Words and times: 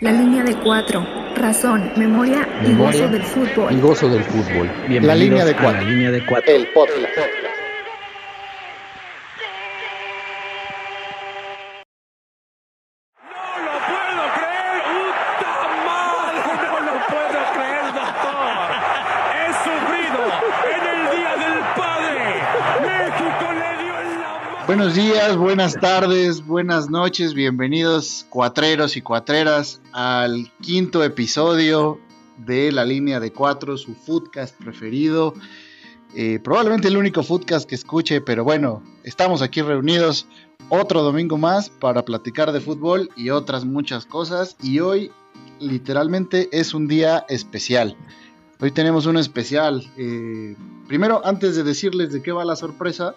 La 0.00 0.12
línea 0.12 0.44
de 0.44 0.54
cuatro. 0.54 1.04
Razón, 1.34 1.90
memoria, 1.96 2.48
y 2.64 2.72
gozo 2.72 3.08
del 3.08 3.22
fútbol. 3.24 3.72
Y 3.72 3.80
gozo 3.80 4.08
del 4.08 4.22
fútbol. 4.22 4.70
la 4.88 5.14
línea 5.16 5.44
de 5.44 5.54
cuatro. 5.54 5.72
La 5.72 5.82
línea 5.82 6.10
de 6.12 6.24
cuatro. 6.24 6.54
El 6.54 6.68
podcast. 6.68 7.57
Buenos 24.78 24.94
días, 24.94 25.36
buenas 25.36 25.74
tardes, 25.74 26.46
buenas 26.46 26.88
noches, 26.88 27.34
bienvenidos 27.34 28.24
cuatreros 28.30 28.96
y 28.96 29.02
cuatreras 29.02 29.80
al 29.90 30.52
quinto 30.60 31.02
episodio 31.02 31.98
de 32.36 32.70
la 32.70 32.84
línea 32.84 33.18
de 33.18 33.32
cuatro, 33.32 33.76
su 33.76 33.96
foodcast 33.96 34.56
preferido. 34.56 35.34
Eh, 36.14 36.38
probablemente 36.38 36.86
el 36.86 36.96
único 36.96 37.24
foodcast 37.24 37.68
que 37.68 37.74
escuche, 37.74 38.20
pero 38.20 38.44
bueno, 38.44 38.84
estamos 39.02 39.42
aquí 39.42 39.62
reunidos 39.62 40.28
otro 40.68 41.02
domingo 41.02 41.36
más 41.36 41.70
para 41.70 42.04
platicar 42.04 42.52
de 42.52 42.60
fútbol 42.60 43.10
y 43.16 43.30
otras 43.30 43.64
muchas 43.64 44.06
cosas. 44.06 44.56
Y 44.62 44.78
hoy 44.78 45.10
literalmente 45.58 46.48
es 46.52 46.72
un 46.72 46.86
día 46.86 47.26
especial. 47.28 47.96
Hoy 48.60 48.70
tenemos 48.70 49.06
un 49.06 49.16
especial. 49.16 49.90
eh, 49.96 50.54
primero, 50.86 51.20
antes 51.24 51.56
de 51.56 51.64
decirles 51.64 52.12
de 52.12 52.22
qué 52.22 52.30
va 52.30 52.44
la 52.44 52.54
sorpresa, 52.54 53.16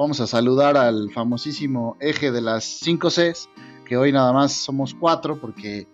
vamos 0.00 0.18
a 0.20 0.26
saludar 0.26 0.78
al 0.78 1.10
famosísimo 1.10 1.98
eje 2.00 2.32
de 2.32 2.40
las 2.40 2.64
5 2.64 3.10
Cs, 3.10 3.50
que 3.84 3.98
hoy 3.98 4.12
nada 4.12 4.32
más 4.32 4.52
somos 4.52 4.94
cuatro 4.94 5.38
porque 5.38 5.86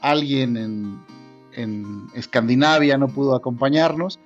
alguien 0.00 0.56
en, 0.56 1.04
en 1.52 2.06
Escandinavia 2.14 2.96
no 2.96 3.08
pudo 3.08 3.34
acompañarnos, 3.34 4.18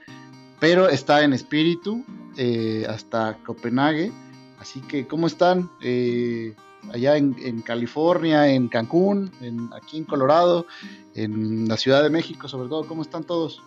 pero 0.61 0.89
está 0.89 1.25
en 1.25 1.33
espíritu 1.33 2.05
eh, 2.37 2.87
hasta 2.89 3.37
Copenhague. 3.45 4.13
Así 4.61 4.81
que, 4.83 5.09
¿cómo 5.09 5.27
están? 5.27 5.71
Eh, 5.83 6.55
allá 6.93 7.17
en, 7.17 7.35
en 7.41 7.63
California, 7.63 8.47
en 8.47 8.69
Cancún, 8.69 9.33
en, 9.41 9.71
aquí 9.75 9.97
en 9.99 10.05
Colorado, 10.05 10.69
en 11.17 11.67
la 11.67 11.77
Ciudad 11.77 12.05
de 12.05 12.11
México, 12.11 12.47
sobre 12.47 12.69
todo, 12.69 12.87
¿cómo 12.87 13.03
están 13.03 13.25
todos? 13.25 13.61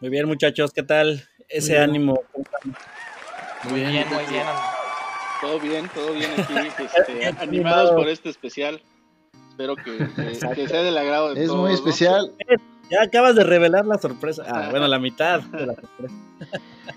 Muy 0.00 0.10
bien, 0.10 0.26
muchachos, 0.26 0.72
¿qué 0.74 0.82
tal? 0.82 1.26
Ese 1.48 1.78
ánimo. 1.78 2.20
Muy 3.68 3.80
bien, 3.80 4.06
muy 4.08 4.24
bien. 4.26 4.46
Todo 5.40 5.58
bien, 5.60 5.88
todo 5.94 6.12
bien 6.12 6.30
aquí, 6.38 6.54
este, 6.96 7.26
animados 7.40 7.90
por 7.92 8.08
este 8.08 8.28
especial. 8.30 8.80
Espero 9.50 9.76
que, 9.76 9.98
que- 10.16 10.54
que 10.54 10.68
sea 10.68 10.82
del 10.82 10.96
agrado 10.96 11.34
de 11.34 11.42
Es 11.42 11.48
todos. 11.48 11.60
muy 11.60 11.70
¿no? 11.70 11.74
especial 11.76 12.32
Ya 12.90 13.02
acabas 13.02 13.34
de 13.34 13.44
revelar 13.44 13.84
la 13.86 13.98
sorpresa. 13.98 14.44
Ah, 14.48 14.68
bueno, 14.70 14.86
la 14.88 14.98
mitad 14.98 15.40
de 15.52 15.66
la 15.66 15.74
sorpresa. 15.74 16.14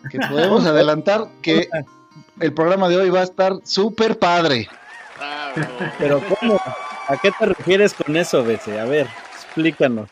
que 0.10 0.20
podemos 0.20 0.66
adelantar 0.66 1.26
que 1.42 1.68
el 2.40 2.54
programa 2.54 2.88
de 2.90 2.98
hoy 2.98 3.10
va 3.10 3.22
a 3.22 3.24
estar 3.24 3.54
súper 3.64 4.18
padre. 4.20 4.68
Ah. 5.20 5.52
Pero 6.00 6.22
¿cómo? 6.40 6.60
¿A 7.08 7.18
qué 7.18 7.32
te 7.38 7.46
refieres 7.46 7.94
con 7.94 8.16
eso, 8.18 8.44
Bese? 8.44 8.80
A 8.80 8.86
ver, 8.86 9.08
explícanos. 9.34 10.10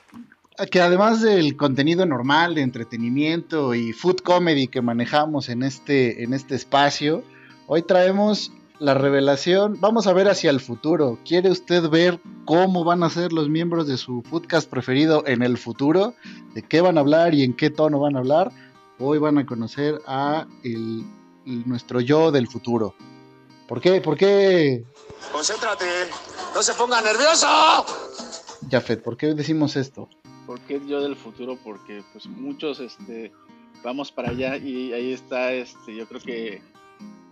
Que 0.72 0.82
además 0.82 1.22
del 1.22 1.58
contenido 1.58 2.06
normal 2.06 2.56
de 2.56 2.62
entretenimiento 2.62 3.74
y 3.74 3.92
food 3.94 4.18
comedy 4.18 4.68
que 4.68 4.82
manejamos 4.82 5.50
en 5.50 5.64
este, 5.64 6.24
en 6.24 6.34
este 6.34 6.56
espacio, 6.56 7.24
hoy 7.68 7.82
traemos 7.82 8.52
la 8.80 8.94
revelación. 8.94 9.80
Vamos 9.80 10.08
a 10.08 10.14
ver 10.14 10.28
hacia 10.30 10.50
el 10.52 10.60
futuro. 10.60 11.18
¿Quiere 11.26 11.50
usted 11.50 11.90
ver 11.90 12.20
cómo 12.46 12.84
van 12.84 13.04
a 13.04 13.10
ser 13.10 13.34
los 13.34 13.50
miembros 13.50 13.88
de 13.88 13.98
su 13.98 14.22
foodcast 14.24 14.70
preferido 14.70 15.24
en 15.26 15.42
el 15.42 15.58
futuro? 15.58 16.14
¿De 16.54 16.62
qué 16.62 16.82
van 16.82 16.98
a 16.98 17.02
hablar 17.02 17.34
y 17.34 17.44
en 17.44 17.56
qué 17.56 17.70
tono 17.70 18.00
van 18.00 18.16
a 18.16 18.20
hablar? 18.20 18.52
Hoy 19.00 19.18
van 19.18 19.38
a 19.40 19.46
conocer 19.46 20.00
a 20.06 20.46
el- 20.64 21.04
el- 21.46 21.68
nuestro 21.68 22.00
yo 22.00 22.32
del 22.32 22.48
futuro. 22.48 22.94
¿Por 23.68 23.82
qué? 23.82 24.02
¿Por 24.02 24.18
qué, 24.18 24.84
Concéntrate, 25.32 25.86
no 26.54 26.62
se 26.62 26.74
ponga 26.74 27.02
nervioso. 27.02 27.48
Jafet? 28.70 29.02
¿Por 29.02 29.18
qué 29.18 29.34
decimos 29.34 29.76
esto? 29.78 30.10
¿Por 30.46 30.60
qué 30.62 30.82
yo 30.86 31.02
del 31.02 31.16
futuro? 31.16 31.58
Porque 31.64 32.04
pues 32.12 32.28
muchos 32.28 32.80
este, 32.80 33.32
vamos 33.84 34.12
para 34.12 34.30
allá 34.30 34.58
y 34.58 34.92
ahí 34.94 35.12
está, 35.14 35.54
este, 35.54 35.96
yo 35.96 36.06
creo 36.08 36.22
que 36.22 36.62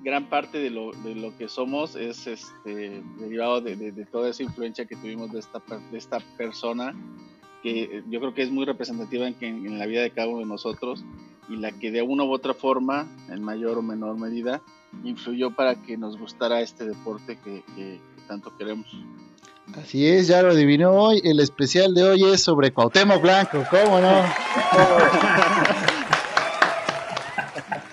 gran 0.03 0.29
parte 0.29 0.57
de 0.57 0.69
lo, 0.69 0.91
de 0.91 1.15
lo 1.15 1.35
que 1.37 1.47
somos 1.47 1.95
es 1.95 2.25
este, 2.25 3.01
derivado 3.19 3.61
de, 3.61 3.75
de- 3.75 4.05
toda 4.05 4.29
esa 4.29 4.43
influencia 4.43 4.85
que 4.85 4.95
tuvimos 4.95 5.31
de 5.31 5.39
esta, 5.39 5.61
de 5.91 5.97
esta 5.97 6.19
persona 6.37 6.95
que 7.61 7.83
eh, 7.83 8.03
yo 8.09 8.19
creo 8.19 8.33
que 8.33 8.41
es 8.41 8.49
muy 8.51 8.65
representativa 8.65 9.27
en, 9.27 9.35
en 9.41 9.77
la 9.77 9.85
vida 9.85 10.01
de 10.01 10.09
cada 10.11 10.27
uno 10.27 10.39
de 10.39 10.45
nosotros 10.45 11.03
y 11.49 11.57
la 11.57 11.71
que 11.71 11.91
de 11.91 12.01
una 12.01 12.23
u 12.23 12.31
otra 12.31 12.53
forma, 12.53 13.07
en 13.29 13.43
mayor 13.43 13.77
o 13.77 13.81
menor 13.81 14.17
medida, 14.17 14.61
influyó 15.03 15.51
para 15.51 15.75
que 15.75 15.97
nos 15.97 16.17
gustara 16.17 16.61
este 16.61 16.85
deporte 16.85 17.37
que 17.43 17.99
tanto 18.27 18.55
queremos. 18.57 18.87
Así 19.81 20.07
es, 20.07 20.27
ya 20.27 20.41
lo 20.41 20.51
adivinó 20.51 20.91
hoy. 20.91 21.21
El 21.23 21.39
especial 21.39 21.93
de 21.93 22.03
hoy 22.03 22.23
es 22.25 22.43
sobre 22.43 22.71
Cuauhtémoc 22.71 23.21
Blanco, 23.21 23.63
¿cómo 23.69 23.99
no? 23.99 24.11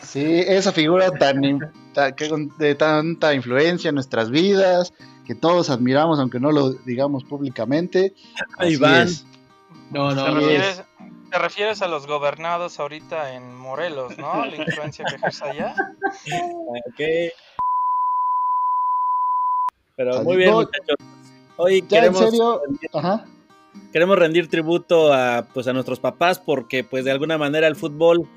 Sí, 0.09 0.43
esa 0.47 0.73
figura 0.73 1.11
tan, 1.11 1.43
que 2.17 2.49
de 2.59 2.75
tanta 2.75 3.35
influencia 3.35 3.91
en 3.91 3.95
nuestras 3.95 4.31
vidas, 4.31 4.95
que 5.27 5.35
todos 5.35 5.69
admiramos, 5.69 6.19
aunque 6.19 6.41
no 6.41 6.51
lo 6.51 6.73
digamos 6.73 7.25
públicamente. 7.25 8.15
Ahí 8.57 8.73
Así 8.73 8.77
van. 8.77 9.07
es. 9.07 9.27
No, 9.91 10.15
no, 10.15 10.25
¿Te 10.25 10.31
refieres, 10.31 10.83
te 11.31 11.39
refieres 11.39 11.83
a 11.83 11.89
los 11.89 12.07
gobernados 12.07 12.81
ahorita 12.81 13.35
en 13.35 13.55
Morelos, 13.55 14.17
¿no? 14.17 14.47
La 14.47 14.57
influencia 14.57 15.05
que 15.05 15.17
ejerce 15.17 15.45
allá. 15.45 15.75
Ok. 16.87 17.01
Pero 19.97 20.25
muy 20.25 20.37
bien, 20.37 20.55
muchachos. 20.55 20.97
Hoy 21.59 21.81
Ya, 21.81 22.07
en 22.07 22.13
queremos, 22.15 22.21
serio, 22.21 22.63
ajá. 22.95 23.27
queremos 23.93 24.19
rendir 24.19 24.49
tributo 24.49 25.13
a, 25.13 25.47
pues, 25.53 25.67
a 25.67 25.73
nuestros 25.73 25.99
papás 26.01 26.39
porque 26.39 26.85
pues 26.85 27.05
de 27.05 27.11
alguna 27.11 27.37
manera 27.37 27.67
el 27.67 27.77
fútbol 27.77 28.29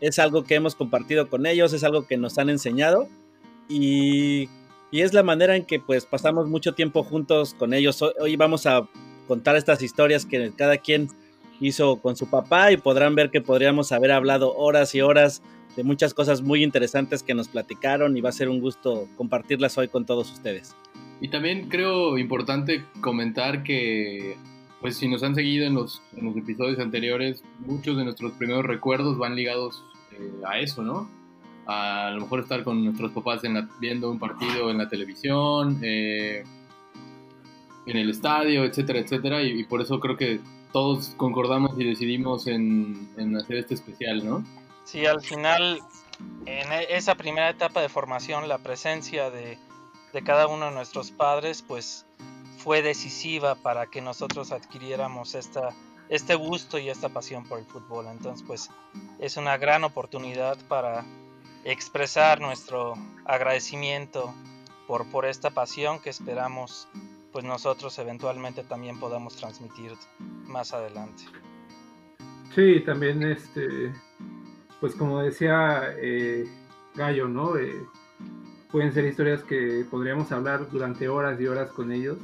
es 0.00 0.18
algo 0.20 0.44
que 0.44 0.54
hemos 0.54 0.74
compartido 0.76 1.28
con 1.28 1.44
ellos, 1.44 1.72
es 1.72 1.82
algo 1.82 2.06
que 2.06 2.16
nos 2.16 2.38
han 2.38 2.50
enseñado 2.50 3.08
y, 3.68 4.48
y 4.92 5.00
es 5.00 5.12
la 5.12 5.24
manera 5.24 5.56
en 5.56 5.64
que 5.66 5.80
pues 5.80 6.06
pasamos 6.06 6.48
mucho 6.48 6.72
tiempo 6.74 7.02
juntos 7.02 7.54
con 7.54 7.74
ellos. 7.74 8.00
Hoy, 8.00 8.12
hoy 8.20 8.36
vamos 8.36 8.64
a 8.66 8.88
contar 9.26 9.56
estas 9.56 9.82
historias 9.82 10.24
que 10.24 10.52
cada 10.56 10.78
quien 10.78 11.08
hizo 11.60 11.96
con 11.96 12.14
su 12.16 12.30
papá 12.30 12.70
y 12.70 12.76
podrán 12.76 13.16
ver 13.16 13.30
que 13.30 13.40
podríamos 13.40 13.90
haber 13.90 14.12
hablado 14.12 14.54
horas 14.54 14.94
y 14.94 15.00
horas 15.00 15.42
de 15.76 15.82
muchas 15.82 16.14
cosas 16.14 16.42
muy 16.42 16.62
interesantes 16.62 17.24
que 17.24 17.34
nos 17.34 17.48
platicaron 17.48 18.16
y 18.16 18.20
va 18.20 18.28
a 18.28 18.32
ser 18.32 18.48
un 18.48 18.60
gusto 18.60 19.08
compartirlas 19.16 19.76
hoy 19.78 19.88
con 19.88 20.06
todos 20.06 20.30
ustedes. 20.32 20.76
Y 21.20 21.28
también 21.28 21.68
creo 21.68 22.16
importante 22.18 22.84
comentar 23.00 23.62
que, 23.64 24.36
pues 24.80 24.96
si 24.96 25.08
nos 25.08 25.22
han 25.22 25.34
seguido 25.34 25.66
en 25.66 25.74
los, 25.74 26.00
episodios 26.36 26.78
anteriores, 26.78 27.42
muchos 27.58 27.96
de 27.96 28.04
nuestros 28.04 28.32
primeros 28.32 28.64
recuerdos 28.64 29.18
van 29.18 29.34
ligados 29.34 29.84
eh, 30.12 30.30
a 30.46 30.58
eso, 30.60 30.82
¿no? 30.82 31.10
A, 31.66 32.10
lo 32.14 32.20
mejor 32.22 32.40
estar 32.40 32.62
con 32.64 32.84
nuestros 32.84 33.10
papás 33.12 33.42
en 33.44 33.54
la- 33.54 33.68
viendo 33.80 34.10
un 34.10 34.18
partido 34.18 34.70
en 34.70 34.78
la 34.78 34.88
televisión, 34.88 35.80
eh, 35.82 36.44
en 37.86 37.96
el 37.96 38.10
estadio, 38.10 38.64
etcétera, 38.64 39.00
etcétera. 39.00 39.42
Y, 39.42 39.60
y 39.60 39.64
por 39.64 39.80
eso 39.80 39.98
creo 39.98 40.16
que 40.16 40.40
todos 40.72 41.14
concordamos 41.16 41.78
y 41.78 41.84
decidimos 41.84 42.46
en, 42.46 43.10
en 43.16 43.36
hacer 43.36 43.56
este 43.56 43.74
especial, 43.74 44.24
¿no? 44.24 44.44
Sí, 44.84 45.04
al 45.04 45.20
final, 45.20 45.80
en 46.46 46.72
e- 46.72 46.86
esa 46.96 47.16
primera 47.16 47.50
etapa 47.50 47.80
de 47.82 47.88
formación, 47.88 48.48
la 48.48 48.58
presencia 48.58 49.30
de, 49.30 49.58
de 50.12 50.22
cada 50.22 50.46
uno 50.46 50.66
de 50.66 50.72
nuestros 50.72 51.10
padres, 51.10 51.62
pues 51.62 52.06
fue 52.58 52.82
decisiva 52.82 53.54
para 53.54 53.86
que 53.86 54.00
nosotros 54.00 54.52
adquiriéramos 54.52 55.34
esta, 55.34 55.70
este 56.08 56.34
gusto 56.34 56.78
y 56.78 56.88
esta 56.88 57.08
pasión 57.08 57.44
por 57.44 57.58
el 57.58 57.64
fútbol. 57.64 58.06
Entonces, 58.06 58.44
pues 58.46 58.70
es 59.18 59.36
una 59.36 59.56
gran 59.56 59.84
oportunidad 59.84 60.58
para 60.68 61.04
expresar 61.64 62.40
nuestro 62.40 62.94
agradecimiento 63.24 64.34
por, 64.86 65.06
por 65.06 65.26
esta 65.26 65.50
pasión 65.50 66.00
que 66.00 66.10
esperamos 66.10 66.88
pues 67.32 67.44
nosotros 67.44 67.98
eventualmente 67.98 68.64
también 68.64 68.98
podamos 68.98 69.36
transmitir 69.36 69.92
más 70.46 70.72
adelante. 70.72 71.24
Sí, 72.54 72.80
también 72.80 73.22
este, 73.22 73.92
pues 74.80 74.94
como 74.94 75.20
decía 75.22 75.94
eh, 75.98 76.46
Gallo, 76.94 77.28
¿no? 77.28 77.56
Eh, 77.56 77.86
pueden 78.70 78.92
ser 78.92 79.06
historias 79.06 79.44
que 79.44 79.86
podríamos 79.90 80.32
hablar 80.32 80.68
durante 80.70 81.08
horas 81.08 81.40
y 81.40 81.46
horas 81.46 81.72
con 81.72 81.92
ellos. 81.92 82.18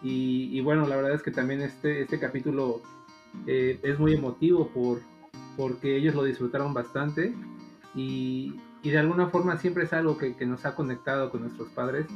Y, 0.00 0.56
y 0.56 0.60
bueno, 0.62 0.86
la 0.86 0.96
verdad 0.96 1.14
es 1.14 1.22
que 1.22 1.30
también 1.32 1.62
este, 1.62 2.02
este 2.02 2.18
capítulo 2.18 2.82
eh, 3.46 3.80
es 3.82 3.98
muy 3.98 4.14
emotivo 4.14 4.72
por, 4.72 5.08
porque 5.56 5.96
ellos 5.96 6.14
lo 6.14 6.24
disfrutaron 6.24 6.74
bastante 6.74 7.40
y, 7.94 8.64
y 8.82 8.90
de 8.90 8.98
alguna 8.98 9.28
forma 9.28 9.58
siempre 9.58 9.84
es 9.84 9.92
algo 9.92 10.16
que, 10.18 10.36
que 10.36 10.46
nos 10.46 10.64
ha 10.66 10.74
conectado 10.74 11.30
con 11.30 11.42
nuestros 11.42 11.70
padres 11.70 12.08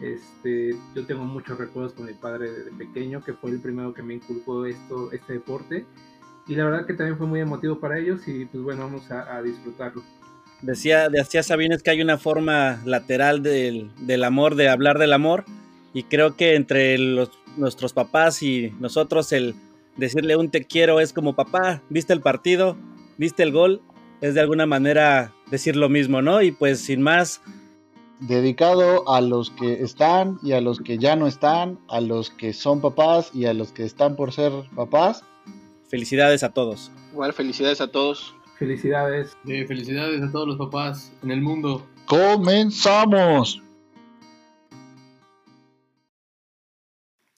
Este, 0.00 0.84
yo 0.94 1.06
tengo 1.06 1.24
muchos 1.24 1.58
recuerdos 1.58 1.94
con 1.94 2.06
mi 2.06 2.14
padre 2.14 2.50
de 2.64 2.72
pequeño, 2.72 3.22
que 3.24 3.34
fue 3.34 3.50
el 3.52 3.60
primero 3.62 3.94
que 3.94 4.02
me 4.02 4.14
inculcó 4.14 4.66
esto, 4.66 5.12
este 5.12 5.34
deporte. 5.34 5.90
Y 6.46 6.54
la 6.56 6.64
verdad 6.64 6.86
que 6.86 6.94
también 6.94 7.18
fue 7.18 7.26
muy 7.26 7.40
emotivo 7.40 7.80
para 7.80 7.98
ellos 7.98 8.26
y 8.28 8.46
pues 8.46 8.62
bueno, 8.62 8.82
vamos 8.84 9.10
a, 9.10 9.34
a 9.36 9.42
disfrutarlo. 9.42 10.08
Decía, 10.62 11.08
decía 11.08 11.42
Sabines 11.42 11.82
que 11.82 11.90
hay 11.90 12.02
una 12.02 12.18
forma 12.18 12.82
lateral 12.84 13.42
del, 13.42 13.90
del, 13.98 14.24
amor, 14.24 14.56
de 14.56 14.68
hablar 14.68 14.98
del 14.98 15.12
amor, 15.12 15.44
y 15.94 16.04
creo 16.04 16.36
que 16.36 16.54
entre 16.54 16.98
los, 16.98 17.30
nuestros 17.56 17.92
papás 17.92 18.42
y 18.42 18.72
nosotros 18.78 19.32
el 19.32 19.54
decirle 19.96 20.36
un 20.36 20.50
te 20.50 20.64
quiero 20.64 21.00
es 21.00 21.12
como 21.12 21.34
papá, 21.34 21.82
viste 21.88 22.12
el 22.12 22.20
partido, 22.20 22.76
viste 23.16 23.42
el 23.42 23.52
gol, 23.52 23.82
es 24.20 24.34
de 24.34 24.40
alguna 24.40 24.66
manera 24.66 25.32
decir 25.50 25.76
lo 25.76 25.88
mismo, 25.88 26.22
¿no? 26.22 26.42
Y 26.42 26.52
pues 26.52 26.80
sin 26.80 27.02
más. 27.02 27.40
Dedicado 28.20 29.08
a 29.08 29.20
los 29.22 29.50
que 29.50 29.82
están 29.82 30.38
y 30.42 30.52
a 30.52 30.60
los 30.60 30.80
que 30.80 30.98
ya 30.98 31.16
no 31.16 31.26
están, 31.26 31.78
a 31.88 32.00
los 32.00 32.30
que 32.30 32.52
son 32.52 32.80
papás 32.80 33.30
y 33.34 33.46
a 33.46 33.54
los 33.54 33.72
que 33.72 33.84
están 33.84 34.14
por 34.14 34.32
ser 34.32 34.52
papás. 34.76 35.24
Felicidades 35.88 36.42
a 36.44 36.50
todos. 36.50 36.92
Igual, 37.12 37.32
felicidades 37.32 37.80
a 37.80 37.90
todos. 37.90 38.34
Felicidades. 38.60 39.34
Sí, 39.46 39.64
felicidades 39.64 40.22
a 40.22 40.30
todos 40.30 40.46
los 40.46 40.58
papás 40.58 41.10
en 41.22 41.30
el 41.30 41.40
mundo. 41.40 41.88
¡Comenzamos! 42.04 43.62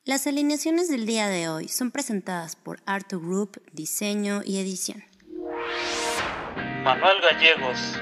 Las 0.05 0.27
alineaciones 0.27 0.89
del 0.91 1.07
día 1.07 1.29
de 1.29 1.49
hoy 1.49 1.69
son 1.69 1.93
presentadas 1.93 2.57
por 2.57 2.81
Arto 2.87 3.21
Group, 3.21 3.63
diseño 3.73 4.41
y 4.45 4.59
edición. 4.59 5.05
Manuel 6.83 7.21
Gallegos, 7.23 8.01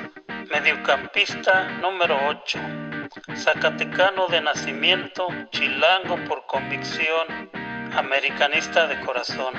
mediocampista 0.51 1.79
número 1.83 2.17
8, 2.27 2.59
Zacatecano 3.37 4.29
de 4.29 4.41
nacimiento, 4.41 5.29
chilango 5.51 6.17
por 6.27 6.47
convicción, 6.47 7.51
americanista 7.93 8.87
de 8.87 8.99
corazón. 9.05 9.53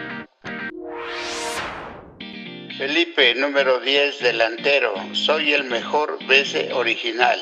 Felipe, 2.82 3.36
número 3.36 3.80
10, 3.80 4.22
delantero. 4.22 4.96
Soy 5.14 5.54
el 5.54 5.66
mejor 5.66 6.18
BC 6.26 6.74
original. 6.74 7.38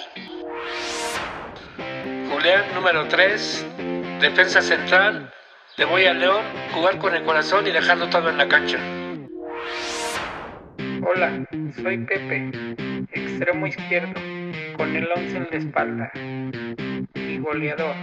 Julián, 2.30 2.65
número 2.75 3.07
3, 3.07 3.65
defensa 4.19 4.62
central. 4.62 5.31
Le 5.77 5.86
voy 5.86 6.03
a 6.07 6.13
León, 6.13 6.44
jugar 6.74 6.97
con 6.97 7.15
el 7.15 7.24
corazón 7.24 7.65
y 7.65 7.71
dejarlo 7.71 8.09
todo 8.09 8.30
en 8.30 8.38
la 8.38 8.50
cancha. 8.50 8.80
Hola, 11.07 11.47
soy 11.81 12.00
Pepe, 12.00 12.51
extremo 13.13 13.65
izquierdo, 13.65 14.19
con 14.75 14.94
el 14.94 15.07
11 15.09 15.38
en 15.38 15.47
la 15.50 15.57
espalda 15.57 16.12
y 17.15 17.38
goleador. 17.38 17.95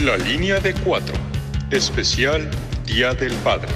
La 0.00 0.16
línea 0.16 0.60
de 0.60 0.74
cuatro. 0.74 1.12
Especial 1.72 2.48
Día 2.86 3.14
del 3.14 3.32
Padre. 3.42 3.68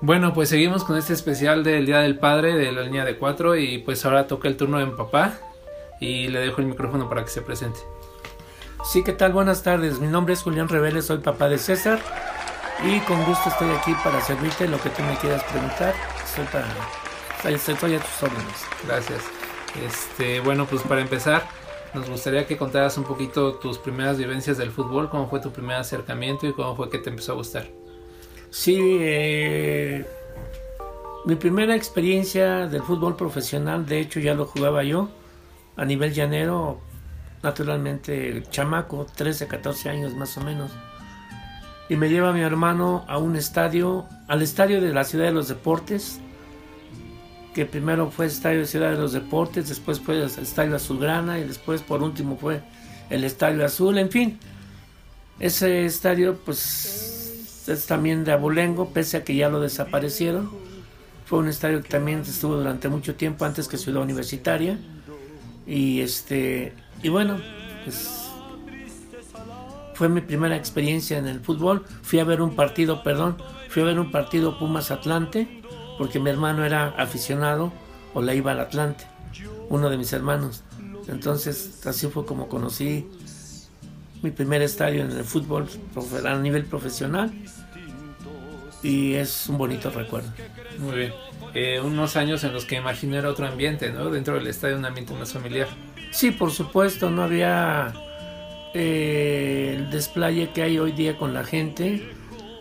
Bueno, 0.00 0.32
pues 0.32 0.48
seguimos 0.48 0.82
con 0.82 0.96
este 0.96 1.12
especial 1.12 1.62
del 1.62 1.84
Día 1.84 1.98
del 1.98 2.18
Padre 2.18 2.56
de 2.56 2.72
la 2.72 2.80
línea 2.80 3.04
de 3.04 3.18
4 3.18 3.56
y 3.56 3.78
pues 3.78 4.02
ahora 4.06 4.26
toca 4.26 4.48
el 4.48 4.56
turno 4.56 4.78
mi 4.86 4.92
papá 4.92 5.34
y 6.00 6.28
le 6.28 6.38
dejo 6.40 6.62
el 6.62 6.68
micrófono 6.68 7.06
para 7.10 7.22
que 7.22 7.30
se 7.30 7.42
presente. 7.42 7.80
Sí, 8.88 9.02
¿qué 9.04 9.12
tal? 9.12 9.34
Buenas 9.34 9.62
tardes. 9.62 10.00
Mi 10.00 10.06
nombre 10.06 10.32
es 10.32 10.42
Julián 10.42 10.66
Reveles, 10.66 11.04
soy 11.04 11.18
papá 11.18 11.46
de 11.50 11.58
César 11.58 12.00
y 12.82 13.00
con 13.00 13.22
gusto 13.26 13.50
estoy 13.50 13.68
aquí 13.68 13.92
para 14.02 14.18
servirte 14.22 14.66
lo 14.66 14.80
que 14.80 14.88
tú 14.88 15.02
me 15.02 15.14
quieras 15.18 15.44
preguntar. 15.44 15.94
Estoy, 16.24 16.46
para, 16.46 17.54
estoy 17.54 17.96
a 17.96 18.00
tus 18.00 18.22
órdenes. 18.22 18.64
Gracias. 18.86 19.24
Este, 19.84 20.40
bueno, 20.40 20.64
pues 20.64 20.80
para 20.84 21.02
empezar, 21.02 21.46
nos 21.92 22.08
gustaría 22.08 22.46
que 22.46 22.56
contaras 22.56 22.96
un 22.96 23.04
poquito 23.04 23.56
tus 23.56 23.76
primeras 23.76 24.16
vivencias 24.16 24.56
del 24.56 24.70
fútbol, 24.70 25.10
cómo 25.10 25.28
fue 25.28 25.40
tu 25.40 25.52
primer 25.52 25.76
acercamiento 25.76 26.46
y 26.46 26.54
cómo 26.54 26.74
fue 26.74 26.88
que 26.88 26.96
te 26.96 27.10
empezó 27.10 27.32
a 27.32 27.34
gustar. 27.34 27.66
Sí, 28.48 28.78
eh, 29.02 30.06
mi 31.26 31.34
primera 31.34 31.76
experiencia 31.76 32.66
del 32.66 32.82
fútbol 32.82 33.16
profesional, 33.16 33.84
de 33.84 34.00
hecho 34.00 34.18
ya 34.18 34.32
lo 34.32 34.46
jugaba 34.46 34.82
yo 34.82 35.10
a 35.76 35.84
nivel 35.84 36.14
llanero, 36.14 36.80
naturalmente 37.42 38.42
chamaco, 38.50 39.06
13, 39.14 39.46
14 39.46 39.88
años 39.88 40.14
más 40.14 40.36
o 40.36 40.40
menos. 40.40 40.70
Y 41.88 41.96
me 41.96 42.08
lleva 42.08 42.32
mi 42.32 42.40
hermano 42.40 43.04
a 43.08 43.18
un 43.18 43.36
estadio, 43.36 44.06
al 44.26 44.42
estadio 44.42 44.80
de 44.80 44.92
la 44.92 45.04
Ciudad 45.04 45.26
de 45.26 45.32
los 45.32 45.48
Deportes, 45.48 46.20
que 47.54 47.64
primero 47.64 48.10
fue 48.10 48.26
estadio 48.26 48.60
de 48.60 48.66
Ciudad 48.66 48.90
de 48.90 48.98
los 48.98 49.12
Deportes, 49.12 49.68
después 49.68 49.98
fue 49.98 50.16
el 50.16 50.24
estadio 50.24 50.76
Azulgrana 50.76 51.38
y 51.38 51.44
después 51.44 51.80
por 51.82 52.02
último 52.02 52.36
fue 52.36 52.60
el 53.10 53.24
estadio 53.24 53.64
Azul, 53.64 53.98
en 53.98 54.10
fin. 54.10 54.38
Ese 55.40 55.86
estadio 55.86 56.36
pues 56.44 57.64
es 57.66 57.86
también 57.86 58.24
de 58.24 58.32
Abolengo, 58.32 58.90
pese 58.90 59.16
a 59.16 59.24
que 59.24 59.34
ya 59.34 59.48
lo 59.48 59.60
desaparecieron. 59.60 60.50
Fue 61.24 61.38
un 61.38 61.48
estadio 61.48 61.82
que 61.82 61.88
también 61.88 62.20
estuvo 62.20 62.56
durante 62.56 62.88
mucho 62.88 63.14
tiempo 63.14 63.44
antes 63.44 63.68
que 63.68 63.76
Ciudad 63.76 64.02
Universitaria. 64.02 64.78
Y 65.68 66.00
este 66.00 66.72
y 67.02 67.10
bueno, 67.10 67.38
pues 67.84 68.30
fue 69.94 70.08
mi 70.08 70.20
primera 70.20 70.56
experiencia 70.56 71.18
en 71.18 71.26
el 71.26 71.40
fútbol. 71.40 71.84
Fui 72.02 72.18
a 72.18 72.24
ver 72.24 72.40
un 72.40 72.56
partido, 72.56 73.02
perdón, 73.02 73.36
fui 73.68 73.82
a 73.82 73.86
ver 73.86 74.00
un 74.00 74.10
partido 74.10 74.58
Pumas 74.58 74.90
Atlante, 74.90 75.62
porque 75.98 76.18
mi 76.18 76.30
hermano 76.30 76.64
era 76.64 76.88
aficionado 76.96 77.72
o 78.14 78.22
le 78.22 78.34
iba 78.34 78.52
al 78.52 78.60
Atlante, 78.60 79.04
uno 79.68 79.90
de 79.90 79.98
mis 79.98 80.12
hermanos. 80.12 80.62
Entonces 81.08 81.86
así 81.86 82.08
fue 82.08 82.24
como 82.24 82.48
conocí 82.48 83.06
mi 84.22 84.30
primer 84.30 84.62
estadio 84.62 85.04
en 85.04 85.12
el 85.12 85.24
fútbol 85.24 85.68
a 86.24 86.36
nivel 86.36 86.64
profesional 86.64 87.32
y 88.82 89.14
es 89.14 89.48
un 89.48 89.58
bonito 89.58 89.90
recuerdo. 89.90 90.32
Muy 90.78 90.96
bien. 90.96 91.27
Eh, 91.54 91.80
unos 91.80 92.16
años 92.16 92.44
en 92.44 92.52
los 92.52 92.64
que 92.64 92.76
imagino 92.76 93.16
era 93.16 93.28
otro 93.28 93.46
ambiente, 93.46 93.90
¿no? 93.90 94.10
Dentro 94.10 94.34
del 94.34 94.46
estadio 94.46 94.76
un 94.76 94.84
ambiente 94.84 95.14
más 95.14 95.32
familiar. 95.32 95.68
Sí, 96.10 96.30
por 96.30 96.50
supuesto, 96.50 97.10
no 97.10 97.22
había 97.22 97.92
eh, 98.74 99.74
el 99.76 99.90
desplaye 99.90 100.50
que 100.50 100.62
hay 100.62 100.78
hoy 100.78 100.92
día 100.92 101.16
con 101.16 101.34
la 101.34 101.44
gente, 101.44 102.10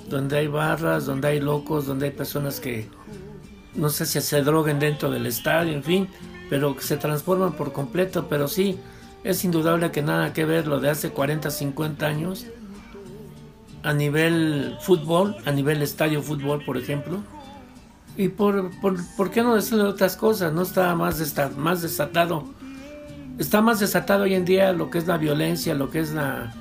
donde 0.09 0.37
hay 0.37 0.47
barras, 0.47 1.05
donde 1.05 1.27
hay 1.29 1.39
locos, 1.39 1.85
donde 1.85 2.07
hay 2.07 2.11
personas 2.11 2.59
que 2.59 2.87
no 3.75 3.89
sé 3.89 4.05
si 4.05 4.19
se 4.21 4.41
droguen 4.41 4.79
dentro 4.79 5.09
del 5.11 5.25
estadio, 5.25 5.73
en 5.73 5.83
fin, 5.83 6.07
pero 6.49 6.75
que 6.75 6.81
se 6.81 6.97
transforman 6.97 7.53
por 7.53 7.73
completo, 7.73 8.27
pero 8.27 8.47
sí, 8.47 8.79
es 9.23 9.43
indudable 9.43 9.91
que 9.91 10.01
nada 10.01 10.33
que 10.33 10.45
ver 10.45 10.67
lo 10.67 10.79
de 10.79 10.89
hace 10.89 11.11
40, 11.11 11.51
50 11.51 12.05
años 12.05 12.47
a 13.83 13.93
nivel 13.93 14.77
fútbol, 14.81 15.37
a 15.45 15.51
nivel 15.51 15.81
estadio 15.81 16.21
fútbol, 16.21 16.63
por 16.65 16.77
ejemplo. 16.77 17.21
Y 18.17 18.29
por, 18.29 18.71
por, 18.81 18.97
por 19.15 19.29
qué 19.29 19.43
no 19.43 19.55
decirle 19.55 19.83
otras 19.83 20.17
cosas, 20.17 20.51
no 20.51 20.63
está 20.63 20.93
más, 20.95 21.19
está 21.19 21.49
más 21.49 21.83
desatado. 21.83 22.45
Está 23.37 23.61
más 23.61 23.79
desatado 23.79 24.23
hoy 24.23 24.33
en 24.33 24.43
día 24.43 24.73
lo 24.73 24.89
que 24.89 24.97
es 24.97 25.05
la 25.05 25.17
violencia, 25.17 25.75
lo 25.75 25.91
que 25.91 25.99
es 25.99 26.13
la, 26.13 26.51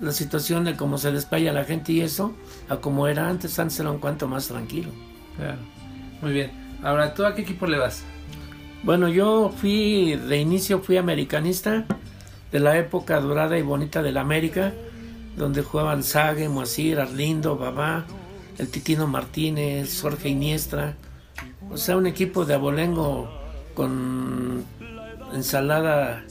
la 0.00 0.12
situación 0.12 0.64
de 0.64 0.76
cómo 0.76 0.98
se 0.98 1.10
desplaya 1.10 1.52
la 1.52 1.64
gente 1.64 1.92
y 1.92 2.02
eso, 2.02 2.34
a 2.68 2.76
como 2.76 3.08
era 3.08 3.28
antes, 3.28 3.58
antes 3.58 3.80
era 3.80 3.90
un 3.90 3.98
cuanto 3.98 4.28
más 4.28 4.48
tranquilo. 4.48 4.90
Claro. 5.36 5.58
Muy 6.20 6.32
bien. 6.32 6.50
Ahora, 6.82 7.14
¿tú 7.14 7.24
a 7.24 7.34
qué 7.34 7.42
equipo 7.42 7.66
le 7.66 7.78
vas? 7.78 8.04
Bueno, 8.82 9.08
yo 9.08 9.50
fui, 9.56 10.14
de 10.14 10.36
inicio 10.38 10.80
fui 10.80 10.98
americanista 10.98 11.86
de 12.52 12.60
la 12.60 12.76
época 12.76 13.18
dorada 13.20 13.56
y 13.58 13.62
bonita 13.62 14.02
de 14.02 14.12
la 14.12 14.20
América, 14.20 14.74
donde 15.36 15.62
jugaban 15.62 16.02
Sague, 16.02 16.50
Moacir, 16.50 17.00
Arlindo, 17.00 17.56
Babá, 17.56 18.04
el 18.58 18.68
Titino 18.68 19.06
Martínez, 19.06 20.00
Jorge 20.00 20.28
Iniestra. 20.28 20.96
O 21.70 21.76
sea, 21.76 21.96
un 21.96 22.06
equipo 22.06 22.44
de 22.44 22.54
abolengo 22.54 23.30
con 23.74 24.64
ensalada, 25.32 26.24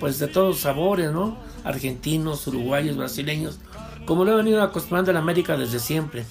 pues 0.00 0.18
de 0.18 0.28
todos 0.28 0.58
sabores, 0.58 1.12
¿no? 1.12 1.38
Argentinos, 1.64 2.46
uruguayos, 2.46 2.96
brasileños, 2.96 3.60
como 4.06 4.24
lo 4.24 4.32
he 4.32 4.36
venido 4.36 4.62
acostumbrando 4.62 5.10
en 5.10 5.16
América 5.16 5.56
desde 5.56 5.78
siempre. 5.78 6.24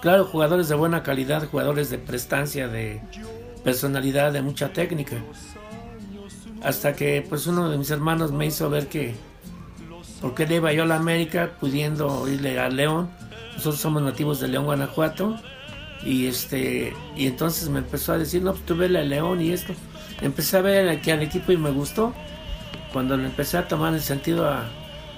Claro, 0.00 0.24
jugadores 0.24 0.68
de 0.68 0.76
buena 0.76 1.02
calidad, 1.02 1.46
jugadores 1.48 1.90
de 1.90 1.98
prestancia, 1.98 2.68
de 2.68 3.02
personalidad, 3.62 4.32
de 4.32 4.40
mucha 4.40 4.72
técnica. 4.72 5.16
Hasta 6.62 6.94
que 6.94 7.24
pues 7.28 7.46
uno 7.46 7.70
de 7.70 7.76
mis 7.76 7.90
hermanos 7.90 8.32
me 8.32 8.46
hizo 8.46 8.70
ver 8.70 8.88
que 8.88 9.14
¿por 10.20 10.38
le 10.38 10.56
iba 10.56 10.72
yo 10.72 10.84
a 10.84 10.86
la 10.86 10.96
América 10.96 11.52
pudiendo 11.58 12.28
irle 12.28 12.58
a 12.58 12.68
León? 12.68 13.10
Nosotros 13.54 13.80
somos 13.80 14.02
nativos 14.02 14.40
de 14.40 14.48
León, 14.48 14.64
Guanajuato 14.64 15.36
Y 16.04 16.26
este 16.26 16.94
y 17.16 17.26
entonces 17.26 17.68
me 17.68 17.80
empezó 17.80 18.12
a 18.12 18.18
decir, 18.18 18.42
no, 18.42 18.52
pues 18.52 18.64
tú 18.64 18.76
vele 18.76 19.00
al 19.00 19.08
León 19.08 19.40
y 19.40 19.50
esto. 19.50 19.74
Empecé 20.20 20.58
a 20.58 20.62
ver 20.62 20.88
aquí 20.88 21.10
al 21.10 21.22
equipo 21.22 21.52
y 21.52 21.56
me 21.56 21.70
gustó. 21.70 22.14
Cuando 22.92 23.16
le 23.16 23.26
empecé 23.26 23.58
a 23.58 23.68
tomar 23.68 23.94
el 23.94 24.00
sentido 24.00 24.48
a, 24.48 24.68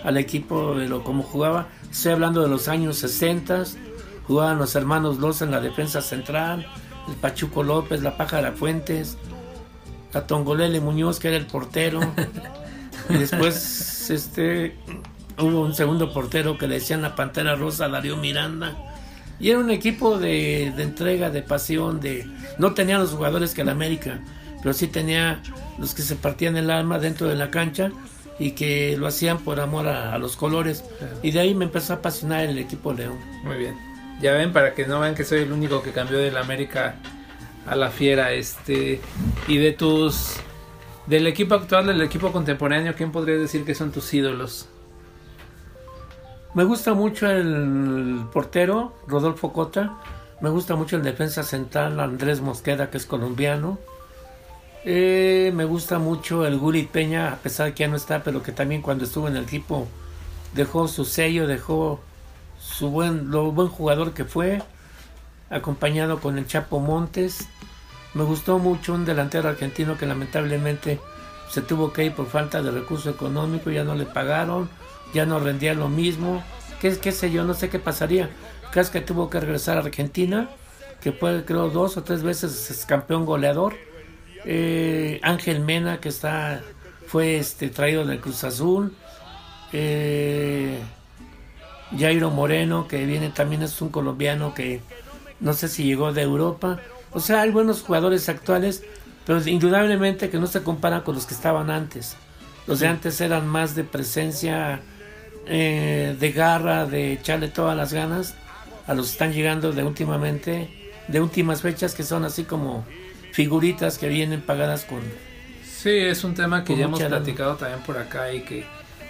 al 0.04 0.16
equipo 0.16 0.74
de 0.74 0.88
lo 0.88 1.02
como 1.02 1.22
jugaba, 1.22 1.68
estoy 1.90 2.12
hablando 2.12 2.42
de 2.42 2.48
los 2.48 2.68
años 2.68 2.98
60, 2.98 3.64
jugaban 4.26 4.58
los 4.58 4.74
hermanos 4.74 5.18
Loza 5.18 5.44
en 5.44 5.50
la 5.50 5.60
defensa 5.60 6.02
central, 6.02 6.66
el 7.08 7.14
Pachuco 7.14 7.62
López, 7.62 8.02
la 8.02 8.16
Pájara 8.16 8.52
Fuentes, 8.52 9.16
la 10.12 10.26
Tongolele 10.26 10.80
Muñoz, 10.80 11.18
que 11.18 11.28
era 11.28 11.36
el 11.36 11.46
portero. 11.46 12.00
y 13.08 13.14
después 13.14 14.10
este 14.10 14.76
hubo 15.38 15.60
un 15.60 15.74
segundo 15.74 16.12
portero 16.12 16.58
que 16.58 16.68
le 16.68 16.76
decían 16.76 17.02
la 17.02 17.14
Pantera 17.14 17.56
Rosa, 17.56 17.88
Darío 17.88 18.16
Miranda. 18.16 18.76
Y 19.40 19.50
era 19.50 19.58
un 19.58 19.70
equipo 19.70 20.18
de, 20.18 20.72
de 20.76 20.82
entrega, 20.82 21.30
de 21.30 21.42
pasión, 21.42 22.00
de 22.00 22.26
no 22.58 22.74
tenía 22.74 22.98
los 22.98 23.10
jugadores 23.10 23.54
que 23.54 23.62
el 23.62 23.68
América, 23.68 24.20
pero 24.62 24.72
sí 24.72 24.86
tenía 24.86 25.42
los 25.78 25.94
que 25.94 26.02
se 26.02 26.14
partían 26.14 26.56
el 26.56 26.70
alma 26.70 26.98
dentro 26.98 27.28
de 27.28 27.34
la 27.34 27.50
cancha 27.50 27.90
y 28.38 28.52
que 28.52 28.96
lo 28.96 29.06
hacían 29.06 29.38
por 29.38 29.60
amor 29.60 29.88
a, 29.88 30.14
a 30.14 30.18
los 30.18 30.36
colores. 30.36 30.84
Y 31.22 31.32
de 31.32 31.40
ahí 31.40 31.54
me 31.54 31.64
empezó 31.64 31.94
a 31.94 31.96
apasionar 31.96 32.44
el 32.44 32.58
equipo 32.58 32.92
León. 32.92 33.18
Muy 33.44 33.56
bien. 33.56 33.92
Ya 34.20 34.32
ven, 34.34 34.52
para 34.52 34.74
que 34.74 34.86
no 34.86 35.00
vean 35.00 35.14
que 35.14 35.24
soy 35.24 35.40
el 35.40 35.52
único 35.52 35.82
que 35.82 35.90
cambió 35.90 36.18
del 36.18 36.36
América 36.36 36.94
a 37.66 37.74
la 37.74 37.90
fiera. 37.90 38.32
Este. 38.32 39.00
Y 39.48 39.58
de 39.58 39.72
tus. 39.72 40.36
Del 41.06 41.26
equipo 41.26 41.56
actual, 41.56 41.88
del 41.88 42.00
equipo 42.00 42.30
contemporáneo, 42.30 42.94
¿quién 42.96 43.10
podrías 43.10 43.40
decir 43.40 43.64
que 43.64 43.74
son 43.74 43.90
tus 43.90 44.14
ídolos? 44.14 44.68
Me 46.54 46.64
gusta 46.64 46.92
mucho 46.92 47.30
el 47.30 48.26
portero, 48.30 48.92
Rodolfo 49.06 49.54
Cota. 49.54 49.98
Me 50.42 50.50
gusta 50.50 50.76
mucho 50.76 50.96
el 50.96 51.02
defensa 51.02 51.42
central, 51.42 51.98
Andrés 51.98 52.42
Mosqueda, 52.42 52.90
que 52.90 52.98
es 52.98 53.06
colombiano. 53.06 53.78
Eh, 54.84 55.50
me 55.54 55.64
gusta 55.64 55.98
mucho 55.98 56.44
el 56.44 56.58
Guri 56.58 56.82
Peña, 56.82 57.32
a 57.32 57.36
pesar 57.36 57.66
de 57.66 57.74
que 57.74 57.84
ya 57.84 57.88
no 57.88 57.96
está, 57.96 58.22
pero 58.22 58.42
que 58.42 58.52
también 58.52 58.82
cuando 58.82 59.04
estuvo 59.04 59.28
en 59.28 59.36
el 59.36 59.44
equipo 59.44 59.88
dejó 60.52 60.88
su 60.88 61.06
sello, 61.06 61.46
dejó 61.46 62.00
su 62.60 62.90
buen, 62.90 63.30
lo 63.30 63.50
buen 63.52 63.68
jugador 63.68 64.12
que 64.12 64.26
fue, 64.26 64.60
acompañado 65.48 66.20
con 66.20 66.36
el 66.36 66.46
Chapo 66.46 66.80
Montes. 66.80 67.48
Me 68.12 68.24
gustó 68.24 68.58
mucho 68.58 68.92
un 68.92 69.06
delantero 69.06 69.48
argentino 69.48 69.96
que 69.96 70.04
lamentablemente 70.04 71.00
se 71.48 71.62
tuvo 71.62 71.94
que 71.94 72.04
ir 72.04 72.14
por 72.14 72.26
falta 72.26 72.60
de 72.60 72.70
recurso 72.70 73.08
económico, 73.08 73.70
ya 73.70 73.84
no 73.84 73.94
le 73.94 74.04
pagaron, 74.04 74.68
ya 75.14 75.26
no 75.26 75.38
rendía 75.38 75.74
lo 75.74 75.88
mismo. 75.88 76.42
¿Qué, 76.80 76.96
qué 76.98 77.12
sé 77.12 77.30
yo? 77.30 77.44
No 77.44 77.54
sé 77.54 77.68
qué 77.68 77.78
pasaría. 77.78 78.30
Casi 78.72 78.90
que 78.90 79.00
tuvo 79.00 79.28
que 79.30 79.40
regresar 79.40 79.76
a 79.76 79.80
Argentina, 79.80 80.48
que 81.00 81.12
fue 81.12 81.44
creo 81.44 81.68
dos 81.68 81.96
o 81.96 82.02
tres 82.02 82.22
veces 82.22 82.84
campeón 82.86 83.26
goleador. 83.26 83.74
Eh, 84.44 85.20
Ángel 85.22 85.60
Mena, 85.60 86.00
que 86.00 86.08
está 86.08 86.62
fue 87.06 87.36
este 87.36 87.68
traído 87.68 88.06
del 88.06 88.20
Cruz 88.20 88.42
Azul. 88.44 88.94
Eh, 89.72 90.78
Jairo 91.98 92.30
Moreno, 92.30 92.88
que 92.88 93.04
viene 93.04 93.28
también 93.28 93.62
es 93.62 93.80
un 93.82 93.90
colombiano 93.90 94.54
que 94.54 94.80
no 95.40 95.52
sé 95.52 95.68
si 95.68 95.84
llegó 95.84 96.12
de 96.12 96.22
Europa. 96.22 96.78
O 97.12 97.20
sea, 97.20 97.42
hay 97.42 97.50
buenos 97.50 97.82
jugadores 97.82 98.28
actuales, 98.28 98.82
pero 99.26 99.46
indudablemente 99.46 100.30
que 100.30 100.38
no 100.38 100.46
se 100.46 100.62
comparan 100.62 101.02
con 101.02 101.14
los 101.14 101.26
que 101.26 101.34
estaban 101.34 101.70
antes. 101.70 102.16
Los 102.66 102.80
de 102.80 102.88
antes 102.88 103.20
eran 103.20 103.46
más 103.46 103.74
de 103.74 103.84
presencia, 103.84 104.80
eh, 105.46 106.16
de 106.18 106.32
garra, 106.32 106.86
de 106.86 107.12
echarle 107.12 107.48
todas 107.48 107.76
las 107.76 107.92
ganas 107.92 108.34
a 108.86 108.94
los 108.94 109.06
que 109.06 109.12
están 109.12 109.32
llegando 109.32 109.72
de 109.72 109.82
últimamente, 109.84 110.68
de 111.08 111.20
últimas 111.20 111.62
fechas 111.62 111.94
que 111.94 112.02
son 112.02 112.24
así 112.24 112.44
como 112.44 112.84
figuritas 113.32 113.98
que 113.98 114.08
vienen 114.08 114.40
pagadas 114.40 114.84
con... 114.84 115.00
Sí, 115.64 115.90
es 115.90 116.22
un 116.22 116.34
tema 116.34 116.64
que 116.64 116.76
ya 116.76 116.84
hemos 116.84 117.02
platicado 117.02 117.56
también 117.56 117.80
por 117.80 117.98
acá 117.98 118.32
y 118.32 118.42
que 118.42 118.64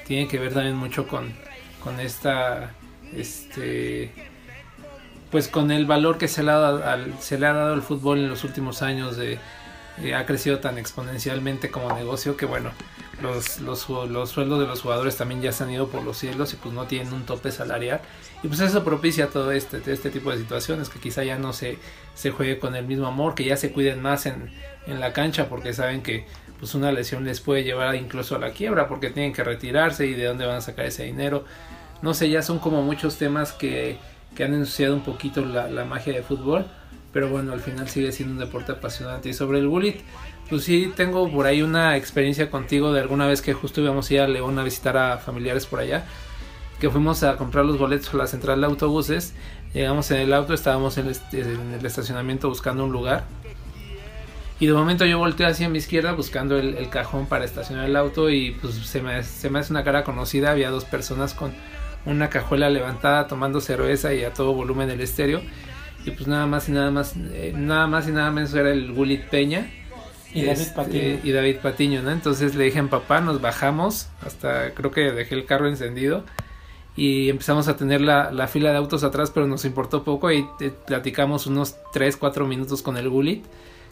tiene 0.06 0.28
que 0.28 0.38
ver 0.38 0.54
también 0.54 0.76
mucho 0.76 1.06
con, 1.06 1.32
con 1.82 2.00
esta, 2.00 2.72
este, 3.14 4.10
pues 5.30 5.48
con 5.48 5.70
el 5.70 5.86
valor 5.86 6.18
que 6.18 6.28
se 6.28 6.42
le 6.42 6.50
ha 6.50 6.58
dado 6.58 6.84
al, 6.84 7.14
se 7.20 7.38
le 7.38 7.46
ha 7.46 7.52
dado 7.52 7.74
al 7.74 7.82
fútbol 7.82 8.18
en 8.18 8.28
los 8.28 8.44
últimos 8.44 8.82
años 8.82 9.16
de 9.16 9.38
eh, 10.02 10.14
ha 10.14 10.24
crecido 10.24 10.58
tan 10.58 10.78
exponencialmente 10.78 11.70
como 11.70 11.94
negocio 11.94 12.36
que 12.36 12.46
bueno 12.46 12.70
los, 13.20 13.60
los, 13.60 13.80
sueldos 13.80 14.60
de 14.60 14.66
los 14.66 14.80
jugadores 14.80 15.16
también 15.16 15.42
ya 15.42 15.52
se 15.52 15.64
han 15.64 15.70
ido 15.70 15.88
por 15.88 16.02
los 16.02 16.16
cielos 16.16 16.52
y 16.54 16.56
pues 16.56 16.74
no 16.74 16.86
tienen 16.86 17.12
un 17.12 17.24
tope 17.24 17.52
salarial. 17.52 18.00
Y 18.42 18.48
pues 18.48 18.60
eso 18.60 18.82
propicia 18.84 19.28
todo 19.28 19.52
este, 19.52 19.82
este 19.92 20.10
tipo 20.10 20.30
de 20.30 20.38
situaciones 20.38 20.88
que 20.88 20.98
quizá 20.98 21.22
ya 21.22 21.38
no 21.38 21.52
se, 21.52 21.78
se 22.14 22.30
juegue 22.30 22.58
con 22.58 22.74
el 22.74 22.86
mismo 22.86 23.06
amor 23.06 23.34
que 23.34 23.44
ya 23.44 23.56
se 23.56 23.72
cuiden 23.72 24.00
más 24.00 24.26
en, 24.26 24.50
en 24.86 25.00
la 25.00 25.12
cancha 25.12 25.48
porque 25.48 25.72
saben 25.72 26.02
que 26.02 26.26
pues 26.58 26.74
una 26.74 26.92
lesión 26.92 27.24
les 27.24 27.40
puede 27.40 27.64
llevar 27.64 27.94
incluso 27.96 28.36
a 28.36 28.38
la 28.38 28.52
quiebra 28.52 28.88
porque 28.88 29.10
tienen 29.10 29.32
que 29.32 29.44
retirarse 29.44 30.06
y 30.06 30.14
de 30.14 30.24
dónde 30.24 30.46
van 30.46 30.56
a 30.56 30.60
sacar 30.60 30.86
ese 30.86 31.04
dinero. 31.04 31.44
No 32.00 32.14
sé 32.14 32.30
ya 32.30 32.42
son 32.42 32.58
como 32.58 32.82
muchos 32.82 33.16
temas 33.18 33.52
que, 33.52 33.98
que 34.34 34.44
han 34.44 34.54
ensuciado 34.54 34.94
un 34.94 35.02
poquito 35.02 35.44
la, 35.44 35.68
la 35.68 35.84
magia 35.84 36.12
de 36.12 36.22
fútbol 36.22 36.66
pero 37.12 37.28
bueno 37.28 37.52
al 37.52 37.60
final 37.60 37.88
sigue 37.88 38.12
siendo 38.12 38.34
un 38.34 38.40
deporte 38.40 38.72
apasionante 38.72 39.28
y 39.28 39.34
sobre 39.34 39.58
el 39.58 39.68
bullet 39.68 40.00
pues 40.48 40.64
sí 40.64 40.92
tengo 40.96 41.30
por 41.30 41.46
ahí 41.46 41.62
una 41.62 41.96
experiencia 41.96 42.50
contigo 42.50 42.92
de 42.92 43.00
alguna 43.00 43.26
vez 43.26 43.42
que 43.42 43.52
justo 43.52 43.80
íbamos 43.80 44.10
a 44.10 44.14
ir 44.14 44.20
a 44.20 44.28
León 44.28 44.58
a 44.58 44.64
visitar 44.64 44.96
a 44.96 45.18
familiares 45.18 45.66
por 45.66 45.80
allá 45.80 46.04
que 46.80 46.90
fuimos 46.90 47.22
a 47.22 47.36
comprar 47.36 47.64
los 47.64 47.78
boletos 47.78 48.12
a 48.14 48.16
la 48.16 48.26
central 48.26 48.60
de 48.60 48.66
autobuses 48.66 49.34
llegamos 49.72 50.10
en 50.10 50.18
el 50.18 50.32
auto 50.32 50.54
estábamos 50.54 50.98
en 50.98 51.08
el, 51.08 51.16
en 51.32 51.74
el 51.78 51.86
estacionamiento 51.86 52.48
buscando 52.48 52.84
un 52.84 52.92
lugar 52.92 53.24
y 54.62 54.66
de 54.66 54.74
momento 54.74 55.04
yo 55.04 55.18
volteo 55.18 55.48
hacia 55.48 55.68
mi 55.68 55.78
izquierda 55.78 56.12
buscando 56.12 56.56
el, 56.56 56.76
el 56.76 56.88
cajón 56.88 57.26
para 57.26 57.44
estacionar 57.44 57.86
el 57.86 57.96
auto 57.96 58.30
y 58.30 58.52
pues 58.52 58.74
se 58.74 59.02
me, 59.02 59.24
se 59.24 59.50
me 59.50 59.58
hace 59.58 59.72
una 59.72 59.82
cara 59.82 60.04
conocida. 60.04 60.52
Había 60.52 60.70
dos 60.70 60.84
personas 60.84 61.34
con 61.34 61.52
una 62.06 62.30
cajuela 62.30 62.70
levantada 62.70 63.26
tomando 63.26 63.60
cerveza 63.60 64.14
y 64.14 64.22
a 64.22 64.32
todo 64.32 64.54
volumen 64.54 64.88
el 64.88 65.00
estéreo. 65.00 65.42
Y 66.04 66.10
pues 66.10 66.26
nada 66.26 66.46
más 66.46 66.68
y 66.68 66.72
nada 66.72 66.90
más, 66.90 67.14
eh, 67.16 67.52
nada 67.56 67.86
más 67.86 68.08
y 68.08 68.12
nada 68.12 68.30
menos 68.30 68.52
era 68.54 68.70
el 68.70 68.92
Gulit 68.92 69.24
Peña. 69.24 69.70
Y 70.34 70.42
David 70.44 70.60
Este, 70.60 70.74
Patiño. 70.74 71.20
Y 71.22 71.32
David 71.32 71.56
Patiño, 71.62 72.02
¿no? 72.02 72.10
Entonces 72.10 72.54
le 72.54 72.64
dije 72.64 72.78
a 72.78 72.82
mi 72.82 72.88
papá, 72.88 73.20
nos 73.20 73.40
bajamos, 73.40 74.08
hasta 74.24 74.72
creo 74.74 74.90
que 74.90 75.12
dejé 75.12 75.34
el 75.34 75.44
carro 75.44 75.68
encendido 75.68 76.24
y 76.96 77.30
empezamos 77.30 77.68
a 77.68 77.76
tener 77.76 78.00
la, 78.00 78.30
la 78.32 78.48
fila 78.48 78.70
de 78.70 78.76
autos 78.76 79.04
atrás, 79.04 79.30
pero 79.30 79.46
nos 79.46 79.64
importó 79.64 80.04
poco 80.04 80.30
y 80.30 80.46
eh, 80.60 80.72
platicamos 80.86 81.46
unos 81.46 81.76
3, 81.92 82.16
4 82.16 82.46
minutos 82.46 82.82
con 82.82 82.96
el 82.96 83.08
Gulit, 83.08 83.44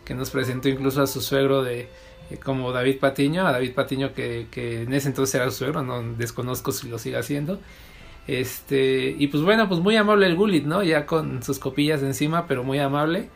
que 0.05 0.15
nos 0.15 0.31
presentó 0.31 0.69
incluso 0.69 1.03
a 1.03 1.07
su 1.07 1.21
suegro 1.21 1.63
de 1.63 1.89
eh, 2.31 2.37
como 2.43 2.73
David 2.73 2.99
Patiño, 2.99 3.47
a 3.47 3.53
David 3.53 3.75
Patiño 3.75 4.13
que, 4.15 4.47
que 4.51 4.83
en 4.83 4.93
ese 4.93 5.09
entonces 5.09 5.35
era 5.35 5.51
su 5.51 5.59
suegro, 5.59 5.83
no 5.83 6.03
desconozco 6.15 6.73
si 6.73 6.89
lo 6.89 6.99
sigue 6.99 7.17
haciendo. 7.17 7.59
Este, 8.31 9.17
y 9.19 9.27
pues 9.27 9.43
bueno, 9.43 9.69
pues 9.69 9.81
muy 9.81 9.97
amable 9.97 10.25
el 10.27 10.37
Gulit, 10.37 10.65
¿no? 10.65 10.85
Ya 10.85 11.05
con 11.05 11.43
sus 11.43 11.59
copillas 11.59 12.01
encima, 12.05 12.47
pero 12.47 12.63
muy 12.63 12.79
amable. 12.79 13.29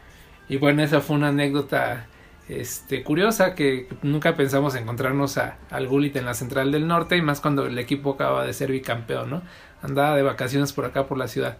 Y 0.48 0.56
bueno, 0.58 0.84
esa 0.84 1.00
fue 1.00 1.16
una 1.16 1.28
anécdota 1.28 2.06
este, 2.48 3.02
curiosa 3.02 3.56
que 3.56 3.88
nunca 4.02 4.36
pensamos 4.36 4.76
encontrarnos 4.76 5.36
a, 5.36 5.58
al 5.70 5.88
Gulit 5.88 6.14
en 6.14 6.24
la 6.24 6.34
Central 6.34 6.70
del 6.70 6.86
Norte 6.86 7.16
y 7.16 7.22
más 7.22 7.40
cuando 7.40 7.66
el 7.66 7.76
equipo 7.76 8.12
acaba 8.12 8.46
de 8.46 8.52
ser 8.52 8.70
bicampeón, 8.70 9.30
¿no? 9.30 9.42
Andaba 9.82 10.14
de 10.14 10.22
vacaciones 10.22 10.72
por 10.72 10.84
acá 10.84 11.08
por 11.08 11.18
la 11.18 11.26
ciudad. 11.26 11.58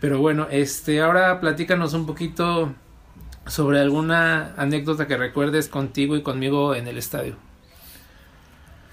Pero 0.00 0.20
bueno, 0.20 0.46
este, 0.48 1.00
ahora 1.00 1.40
platícanos 1.40 1.92
un 1.92 2.06
poquito 2.06 2.72
sobre 3.48 3.80
alguna 3.80 4.54
anécdota 4.56 5.08
que 5.08 5.16
recuerdes 5.16 5.68
contigo 5.68 6.14
y 6.14 6.22
conmigo 6.22 6.76
en 6.76 6.86
el 6.86 6.98
estadio. 6.98 7.34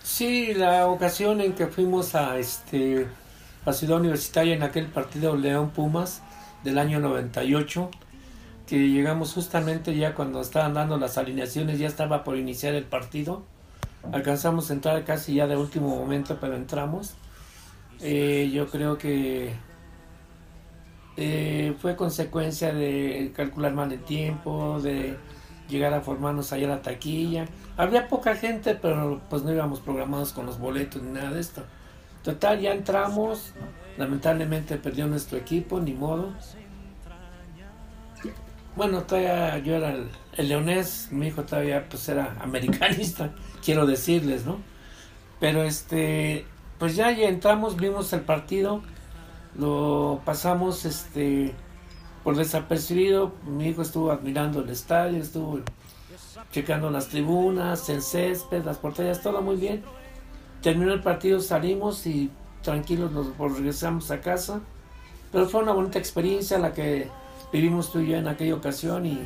Sí, 0.02 0.56
la 0.56 0.88
ocasión 0.88 1.42
en 1.42 1.54
que 1.54 1.68
fuimos 1.68 2.16
a 2.16 2.40
este 2.40 3.06
a 3.68 3.74
Ciudad 3.74 3.98
Universitaria 3.98 4.56
en 4.56 4.64
aquel 4.64 4.86
partido 4.86 5.36
León 5.36 5.72
Pumas 5.72 6.22
del 6.64 6.78
año 6.78 7.02
98, 7.02 7.92
que 8.66 8.90
llegamos 8.90 9.34
justamente 9.34 9.96
ya 9.96 10.16
cuando 10.16 10.40
estaban 10.40 10.74
dando 10.74 10.98
las 10.98 11.18
alineaciones, 11.18 11.78
ya 11.78 11.88
estaba 11.88 12.24
por 12.24 12.38
iniciar 12.38 12.76
el 12.76 12.86
partido. 12.86 13.44
Alcanzamos 14.14 14.70
a 14.70 14.74
entrar 14.74 15.04
casi 15.04 15.36
ya 15.36 15.48
de 15.48 15.58
último 15.58 15.90
momento, 15.90 16.38
pero 16.40 16.56
entramos. 16.56 17.16
Eh, 18.00 18.50
yo 18.54 18.68
creo 18.70 18.98
que 18.98 19.52
eh, 21.18 21.76
fue 21.82 21.98
consecuencia 21.98 22.74
de 22.74 23.34
calcular 23.36 23.74
mal 23.74 23.92
el 23.92 24.00
tiempo, 24.00 24.80
de 24.82 25.18
llegar 25.68 25.94
a 25.94 26.00
formarnos 26.00 26.54
allá 26.54 26.68
a 26.68 26.76
la 26.78 26.82
taquilla. 26.82 27.48
Había 27.76 28.08
poca 28.08 28.34
gente, 28.36 28.76
pero 28.76 29.20
pues 29.30 29.44
no 29.44 29.52
íbamos 29.52 29.82
programados 29.82 30.32
con 30.32 30.46
los 30.46 30.58
boletos 30.58 31.02
ni 31.02 31.12
nada 31.12 31.32
de 31.32 31.42
esto. 31.42 31.64
Total, 32.28 32.60
ya 32.60 32.74
entramos. 32.74 33.54
Lamentablemente 33.98 34.76
perdió 34.76 35.08
nuestro 35.08 35.38
equipo, 35.38 35.80
ni 35.80 35.94
modo. 35.94 36.34
Bueno, 38.76 39.04
todavía 39.04 39.58
yo 39.60 39.76
era 39.76 39.94
el, 39.94 40.10
el 40.36 40.50
leonés, 40.50 41.08
mi 41.10 41.28
hijo 41.28 41.44
todavía 41.44 41.88
pues 41.88 42.10
era 42.10 42.36
americanista, 42.42 43.32
quiero 43.64 43.86
decirles, 43.86 44.46
¿no? 44.46 44.58
Pero 45.40 45.64
este, 45.64 46.46
pues 46.78 46.98
ya, 46.98 47.12
ya 47.12 47.30
entramos, 47.30 47.78
vimos 47.78 48.12
el 48.12 48.22
partido, 48.22 48.82
lo 49.58 50.20
pasamos, 50.26 50.84
este, 50.84 51.56
por 52.26 52.36
desapercibido. 52.36 53.36
Mi 53.46 53.70
hijo 53.70 53.84
estuvo 53.84 54.12
admirando 54.12 54.60
el 54.60 54.70
estadio, 54.70 55.22
estuvo 55.22 55.62
checando 56.52 56.92
las 56.92 57.08
tribunas, 57.08 57.88
el 57.88 58.02
césped, 58.02 58.66
las 58.66 58.80
porterías, 58.80 59.22
todo 59.22 59.42
muy 59.42 59.56
bien. 59.56 59.82
Terminó 60.62 60.94
el 60.94 61.02
partido, 61.02 61.40
salimos 61.40 62.06
y 62.08 62.30
tranquilos 62.62 63.12
nos 63.12 63.38
regresamos 63.38 64.12
a 64.12 64.22
casa. 64.22 64.62
Pero 65.32 65.48
fue 65.48 65.62
una 65.62 65.74
bonita 65.74 66.00
experiencia 66.00 66.58
la 66.58 66.74
que 66.74 67.08
vivimos 67.52 67.92
tú 67.92 68.00
y 68.00 68.08
yo 68.08 68.18
en 68.18 68.28
aquella 68.28 68.56
ocasión 68.56 69.06
y 69.06 69.20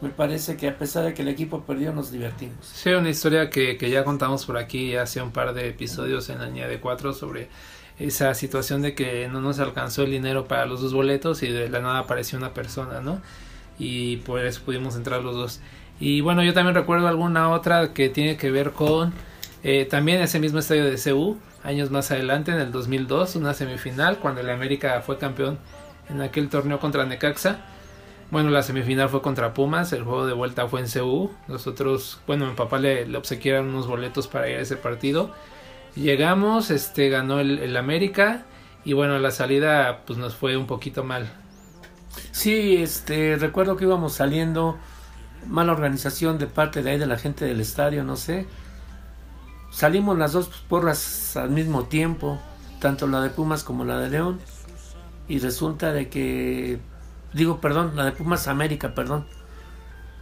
me 0.00 0.10
parece 0.10 0.56
que 0.56 0.68
a 0.68 0.76
pesar 0.76 1.04
de 1.04 1.14
que 1.14 1.22
el 1.22 1.28
equipo 1.28 1.62
perdió 1.62 1.92
nos 1.92 2.10
divertimos. 2.10 2.66
Sí, 2.66 2.90
una 2.90 3.10
historia 3.10 3.50
que, 3.50 3.76
que 3.76 3.90
ya 3.90 4.04
contamos 4.04 4.44
por 4.44 4.58
aquí 4.58 4.96
hace 4.96 5.22
un 5.22 5.30
par 5.30 5.54
de 5.54 5.68
episodios 5.68 6.28
en 6.28 6.38
la 6.38 6.46
línea 6.46 6.68
de 6.68 6.78
cuatro 6.80 7.12
sobre 7.12 7.48
esa 7.98 8.34
situación 8.34 8.82
de 8.82 8.94
que 8.94 9.28
no 9.28 9.40
nos 9.40 9.60
alcanzó 9.60 10.02
el 10.02 10.10
dinero 10.10 10.46
para 10.46 10.66
los 10.66 10.82
dos 10.82 10.92
boletos 10.92 11.42
y 11.42 11.48
de 11.48 11.68
la 11.68 11.80
nada 11.80 12.00
apareció 12.00 12.38
una 12.38 12.52
persona, 12.52 13.00
¿no? 13.00 13.20
Y 13.78 14.18
por 14.18 14.44
eso 14.44 14.62
pudimos 14.64 14.96
entrar 14.96 15.22
los 15.22 15.34
dos. 15.34 15.60
Y 16.00 16.20
bueno, 16.20 16.42
yo 16.42 16.52
también 16.54 16.74
recuerdo 16.74 17.06
alguna 17.06 17.50
otra 17.50 17.92
que 17.92 18.08
tiene 18.08 18.36
que 18.36 18.50
ver 18.50 18.72
con 18.72 19.12
eh, 19.64 19.86
también 19.86 20.20
ese 20.20 20.38
mismo 20.38 20.58
estadio 20.58 20.84
de 20.84 20.96
CU, 20.96 21.38
años 21.62 21.90
más 21.90 22.10
adelante, 22.10 22.52
en 22.52 22.58
el 22.58 22.70
2002, 22.70 23.36
una 23.36 23.54
semifinal, 23.54 24.18
cuando 24.18 24.42
el 24.42 24.50
América 24.50 25.00
fue 25.00 25.16
campeón 25.16 25.58
en 26.10 26.20
aquel 26.20 26.50
torneo 26.50 26.78
contra 26.78 27.06
Necaxa. 27.06 27.60
Bueno, 28.30 28.50
la 28.50 28.62
semifinal 28.62 29.08
fue 29.08 29.22
contra 29.22 29.54
Pumas, 29.54 29.92
el 29.94 30.04
juego 30.04 30.26
de 30.26 30.34
vuelta 30.34 30.68
fue 30.68 30.80
en 30.80 30.86
CU. 30.88 31.30
Nosotros, 31.48 32.20
bueno, 32.26 32.46
mi 32.46 32.54
papá 32.54 32.78
le, 32.78 33.06
le 33.06 33.16
obsequiaron 33.16 33.68
unos 33.68 33.86
boletos 33.86 34.28
para 34.28 34.50
ir 34.50 34.58
a 34.58 34.60
ese 34.60 34.76
partido. 34.76 35.32
Llegamos, 35.96 36.70
este, 36.70 37.08
ganó 37.08 37.40
el, 37.40 37.58
el 37.58 37.76
América 37.76 38.44
y 38.84 38.92
bueno, 38.92 39.18
la 39.18 39.30
salida 39.30 40.02
pues 40.06 40.18
nos 40.18 40.34
fue 40.34 40.56
un 40.58 40.66
poquito 40.66 41.04
mal. 41.04 41.30
Sí, 42.32 42.76
este, 42.76 43.36
recuerdo 43.36 43.76
que 43.76 43.84
íbamos 43.84 44.12
saliendo, 44.12 44.76
mala 45.46 45.72
organización 45.72 46.38
de 46.38 46.46
parte 46.48 46.82
de 46.82 46.90
ahí 46.90 46.98
de 46.98 47.06
la 47.06 47.16
gente 47.16 47.46
del 47.46 47.60
estadio, 47.60 48.04
no 48.04 48.16
sé. 48.16 48.46
Salimos 49.74 50.16
las 50.16 50.32
dos 50.32 50.46
porras 50.68 51.36
al 51.36 51.50
mismo 51.50 51.86
tiempo, 51.86 52.38
tanto 52.78 53.08
la 53.08 53.20
de 53.20 53.30
Pumas 53.30 53.64
como 53.64 53.84
la 53.84 53.98
de 53.98 54.08
León. 54.08 54.38
Y 55.26 55.40
resulta 55.40 55.92
de 55.92 56.08
que, 56.08 56.78
digo, 57.32 57.60
perdón, 57.60 57.96
la 57.96 58.04
de 58.04 58.12
Pumas 58.12 58.46
América, 58.46 58.94
perdón. 58.94 59.26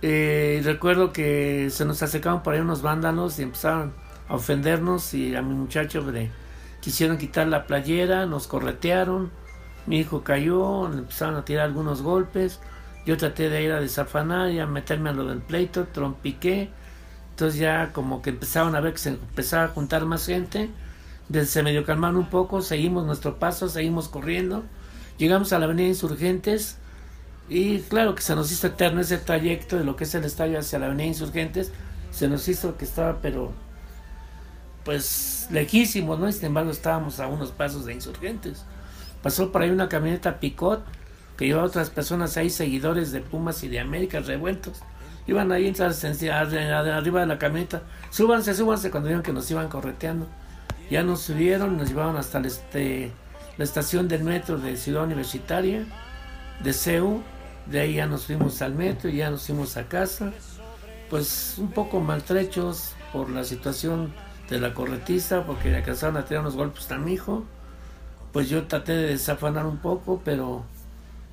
Eh, 0.01 0.63
recuerdo 0.65 1.13
que 1.13 1.69
se 1.69 1.85
nos 1.85 2.03
acercaban 2.03 2.43
por 2.43 2.55
ahí 2.55 2.61
unos 2.61 2.81
vándalos 2.81 3.39
y 3.39 3.43
empezaron 3.43 3.93
a 4.27 4.37
ofendernos 4.37 5.13
y 5.13 5.37
a 5.37 5.43
mi 5.43 5.53
muchacho 5.55 6.01
le 6.11 6.31
quisieron 6.81 7.19
quitar 7.19 7.47
la 7.47 7.67
playera, 7.67 8.25
nos 8.25 8.47
corretearon, 8.47 9.31
mi 9.87 9.99
hijo 9.99 10.25
cayó, 10.25 10.89
le 10.89 11.01
empezaron 11.01 11.37
a 11.37 11.45
tirar 11.45 11.67
algunos 11.67 12.01
golpes, 12.01 12.59
yo 13.05 13.19
traté 13.19 13.51
de 13.51 13.63
ir 13.63 13.73
a 13.73 13.81
desafanar 13.81 14.51
y 14.51 14.61
a 14.61 14.67
meterme 14.67 15.11
a 15.11 15.13
lo 15.13 15.27
del 15.27 15.43
pleito, 15.43 15.85
trompiqué, 15.93 16.71
entonces 17.33 17.59
ya 17.59 17.93
como 17.93 18.21
que 18.21 18.31
empezaron 18.31 18.77
a 18.77 18.81
ver 18.81 18.93
que 18.93 18.99
se 18.99 19.09
empezaba 19.09 19.65
a 19.65 19.69
juntar 19.69 20.05
más 20.05 20.27
gente, 20.27 20.71
se 21.47 21.63
medio 21.63 21.85
calmaron 21.85 22.19
un 22.19 22.29
poco, 22.29 22.61
seguimos 22.61 23.07
nuestro 23.07 23.39
paso, 23.39 23.71
seguimos 23.71 24.09
corriendo, 24.09 24.65
llegamos 25.17 25.53
a 25.55 25.59
la 25.59 25.65
avenida 25.65 25.89
Insurgentes 25.89 26.77
y 27.49 27.81
claro 27.81 28.15
que 28.15 28.21
se 28.23 28.37
nos 28.37 28.53
hizo 28.53 28.67
eterno 28.67 29.01
ese 29.01 29.17
trayecto 29.17 29.79
de 29.79 29.85
lo 29.85 29.97
que 29.97 30.05
es 30.05 30.15
el 30.15 30.25
estadio 30.25 30.59
hacia 30.59 30.79
la 30.79 30.87
avenida 30.87 31.07
Insurgentes, 31.07 31.73
se 32.11 32.29
nos 32.29 32.47
hizo 32.49 32.77
que 32.77 32.85
estaba 32.85 33.21
pero 33.23 33.53
pues 34.85 35.49
lejísimos, 35.51 36.19
¿no? 36.19 36.29
Y 36.29 36.33
sin 36.33 36.47
embargo 36.47 36.71
estábamos 36.71 37.19
a 37.19 37.29
unos 37.29 37.51
pasos 37.51 37.87
de 37.87 37.95
insurgentes. 37.95 38.65
Pasó 39.23 39.53
por 39.53 39.63
ahí 39.63 39.71
una 39.71 39.89
camioneta 39.89 40.39
Picot 40.39 40.85
que 41.39 41.47
llevaba 41.47 41.67
otras 41.67 41.89
personas 41.89 42.37
ahí, 42.37 42.51
seguidores 42.51 43.11
de 43.11 43.21
Pumas 43.21 43.63
y 43.65 43.69
de 43.69 43.81
América, 43.81 44.21
revueltos. 44.21 44.83
Iban 45.27 45.53
ahí 45.53 45.73
arriba 45.79 47.21
de 47.21 47.27
la 47.27 47.39
camioneta. 47.39 47.83
Súbanse, 48.11 48.55
súbanse 48.55 48.91
cuando 48.91 49.09
vieron 49.09 49.23
que 49.23 49.33
nos 49.33 49.51
iban 49.51 49.69
correteando. 49.69 50.27
Ya 50.91 51.03
nos 51.03 51.21
subieron, 51.21 51.77
nos 51.77 51.89
llevaron 51.89 52.17
hasta 52.17 52.39
el, 52.39 52.47
este, 52.47 53.13
la 53.57 53.65
estación 53.65 54.09
del 54.09 54.25
metro 54.25 54.59
de 54.59 54.77
Ciudad 54.77 55.05
Universitaria, 55.05 55.85
de 56.63 56.73
CEU. 56.73 57.23
De 57.67 57.81
ahí 57.81 57.95
ya 57.95 58.07
nos 58.07 58.27
fuimos 58.27 58.61
al 58.63 58.75
metro 58.75 59.09
y 59.09 59.17
ya 59.17 59.31
nos 59.31 59.47
fuimos 59.47 59.77
a 59.77 59.89
casa. 59.89 60.33
Pues 61.09 61.57
un 61.59 61.71
poco 61.71 62.01
maltrechos 62.01 62.93
por 63.13 63.31
la 63.31 63.45
situación 63.45 64.13
de 64.51 64.59
la 64.59 64.75
corretiza 64.75 65.45
porque 65.45 65.71
le 65.71 65.79
alcanzaron 65.79 66.17
a 66.17 66.25
tirar 66.25 66.43
unos 66.43 66.57
golpes 66.57 66.91
a 66.91 66.99
mi 66.99 67.13
hijo. 67.13 67.45
Pues 68.33 68.49
yo 68.49 68.67
traté 68.67 68.93
de 68.93 69.09
desafanar 69.09 69.67
un 69.67 69.79
poco, 69.79 70.21
pero 70.25 70.65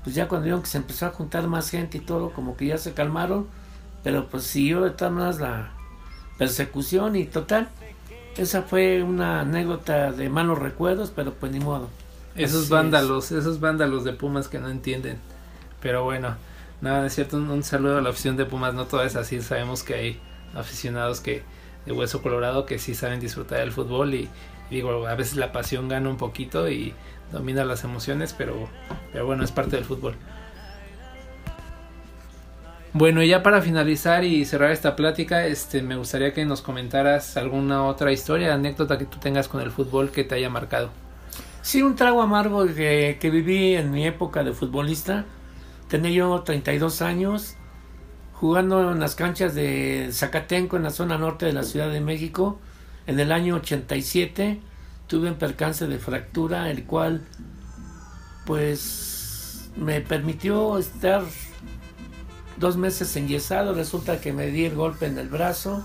pues 0.04 0.16
ya 0.16 0.28
cuando 0.28 0.46
vieron 0.46 0.62
que 0.62 0.68
se 0.68 0.78
empezó 0.78 1.08
a 1.08 1.10
juntar 1.10 1.48
más 1.48 1.70
gente 1.70 1.98
y 1.98 2.02
todo, 2.02 2.32
como 2.32 2.56
que 2.56 2.68
ya 2.68 2.78
se 2.78 2.94
calmaron, 2.94 3.48
pero 4.04 4.28
pues 4.28 4.44
siguió 4.44 4.82
de 4.82 4.92
todas 4.92 5.14
maneras 5.14 5.40
la 5.40 5.72
persecución 6.38 7.16
y 7.16 7.26
total. 7.26 7.70
Esa 8.38 8.62
fue 8.62 9.04
una 9.04 9.42
anécdota 9.42 10.12
de 10.12 10.30
malos 10.30 10.60
recuerdos, 10.60 11.12
pero 11.14 11.34
pues 11.34 11.52
ni 11.52 11.60
modo. 11.60 11.90
Esos 12.36 12.64
Así 12.64 12.72
vándalos, 12.72 13.32
esos 13.32 13.60
vándalos 13.60 14.04
de 14.04 14.14
Pumas 14.14 14.48
que 14.48 14.60
no 14.60 14.70
entienden. 14.70 15.18
Pero 15.82 16.04
bueno, 16.04 16.36
nada, 16.82 17.06
es 17.06 17.16
cierto, 17.16 17.38
un, 17.38 17.50
un 17.50 17.64
saludo 17.64 17.98
a 17.98 18.02
la 18.02 18.10
afición 18.10 18.38
de 18.38 18.46
Pumas, 18.46 18.74
no 18.74 18.86
todo 18.86 19.04
es 19.04 19.16
así, 19.16 19.42
sabemos 19.42 19.84
que 19.84 19.96
hay 19.96 20.20
aficionados 20.56 21.20
que 21.20 21.44
de 21.86 21.92
hueso 21.92 22.22
colorado 22.22 22.66
que 22.66 22.80
sí 22.80 22.94
saben 22.94 23.20
disfrutar 23.20 23.60
del 23.60 23.72
fútbol 23.72 24.14
y 24.14 24.30
digo, 24.70 25.08
a 25.08 25.16
veces 25.16 25.36
la 25.38 25.52
pasión 25.52 25.88
gana 25.88 26.10
un 26.10 26.18
poquito 26.18 26.70
y 26.70 26.94
domina 27.32 27.66
las 27.66 27.84
emociones, 27.84 28.34
pero, 28.38 28.70
pero 29.12 29.26
bueno, 29.26 29.44
es 29.44 29.52
parte 29.52 29.76
del 29.76 29.86
fútbol. 29.86 30.16
Bueno, 32.92 33.22
y 33.22 33.28
ya 33.28 33.44
para 33.44 33.62
finalizar 33.62 34.24
y 34.24 34.46
cerrar 34.46 34.72
esta 34.72 34.96
plática, 34.96 35.46
este, 35.46 35.84
me 35.84 35.96
gustaría 35.96 36.34
que 36.34 36.44
nos 36.46 36.62
comentaras 36.62 37.38
alguna 37.38 37.84
otra 37.84 38.12
historia, 38.12 38.54
anécdota 38.56 38.98
que 38.98 39.06
tú 39.06 39.20
tengas 39.20 39.48
con 39.48 39.62
el 39.62 39.70
fútbol 39.70 40.10
que 40.10 40.24
te 40.24 40.34
haya 40.34 40.50
marcado. 40.50 40.90
Sí, 41.62 41.84
un 41.84 41.96
trago 41.96 42.22
amargo 42.22 42.66
que, 42.66 43.18
que 43.22 43.30
viví 43.30 43.76
en 43.76 43.92
mi 43.92 44.08
época 44.08 44.44
de 44.44 44.54
futbolista. 44.54 45.26
Tenía 45.88 46.10
yo 46.10 46.42
32 46.42 47.04
años 47.04 47.56
jugando 48.34 48.92
en 48.92 49.00
las 49.00 49.14
canchas 49.14 49.54
de 49.54 50.10
Zacatenco 50.12 50.76
en 50.76 50.84
la 50.84 50.90
zona 50.90 51.20
norte 51.20 51.46
de 51.46 51.54
la 51.54 51.64
Ciudad 51.64 51.92
de 51.92 52.02
México. 52.02 52.60
En 53.06 53.20
el 53.20 53.32
año 53.32 53.56
87 53.58 54.62
tuve 55.06 55.30
un 55.30 55.36
percance 55.36 55.86
de 55.86 56.00
fractura, 56.00 56.72
el 56.72 56.86
cual 56.86 57.22
pues 58.46 59.70
me 59.76 60.02
permitió 60.02 60.80
estar 60.80 61.24
dos 62.60 62.78
meses 62.78 63.16
enyesado. 63.16 63.74
Resulta 63.74 64.22
que 64.22 64.34
me 64.34 64.48
di 64.48 64.66
el 64.66 64.76
golpe 64.76 65.08
en 65.08 65.18
el 65.18 65.30
brazo. 65.30 65.84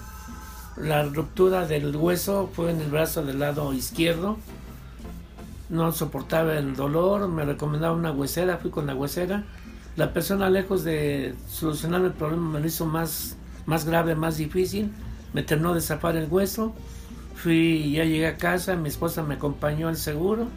La 0.76 1.04
ruptura 1.04 1.66
del 1.66 1.94
hueso 1.94 2.50
fue 2.52 2.70
en 2.70 2.80
el 2.80 2.90
brazo 2.90 3.24
del 3.24 3.38
lado 3.38 3.72
izquierdo. 3.72 4.36
No 5.70 5.92
soportaba 5.92 6.54
el 6.58 6.76
dolor, 6.76 7.28
me 7.28 7.44
recomendaba 7.44 7.94
una 7.94 8.12
huesera, 8.12 8.58
fui 8.58 8.70
con 8.70 8.86
la 8.86 8.94
huesera. 8.94 9.44
La 9.96 10.12
persona 10.12 10.50
lejos 10.50 10.82
de 10.82 11.34
solucionar 11.48 12.04
el 12.04 12.12
problema 12.12 12.50
me 12.50 12.60
lo 12.60 12.66
hizo 12.66 12.84
más, 12.86 13.36
más 13.66 13.84
grave, 13.84 14.16
más 14.16 14.36
difícil. 14.36 14.90
Me 15.32 15.42
terminó 15.42 15.74
de 15.74 15.80
zafar 15.80 16.16
el 16.16 16.28
hueso. 16.28 16.74
Fui, 17.36 17.92
ya 17.92 18.04
llegué 18.04 18.26
a 18.26 18.36
casa, 18.36 18.74
mi 18.74 18.88
esposa 18.88 19.22
me 19.22 19.34
acompañó 19.34 19.88
al 19.88 19.96
seguro. 19.96 20.48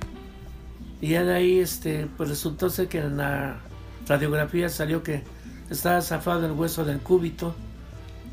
Y 0.99 1.09
ya 1.09 1.23
de 1.23 1.35
ahí 1.35 1.59
este, 1.59 2.07
pues 2.17 2.29
resultó 2.29 2.69
ser 2.69 2.87
que 2.87 2.99
en 2.99 3.17
la 3.17 3.59
radiografía 4.07 4.69
salió 4.69 5.03
que 5.03 5.23
estaba 5.69 6.01
zafado 6.01 6.45
el 6.45 6.51
hueso 6.53 6.85
del 6.85 6.99
cúbito. 6.99 7.55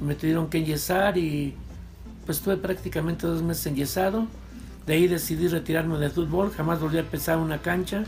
Me 0.00 0.14
tuvieron 0.14 0.48
que 0.48 0.58
enyesar 0.58 1.16
y 1.18 1.54
pues 2.26 2.38
estuve 2.38 2.56
prácticamente 2.56 3.26
dos 3.26 3.42
meses 3.42 3.66
enyesado. 3.66 4.26
De 4.86 4.94
ahí 4.94 5.08
decidí 5.08 5.48
retirarme 5.48 5.98
del 5.98 6.10
fútbol, 6.10 6.50
jamás 6.52 6.80
volví 6.80 6.98
a 6.98 7.10
pisar 7.10 7.38
una 7.38 7.62
cancha 7.62 8.04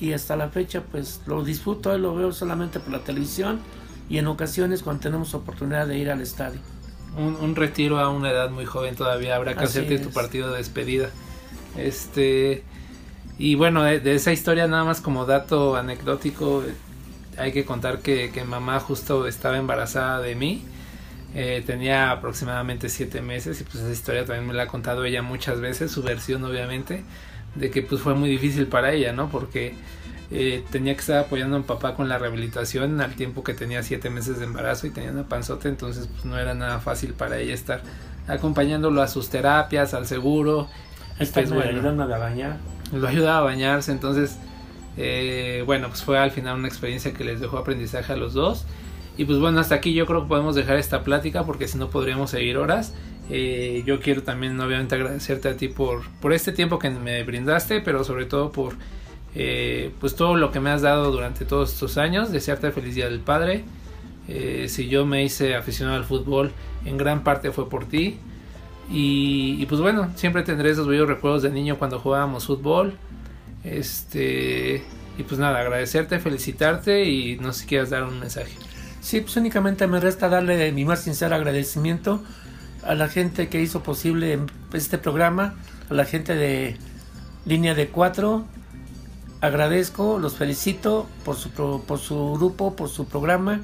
y 0.00 0.12
hasta 0.12 0.36
la 0.36 0.48
fecha 0.48 0.82
pues 0.82 1.22
lo 1.26 1.44
disfruto 1.44 1.94
y 1.96 2.00
lo 2.00 2.14
veo 2.14 2.32
solamente 2.32 2.80
por 2.80 2.92
la 2.92 3.04
televisión 3.04 3.60
y 4.08 4.18
en 4.18 4.26
ocasiones 4.26 4.82
cuando 4.82 5.02
tenemos 5.02 5.34
oportunidad 5.34 5.86
de 5.86 5.98
ir 5.98 6.10
al 6.10 6.20
estadio. 6.20 6.60
Un, 7.16 7.36
un 7.36 7.56
retiro 7.56 7.98
a 7.98 8.10
una 8.10 8.30
edad 8.30 8.50
muy 8.50 8.64
joven 8.66 8.94
todavía, 8.96 9.36
habrá 9.36 9.56
que 9.56 9.64
Así 9.64 9.80
hacerte 9.80 9.98
tu 9.98 10.10
es. 10.10 10.14
partido 10.14 10.50
de 10.52 10.58
despedida. 10.58 11.10
Este 11.74 12.64
y 13.38 13.54
bueno, 13.54 13.82
de, 13.84 14.00
de 14.00 14.14
esa 14.16 14.32
historia 14.32 14.66
nada 14.66 14.84
más 14.84 15.00
como 15.00 15.24
dato 15.26 15.76
anecdótico, 15.76 16.64
hay 17.38 17.52
que 17.52 17.64
contar 17.64 18.00
que, 18.00 18.30
que 18.30 18.44
mamá 18.44 18.80
justo 18.80 19.26
estaba 19.26 19.56
embarazada 19.58 20.20
de 20.20 20.34
mí. 20.34 20.64
Eh, 21.34 21.62
tenía 21.66 22.10
aproximadamente 22.10 22.88
siete 22.88 23.20
meses 23.20 23.60
y 23.60 23.64
pues 23.64 23.76
esa 23.76 23.92
historia 23.92 24.24
también 24.24 24.46
me 24.46 24.54
la 24.54 24.62
ha 24.64 24.66
contado 24.66 25.04
ella 25.04 25.22
muchas 25.22 25.60
veces, 25.60 25.92
su 25.92 26.02
versión 26.02 26.42
obviamente, 26.44 27.04
de 27.54 27.70
que 27.70 27.82
pues 27.82 28.00
fue 28.00 28.14
muy 28.14 28.30
difícil 28.30 28.66
para 28.66 28.92
ella, 28.92 29.12
¿no? 29.12 29.28
Porque 29.28 29.74
eh, 30.30 30.64
tenía 30.70 30.94
que 30.94 31.00
estar 31.00 31.18
apoyando 31.18 31.56
a 31.56 31.58
mi 31.58 31.64
papá 31.66 31.94
con 31.94 32.08
la 32.08 32.18
rehabilitación 32.18 33.00
al 33.00 33.14
tiempo 33.14 33.44
que 33.44 33.52
tenía 33.52 33.82
siete 33.82 34.08
meses 34.08 34.38
de 34.38 34.46
embarazo 34.46 34.86
y 34.86 34.90
tenía 34.90 35.10
una 35.10 35.24
panzota, 35.24 35.68
entonces 35.68 36.08
pues 36.10 36.24
no 36.24 36.38
era 36.38 36.54
nada 36.54 36.80
fácil 36.80 37.12
para 37.12 37.38
ella 37.38 37.52
estar 37.54 37.82
acompañándolo 38.26 39.02
a 39.02 39.08
sus 39.08 39.28
terapias, 39.28 39.92
al 39.92 40.06
seguro. 40.06 40.68
Esta 41.18 41.40
pues, 41.40 41.52
bueno, 41.52 41.70
ayudan 41.70 42.00
a 42.00 42.06
bañar. 42.06 42.56
lo 42.92 43.06
ayudaba 43.06 43.38
a 43.38 43.42
bañarse, 43.42 43.92
entonces 43.92 44.38
Eh, 45.00 45.62
bueno, 45.64 45.88
pues 45.88 46.02
fue 46.02 46.18
al 46.18 46.32
final 46.32 46.58
una 46.58 46.66
experiencia 46.66 47.14
que 47.14 47.22
les 47.22 47.40
dejó 47.40 47.56
aprendizaje 47.56 48.12
a 48.12 48.16
los 48.16 48.34
dos. 48.34 48.66
Y 49.16 49.24
pues 49.24 49.38
bueno, 49.38 49.60
hasta 49.60 49.76
aquí 49.76 49.94
yo 49.94 50.06
creo 50.06 50.22
que 50.22 50.28
podemos 50.28 50.54
dejar 50.54 50.76
esta 50.76 51.02
plática 51.02 51.44
porque 51.44 51.68
si 51.68 51.78
no 51.78 51.88
podríamos 51.88 52.30
seguir 52.30 52.58
horas. 52.58 52.94
Eh, 53.30 53.82
yo 53.86 54.00
quiero 54.00 54.22
también 54.22 54.58
obviamente 54.60 54.94
agradecerte 54.94 55.48
a 55.48 55.56
ti 55.56 55.68
por, 55.68 56.08
por 56.20 56.32
este 56.32 56.50
tiempo 56.52 56.78
que 56.78 56.90
me 56.90 57.22
brindaste, 57.22 57.80
pero 57.80 58.02
sobre 58.02 58.26
todo 58.26 58.50
por 58.50 58.74
eh, 59.34 59.92
pues 60.00 60.16
todo 60.16 60.34
lo 60.36 60.50
que 60.50 60.60
me 60.60 60.70
has 60.70 60.82
dado 60.82 61.12
durante 61.12 61.44
todos 61.44 61.72
estos 61.72 61.96
años. 61.96 62.32
Desearte 62.32 62.72
feliz 62.72 62.94
día 62.94 63.08
del 63.08 63.20
padre. 63.20 63.64
Si 64.66 64.88
yo 64.88 65.06
me 65.06 65.24
hice 65.24 65.54
aficionado 65.54 65.96
al 65.96 66.04
fútbol, 66.04 66.52
en 66.84 66.98
gran 66.98 67.24
parte 67.24 67.50
fue 67.50 67.68
por 67.70 67.86
ti. 67.86 68.18
Y, 68.90 69.56
y, 69.58 69.66
pues 69.66 69.80
bueno, 69.80 70.10
siempre 70.16 70.42
tendré 70.42 70.70
esos 70.70 70.86
bellos 70.86 71.08
recuerdos 71.08 71.42
de 71.42 71.50
niño 71.50 71.78
cuando 71.78 71.98
jugábamos 71.98 72.46
fútbol. 72.46 72.94
Este, 73.64 74.82
y 75.18 75.22
pues 75.24 75.40
nada, 75.40 75.60
agradecerte, 75.60 76.20
felicitarte 76.20 77.04
y 77.04 77.38
no 77.38 77.52
sé 77.52 77.60
si 77.60 77.66
quieras 77.66 77.90
dar 77.90 78.04
un 78.04 78.20
mensaje. 78.20 78.52
Sí, 79.00 79.20
pues 79.20 79.36
únicamente 79.36 79.86
me 79.86 80.00
resta 80.00 80.28
darle 80.28 80.70
mi 80.72 80.84
más 80.84 81.02
sincero 81.02 81.34
agradecimiento 81.34 82.22
a 82.82 82.94
la 82.94 83.08
gente 83.08 83.48
que 83.48 83.60
hizo 83.60 83.82
posible 83.82 84.38
este 84.72 84.98
programa, 84.98 85.54
a 85.90 85.94
la 85.94 86.04
gente 86.04 86.34
de 86.34 86.76
Línea 87.44 87.74
de 87.74 87.88
Cuatro. 87.88 88.44
Agradezco, 89.40 90.18
los 90.18 90.36
felicito 90.36 91.06
por 91.24 91.36
su, 91.36 91.50
por 91.86 91.98
su 91.98 92.34
grupo, 92.34 92.76
por 92.76 92.88
su 92.88 93.06
programa. 93.06 93.60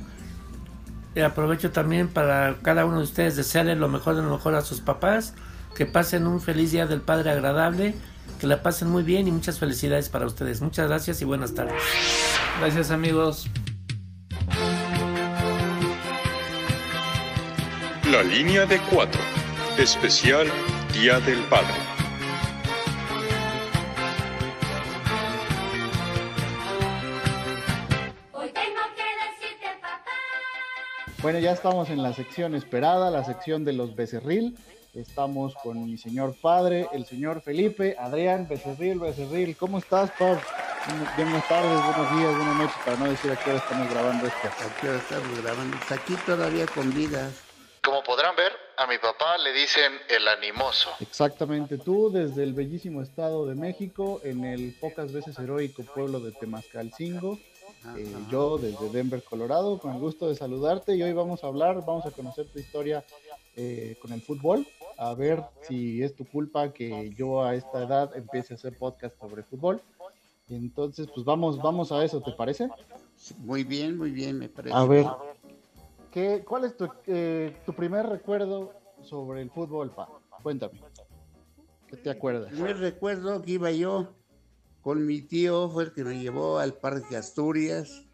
Y 1.14 1.20
aprovecho 1.20 1.70
también 1.70 2.08
para 2.08 2.56
cada 2.62 2.84
uno 2.84 2.98
de 2.98 3.04
ustedes 3.04 3.36
desearle 3.36 3.76
lo 3.76 3.88
mejor 3.88 4.16
de 4.16 4.22
lo 4.22 4.30
mejor 4.30 4.54
a 4.54 4.62
sus 4.62 4.80
papás. 4.80 5.34
Que 5.74 5.86
pasen 5.86 6.26
un 6.26 6.40
feliz 6.40 6.70
día 6.72 6.86
del 6.86 7.00
Padre 7.00 7.30
agradable. 7.30 7.94
Que 8.40 8.46
la 8.46 8.62
pasen 8.62 8.88
muy 8.90 9.02
bien 9.02 9.28
y 9.28 9.30
muchas 9.30 9.58
felicidades 9.58 10.08
para 10.08 10.26
ustedes. 10.26 10.60
Muchas 10.60 10.88
gracias 10.88 11.22
y 11.22 11.24
buenas 11.24 11.54
tardes. 11.54 11.82
Gracias 12.60 12.90
amigos. 12.90 13.48
La 18.10 18.22
línea 18.22 18.66
de 18.66 18.78
cuatro. 18.90 19.20
Especial 19.78 20.46
Día 20.92 21.18
del 21.20 21.40
Padre. 21.44 21.74
Bueno, 31.24 31.38
ya 31.38 31.52
estamos 31.52 31.88
en 31.88 32.02
la 32.02 32.12
sección 32.12 32.54
esperada, 32.54 33.10
la 33.10 33.24
sección 33.24 33.64
de 33.64 33.72
los 33.72 33.96
becerril. 33.96 34.58
Estamos 34.94 35.54
con 35.56 35.84
mi 35.84 35.98
señor 35.98 36.36
padre, 36.40 36.88
el 36.92 37.04
señor 37.04 37.42
Felipe, 37.42 37.96
Adrián, 37.98 38.46
becerril, 38.48 39.00
becerril. 39.00 39.56
¿Cómo 39.56 39.78
estás, 39.78 40.12
Pab? 40.12 40.38
Buenas 41.16 41.48
tardes, 41.48 41.84
buenos 41.84 42.16
días, 42.16 42.36
buenas 42.36 42.56
noches, 42.56 42.76
para 42.84 42.96
no 42.98 43.10
decir 43.10 43.32
a 43.32 43.36
qué 43.36 43.50
hora 43.50 43.58
estamos 43.58 43.90
grabando 43.90 44.26
esto. 44.26 44.48
¿A 44.48 44.80
qué 44.80 44.88
hora 44.88 44.98
estamos 44.98 45.42
grabando? 45.42 45.76
Está 45.78 45.96
aquí 45.96 46.14
todavía 46.24 46.66
con 46.68 46.94
vida. 46.94 47.28
Como 47.82 48.04
podrán 48.04 48.36
ver, 48.36 48.52
a 48.76 48.86
mi 48.86 48.98
papá 48.98 49.36
le 49.38 49.52
dicen 49.52 49.92
el 50.08 50.28
animoso. 50.28 50.90
Exactamente, 51.00 51.76
tú 51.76 52.10
desde 52.12 52.44
el 52.44 52.54
bellísimo 52.54 53.02
estado 53.02 53.46
de 53.46 53.56
México, 53.56 54.20
en 54.22 54.44
el 54.44 54.76
pocas 54.80 55.12
veces 55.12 55.36
heroico 55.40 55.82
pueblo 55.82 56.20
de 56.20 56.30
Temascalcingo. 56.30 57.40
Eh, 57.98 58.14
yo 58.30 58.58
desde 58.58 58.88
Denver, 58.90 59.22
Colorado, 59.24 59.78
con 59.78 59.92
el 59.92 59.98
gusto 59.98 60.28
de 60.28 60.36
saludarte 60.36 60.94
y 60.94 61.02
hoy 61.02 61.12
vamos 61.12 61.42
a 61.42 61.48
hablar, 61.48 61.84
vamos 61.84 62.06
a 62.06 62.12
conocer 62.12 62.46
tu 62.46 62.58
historia 62.58 63.04
eh, 63.56 63.96
con 64.00 64.12
el 64.12 64.20
fútbol, 64.20 64.66
a 64.98 65.14
ver 65.14 65.42
si 65.62 66.02
es 66.02 66.14
tu 66.14 66.24
culpa 66.26 66.72
que 66.72 67.10
yo 67.16 67.42
a 67.42 67.54
esta 67.54 67.82
edad 67.82 68.16
empiece 68.16 68.54
a 68.54 68.56
hacer 68.56 68.76
podcast 68.76 69.18
sobre 69.18 69.42
fútbol. 69.42 69.80
Entonces, 70.48 71.08
pues 71.12 71.24
vamos, 71.24 71.58
vamos 71.58 71.90
a 71.92 72.04
eso, 72.04 72.20
¿te 72.20 72.32
parece? 72.32 72.68
Muy 73.38 73.64
bien, 73.64 73.96
muy 73.96 74.10
bien, 74.10 74.38
me 74.38 74.48
parece. 74.48 74.76
A 74.76 74.84
ver, 74.84 75.06
¿qué, 76.10 76.44
¿cuál 76.46 76.64
es 76.64 76.76
tu, 76.76 76.88
eh, 77.06 77.56
tu 77.64 77.72
primer 77.72 78.06
recuerdo 78.06 78.72
sobre 79.02 79.42
el 79.42 79.50
fútbol, 79.50 79.90
pa? 79.90 80.08
Cuéntame. 80.42 80.80
¿Qué 81.86 81.96
te 81.96 82.10
acuerdas? 82.10 82.50
El 82.50 82.56
primer 82.56 82.78
recuerdo 82.78 83.40
que 83.42 83.52
iba 83.52 83.70
yo 83.70 84.08
con 84.84 85.06
mi 85.06 85.22
tío, 85.22 85.70
fue 85.70 85.84
el 85.84 85.92
que 85.92 86.04
me 86.04 86.20
llevó 86.20 86.58
al 86.58 86.74
Parque 86.74 87.16
Asturias, 87.16 88.04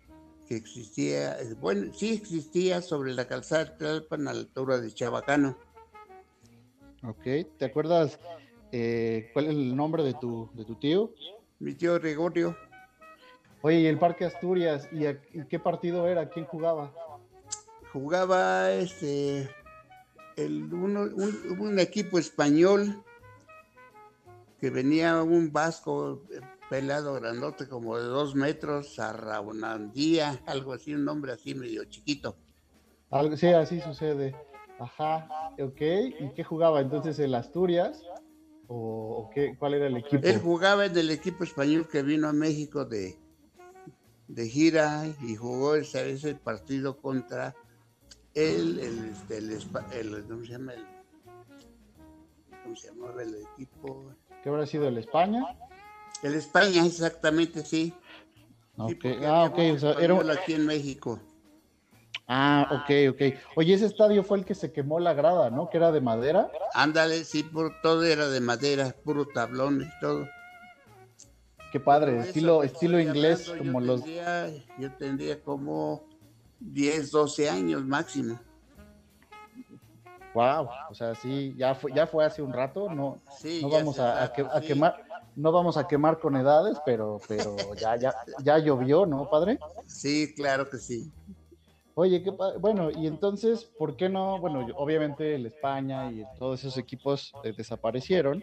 que 0.50 0.56
existía, 0.56 1.36
bueno, 1.60 1.92
sí 1.94 2.12
existía 2.12 2.82
sobre 2.82 3.14
la 3.14 3.28
calzada 3.28 3.66
de 3.66 3.70
Tlalpan 3.70 4.26
a 4.26 4.32
la 4.32 4.40
altura 4.40 4.80
de 4.80 4.92
Chabacano. 4.92 5.56
Ok, 7.04 7.22
¿te 7.56 7.66
acuerdas 7.66 8.18
eh, 8.72 9.30
cuál 9.32 9.44
es 9.44 9.50
el 9.52 9.76
nombre 9.76 10.02
de 10.02 10.12
tu, 10.14 10.50
de 10.54 10.64
tu 10.64 10.74
tío? 10.74 11.14
Mi 11.60 11.74
tío 11.74 11.94
Gregorio. 12.00 12.56
Oye, 13.62 13.78
¿y 13.78 13.86
el 13.86 13.96
Parque 14.00 14.24
Asturias? 14.24 14.88
¿Y, 14.90 15.06
a, 15.06 15.22
y 15.32 15.44
qué 15.48 15.60
partido 15.60 16.08
era? 16.08 16.28
¿Quién 16.28 16.46
jugaba? 16.46 16.92
Jugaba 17.92 18.72
este 18.72 19.48
el 20.34 20.74
uno, 20.74 21.02
un, 21.02 21.60
un, 21.60 21.78
equipo 21.78 22.18
español 22.18 23.04
que 24.60 24.70
venía 24.70 25.22
un 25.22 25.52
vasco 25.52 26.22
pelado 26.70 27.14
grandote 27.14 27.68
como 27.68 27.98
de 27.98 28.04
dos 28.04 28.36
metros, 28.36 28.98
Arraunandía, 29.00 30.40
algo 30.46 30.72
así, 30.72 30.94
un 30.94 31.04
nombre 31.04 31.32
así 31.32 31.52
medio 31.54 31.84
chiquito. 31.84 32.36
Algo, 33.10 33.36
sí, 33.36 33.48
así 33.48 33.80
sucede. 33.80 34.36
Ajá, 34.78 35.28
ok. 35.60 35.80
¿Y 36.20 36.30
qué 36.34 36.44
jugaba 36.44 36.80
entonces 36.80 37.18
el 37.18 37.34
Asturias? 37.34 38.00
¿O, 38.68 39.28
qué, 39.34 39.56
cuál 39.58 39.74
era 39.74 39.88
el 39.88 39.96
equipo? 39.96 40.24
Él 40.24 40.38
jugaba 40.38 40.86
en 40.86 40.96
el 40.96 41.10
equipo 41.10 41.42
español 41.42 41.88
que 41.88 42.04
vino 42.04 42.28
a 42.28 42.32
México 42.32 42.84
de, 42.84 43.18
de 44.28 44.48
gira 44.48 45.06
y 45.26 45.34
jugó 45.34 45.74
ese, 45.74 46.12
ese 46.12 46.36
partido 46.36 46.96
contra 46.98 47.56
el, 48.34 48.78
el, 48.78 49.08
este, 49.08 49.38
el, 49.38 49.50
el, 49.50 50.14
el, 50.14 50.24
¿cómo 50.24 50.44
se 50.44 50.52
llama? 50.52 50.74
El, 50.74 50.86
¿Cómo 52.62 52.76
se 52.76 52.88
llamaba 52.88 53.22
el 53.24 53.34
equipo? 53.34 54.14
¿Qué 54.40 54.48
habrá 54.48 54.66
sido 54.66 54.86
el 54.86 54.98
España? 54.98 55.44
El 56.22 56.34
España, 56.34 56.84
exactamente, 56.84 57.64
sí. 57.64 57.94
Okay. 58.76 59.18
Sí, 59.18 59.24
ah, 59.24 59.44
ok. 59.44 59.58
O 59.74 59.78
sea, 59.78 59.92
era 59.92 60.32
aquí 60.32 60.54
en 60.54 60.66
México. 60.66 61.20
Ah, 62.26 62.66
ok, 62.70 63.14
ok. 63.14 63.38
Oye, 63.56 63.74
ese 63.74 63.86
estadio 63.86 64.22
fue 64.22 64.38
el 64.38 64.44
que 64.44 64.54
se 64.54 64.72
quemó 64.72 65.00
la 65.00 65.14
grada, 65.14 65.50
¿no? 65.50 65.68
Que 65.68 65.78
era 65.78 65.90
de 65.90 66.00
madera. 66.00 66.50
Ándale, 66.74 67.24
sí, 67.24 67.42
por, 67.42 67.80
todo 67.82 68.04
era 68.04 68.28
de 68.28 68.40
madera, 68.40 68.94
puro 69.04 69.26
tablón 69.26 69.82
y 69.82 70.00
todo. 70.00 70.28
Qué 71.72 71.80
padre, 71.80 72.20
estilo, 72.20 72.62
estilo 72.62 73.00
inglés, 73.00 73.48
hablando, 73.48 73.64
como 73.64 73.80
yo 73.80 73.86
los. 73.86 74.02
Tendría, 74.02 74.50
yo 74.78 74.92
tendría 74.92 75.42
como 75.42 76.04
10, 76.60 77.10
12 77.10 77.50
años 77.50 77.84
máximo. 77.84 78.38
Wow, 80.34 80.68
o 80.88 80.94
sea, 80.94 81.14
sí, 81.16 81.54
ya 81.56 81.74
fue, 81.74 81.92
ya 81.92 82.06
fue 82.06 82.24
hace 82.24 82.42
un 82.42 82.52
rato, 82.52 82.88
no, 82.88 83.18
Sí, 83.38 83.60
no 83.62 83.70
vamos 83.70 83.98
a, 83.98 84.22
a 84.22 84.60
quemar, 84.60 85.04
no 85.36 85.52
vamos 85.52 85.76
a 85.76 85.86
quemar 85.88 86.18
con 86.18 86.36
edades, 86.36 86.78
pero, 86.84 87.20
pero 87.28 87.56
ya, 87.74 87.96
ya, 87.96 88.14
ya 88.42 88.58
llovió, 88.58 89.06
¿no, 89.06 89.28
padre? 89.28 89.58
Sí, 89.86 90.34
claro 90.34 90.68
que 90.68 90.78
sí. 90.78 91.10
Oye, 91.94 92.22
qué 92.22 92.32
pa- 92.32 92.56
bueno, 92.58 92.90
y 92.90 93.06
entonces, 93.06 93.64
¿por 93.64 93.96
qué 93.96 94.08
no? 94.08 94.38
Bueno, 94.38 94.66
yo- 94.66 94.74
obviamente 94.76 95.34
el 95.34 95.46
España 95.46 96.10
y 96.10 96.24
todos 96.38 96.60
esos 96.60 96.78
equipos 96.78 97.32
eh, 97.44 97.52
desaparecieron. 97.56 98.42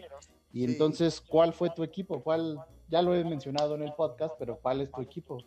Y 0.52 0.64
entonces, 0.64 1.20
¿cuál 1.20 1.52
fue 1.52 1.70
tu 1.70 1.82
equipo? 1.82 2.22
¿Cuál? 2.22 2.58
Ya 2.88 3.02
lo 3.02 3.14
he 3.14 3.24
mencionado 3.24 3.74
en 3.74 3.82
el 3.82 3.92
podcast, 3.94 4.34
pero 4.38 4.58
¿cuál 4.62 4.80
es 4.80 4.90
tu 4.92 5.00
equipo? 5.00 5.44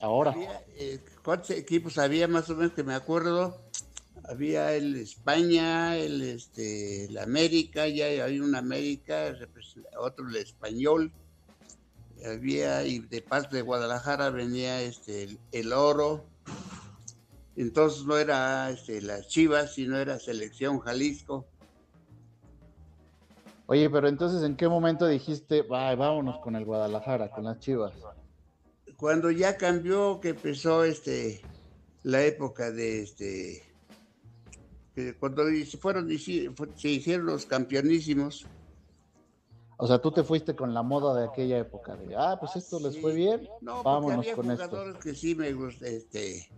Ahora. 0.00 0.32
Había, 0.32 0.62
eh, 0.68 1.04
¿Cuántos 1.24 1.50
equipos 1.50 1.98
había 1.98 2.26
más 2.26 2.48
o 2.50 2.56
menos 2.56 2.72
que 2.72 2.82
me 2.82 2.94
acuerdo? 2.94 3.56
Había 4.24 4.74
el 4.74 4.96
España, 4.96 5.96
el, 5.96 6.22
este, 6.22 7.06
el 7.06 7.18
América, 7.18 7.88
ya 7.88 8.06
había 8.24 8.42
un 8.42 8.54
América, 8.54 9.34
otro 9.98 10.28
el 10.28 10.36
Español. 10.36 11.12
Había, 12.24 12.86
y 12.86 13.00
de 13.00 13.20
parte 13.20 13.56
de 13.56 13.62
Guadalajara 13.62 14.30
venía 14.30 14.80
este, 14.80 15.24
el, 15.24 15.38
el 15.50 15.72
Oro. 15.72 16.24
Entonces 17.56 18.04
no 18.04 18.16
era 18.16 18.70
este, 18.70 19.02
las 19.02 19.28
Chivas, 19.28 19.74
sino 19.74 19.98
era 19.98 20.18
Selección 20.18 20.78
Jalisco. 20.78 21.46
Oye, 23.66 23.90
pero 23.90 24.08
entonces, 24.08 24.42
¿en 24.42 24.56
qué 24.56 24.68
momento 24.68 25.06
dijiste, 25.06 25.62
"Va, 25.62 25.94
vámonos 25.94 26.38
con 26.40 26.56
el 26.56 26.64
Guadalajara, 26.64 27.30
con 27.30 27.44
las 27.44 27.58
Chivas? 27.58 27.92
cuando 29.02 29.32
ya 29.32 29.56
cambió, 29.56 30.20
que 30.20 30.28
empezó 30.28 30.84
este 30.84 31.42
la 32.04 32.22
época 32.24 32.70
de 32.70 33.02
este 33.02 33.71
que 34.94 35.14
cuando 35.16 35.44
se 35.48 35.78
fueron 35.78 36.08
se 36.08 36.88
hicieron 36.88 37.26
los 37.26 37.46
campeonísimos, 37.46 38.46
O 39.78 39.86
sea, 39.86 39.98
tú 40.00 40.12
te 40.12 40.22
fuiste 40.22 40.54
con 40.54 40.74
la 40.74 40.82
moda 40.82 41.18
de 41.18 41.26
aquella 41.26 41.58
época, 41.58 41.96
de, 41.96 42.14
ah, 42.14 42.36
pues 42.38 42.56
esto 42.56 42.78
les 42.78 43.00
fue 43.00 43.14
bien, 43.14 43.48
no, 43.60 43.82
vámonos 43.82 44.18
había 44.18 44.36
con 44.36 44.50
esto. 44.50 44.68
jugadores 44.68 45.02
que 45.02 45.14
sí 45.14 45.34
me 45.34 45.52
gusta, 45.52 45.86
este 45.86 46.48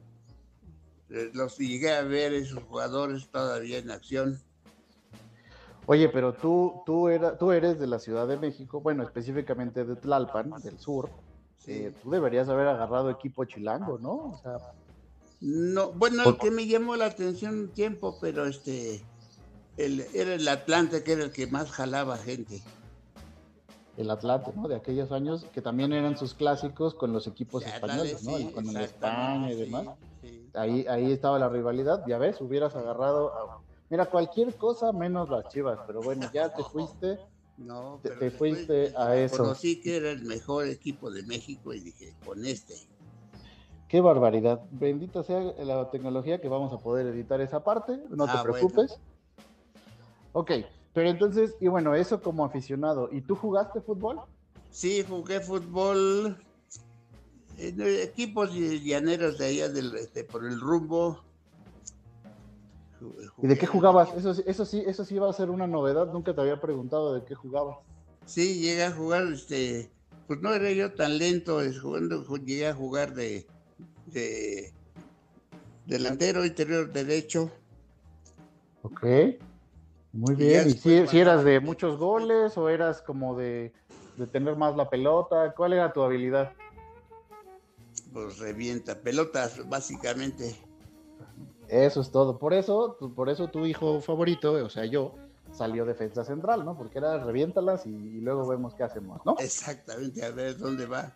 eh, 1.11 1.31
los 1.33 1.57
llegué 1.59 1.95
a 1.95 2.03
ver 2.03 2.33
esos 2.35 2.63
jugadores 2.65 3.29
todavía 3.29 3.79
en 3.79 3.91
acción. 3.91 4.41
Oye, 5.87 6.09
pero 6.09 6.33
tú, 6.33 6.83
tú, 6.87 7.09
era, 7.09 7.37
tú 7.37 7.53
eres 7.53 7.79
de 7.79 7.87
la 7.87 7.99
Ciudad 7.99 8.27
de 8.27 8.39
México, 8.39 8.81
bueno, 8.81 9.03
específicamente 9.03 9.85
de 9.85 9.97
Tlalpan, 9.97 10.51
del 10.63 10.79
sur. 10.79 11.11
Eh, 11.67 11.93
tú 12.03 12.11
deberías 12.11 12.49
haber 12.49 12.69
agarrado 12.69 13.11
equipo 13.11 13.45
chilango, 13.45 13.99
¿no? 13.99 14.33
O 14.33 14.39
sea, 14.43 14.59
No, 15.47 15.93
bueno, 15.93 16.27
el 16.31 16.39
que 16.39 16.51
me 16.51 16.67
llamó 16.67 16.97
la 16.97 17.05
atención 17.05 17.55
un 17.59 17.73
tiempo, 17.75 18.17
pero 18.19 18.47
este, 18.47 19.03
el, 19.77 20.01
era 20.15 20.35
el 20.35 20.49
Atlante, 20.49 21.05
que 21.05 21.13
era 21.13 21.25
el 21.25 21.33
que 21.33 21.47
más 21.47 21.71
jalaba 21.71 22.17
gente. 22.17 22.63
el 23.99 24.11
Atlante, 24.11 24.53
¿no? 24.57 24.67
De 24.67 24.75
aquellos 24.75 25.13
años, 25.13 25.45
que 25.53 25.61
también 25.61 25.93
eran 25.93 26.17
sus 26.17 26.33
clásicos 26.35 26.95
con 26.95 27.13
los 27.13 27.27
equipos 27.27 27.63
españoles, 27.65 28.23
¿no? 28.25 28.39
sí, 28.39 28.51
con 28.53 28.69
el 28.71 28.77
España 28.85 29.53
y 29.53 29.57
demás. 29.57 29.87
sí. 30.23 30.49
Ahí, 30.55 30.87
ahí 30.89 31.13
estaba 31.13 31.39
la 31.39 31.49
rivalidad, 31.49 32.05
ya 32.07 32.17
ves, 32.19 32.41
hubieras 32.41 32.75
agarrado, 32.75 33.29
a- 33.35 33.61
mira, 33.91 34.07
cualquier 34.07 34.57
cosa 34.57 34.93
menos 34.93 35.29
las 35.29 35.49
chivas, 35.49 35.79
pero 35.87 36.03
bueno, 36.03 36.31
ya 36.33 36.53
te 36.55 36.65
fuiste, 36.65 37.19
No, 37.57 38.01
te, 38.03 38.09
pero 38.09 38.19
te 38.21 38.25
después 38.31 38.51
fuiste 38.55 38.93
a 38.97 39.17
eso. 39.17 39.37
Conocí 39.37 39.81
que 39.81 39.97
era 39.97 40.11
el 40.11 40.23
mejor 40.25 40.67
equipo 40.69 41.11
de 41.11 41.23
México 41.25 41.73
y 41.75 41.81
dije, 41.81 42.15
con 42.25 42.45
este. 42.47 42.75
Qué 43.95 44.01
barbaridad. 44.01 44.61
Bendita 44.73 45.23
sea 45.23 45.39
la 45.41 45.89
tecnología 45.89 46.41
que 46.41 46.49
vamos 46.49 46.73
a 46.73 46.79
poder 46.83 47.07
editar 47.07 47.41
esa 47.41 47.63
parte. 47.63 47.97
No 48.11 48.25
te 48.25 48.33
Ah, 48.33 48.43
bueno. 48.43 48.55
preocupes. 48.69 48.99
Ok, 50.33 50.51
pero 50.93 51.11
entonces, 51.11 51.55
y 51.61 51.69
bueno, 51.69 51.95
eso 51.95 52.21
como 52.21 52.45
aficionado. 52.45 53.09
¿Y 53.13 53.21
tú 53.21 53.37
jugaste 53.37 53.81
fútbol? 53.83 54.19
Sí, 54.73 55.05
jugué 55.09 55.39
fútbol 55.39 56.37
en 57.57 57.81
equipos 57.83 58.51
llaneros 58.53 59.39
de 59.39 59.47
allá 59.47 59.69
del, 59.69 59.95
este, 59.95 60.25
por 60.25 60.45
el 60.45 60.59
rumbo. 60.59 61.21
¿Y 63.41 63.47
de 63.47 63.57
qué 63.57 63.69
jugabas? 63.69 64.13
Eso, 64.17 64.35
sí- 64.35 64.43
eso 64.45 64.65
sí, 64.65 64.83
eso 64.85 65.05
sí 65.05 65.17
va 65.21 65.31
a 65.31 65.33
ser 65.33 65.51
una 65.51 65.69
novedad. 65.69 66.13
Nunca 66.13 66.35
te 66.35 66.41
había 66.41 66.61
preguntado 66.61 67.15
de 67.15 67.25
qué 67.25 67.37
jugabas. 67.37 67.77
Sí, 68.27 68.61
llegué 68.61 68.83
a 68.87 68.91
jugar, 68.91 69.23
este, 69.33 69.89
pues 70.27 70.41
no 70.41 70.53
era 70.53 70.73
yo 70.73 70.93
tan 70.95 71.17
lento 71.17 71.61
jugando, 71.81 72.25
ju- 72.25 72.45
llegué 72.45 72.67
a 72.67 72.75
jugar 72.75 73.15
de, 73.15 73.47
de 74.15 74.73
delantero 75.85 76.45
interior 76.45 76.91
derecho. 76.91 77.51
Ok. 78.83 79.05
Muy 80.13 80.35
bien. 80.37 80.69
¿Y 80.69 80.73
si, 80.73 81.19
eras 81.19 81.45
de 81.45 81.61
muchos 81.61 81.99
goles 81.99 82.57
o 82.57 82.69
eras 82.69 83.03
como 83.03 83.37
de, 83.37 83.73
de 84.17 84.27
tener 84.27 84.57
más 84.57 84.77
la 84.77 84.89
pelota? 84.89 85.53
¿Cuál 85.57 85.73
era 85.75 85.93
tu 85.93 86.03
habilidad? 86.03 86.53
Pues 88.13 88.39
revienta 88.39 89.01
pelotas, 89.01 89.69
básicamente. 89.69 90.57
Eso 91.69 92.01
es 92.01 92.11
todo. 92.13 92.39
Por 92.39 92.55
eso, 92.55 92.97
tu- 92.99 93.13
por 93.13 93.29
eso 93.29 93.49
tu 93.49 93.67
hijo 93.67 94.01
favorito, 94.01 94.53
o 94.53 94.69
sea, 94.71 94.85
yo, 94.85 95.17
salió 95.53 95.85
defensa 95.85 96.25
central, 96.25 96.65
¿no? 96.65 96.77
Porque 96.77 96.99
era 96.99 97.19
reviéntalas 97.25 97.87
y, 97.87 97.91
y 97.91 98.21
luego 98.21 98.47
vemos 98.47 98.75
qué 98.75 98.85
hacemos, 98.85 99.21
¿no? 99.25 99.35
Exactamente, 99.39 100.25
a 100.25 100.31
ver 100.31 100.57
dónde 100.59 100.87
va. 100.87 101.13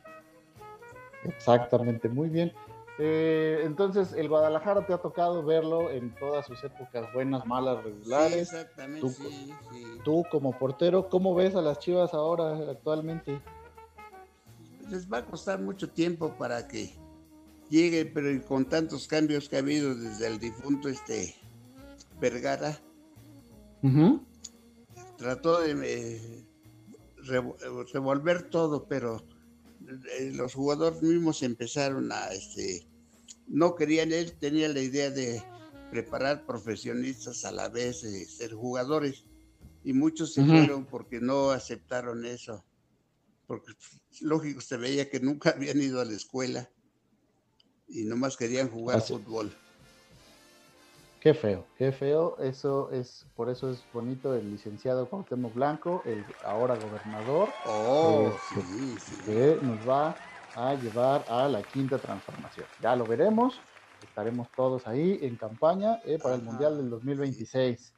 Exactamente, 1.25 2.09
muy 2.09 2.29
bien. 2.29 2.53
Eh, 3.01 3.61
entonces, 3.65 4.13
el 4.13 4.29
Guadalajara 4.29 4.85
te 4.85 4.93
ha 4.93 4.99
tocado 4.99 5.45
verlo 5.45 5.91
en 5.91 6.13
todas 6.17 6.47
sus 6.47 6.63
épocas 6.65 7.13
buenas, 7.15 7.47
malas, 7.47 7.79
Sí, 7.85 7.91
regulares. 7.91 8.53
exactamente, 8.53 9.01
Tú, 9.01 9.11
sí, 9.15 9.53
sí. 9.71 9.85
tú 10.05 10.25
como 10.31 10.59
portero, 10.59 11.09
¿cómo 11.09 11.35
ves 11.35 11.55
a 11.55 11.63
las 11.63 11.79
Chivas 11.79 12.13
ahora, 12.13 12.57
actualmente? 12.71 13.41
Les 14.91 15.09
va 15.11 15.19
a 15.19 15.25
costar 15.27 15.61
mucho 15.61 15.89
tiempo 15.91 16.35
para 16.37 16.67
que 16.67 16.97
llegue, 17.69 18.07
pero 18.07 18.45
con 18.47 18.65
tantos 18.69 19.07
cambios 19.07 19.49
que 19.49 19.57
ha 19.57 19.61
habido 19.61 19.95
desde 19.95 20.27
el 20.27 20.39
difunto 20.41 20.89
este 20.89 21.37
Vergara, 22.19 22.77
trató 25.17 25.61
de 25.61 25.73
eh, 25.85 26.45
revo- 27.19 27.57
revolver 27.93 28.51
todo, 28.51 28.87
pero 28.89 29.23
los 30.35 30.55
jugadores 30.55 31.03
mismos 31.03 31.43
empezaron 31.43 32.13
a, 32.13 32.29
este, 32.33 32.87
no 33.47 33.75
querían, 33.75 34.13
él 34.13 34.33
tenía 34.39 34.69
la 34.69 34.81
idea 34.81 35.11
de 35.11 35.43
preparar 35.91 36.45
profesionistas 36.45 37.45
a 37.45 37.53
la 37.53 37.69
vez 37.69 38.03
de 38.03 38.25
ser 38.27 38.53
jugadores, 38.55 39.25
y 39.85 39.93
muchos 39.93 40.35
se 40.35 40.45
fueron 40.45 40.85
porque 40.85 41.21
no 41.21 41.51
aceptaron 41.51 42.27
eso, 42.27 42.65
porque 43.47 43.73
lógico 44.21 44.61
se 44.61 44.77
veía 44.77 45.09
que 45.09 45.21
nunca 45.21 45.51
habían 45.57 45.81
ido 45.81 46.01
a 46.01 46.05
la 46.05 46.13
escuela 46.15 46.71
y 47.89 48.05
nomás 48.05 48.37
querían 48.37 48.69
jugar 48.69 48.99
Así- 48.99 49.15
fútbol. 49.15 49.51
Qué 51.21 51.35
feo, 51.35 51.67
qué 51.77 51.91
feo. 51.91 52.39
Eso 52.39 52.91
es, 52.91 53.27
por 53.35 53.51
eso 53.51 53.71
es 53.71 53.89
bonito 53.93 54.35
el 54.35 54.51
licenciado 54.51 55.09
Cuauhtémoc 55.11 55.53
Blanco, 55.55 56.03
el 56.07 56.25
ahora 56.43 56.77
gobernador, 56.77 57.55
Oh, 57.65 58.31
este, 58.37 58.63
sí, 58.63 58.99
sí. 58.99 59.23
que 59.25 59.59
nos 59.63 59.87
va 59.87 60.17
a 60.55 60.75
llevar 60.75 61.25
a 61.29 61.49
la 61.49 61.63
quinta 61.65 61.99
transformación. 61.99 62.69
Ya 62.79 62.95
lo 62.95 63.07
veremos, 63.07 63.61
estaremos 64.03 64.49
todos 64.55 64.87
ahí 64.87 65.19
en 65.23 65.37
campaña 65.37 66.01
eh, 66.05 66.19
para 66.19 66.37
el. 66.37 66.43
Mundial 66.43 66.77
del 66.77 66.91
2026. 66.91 67.95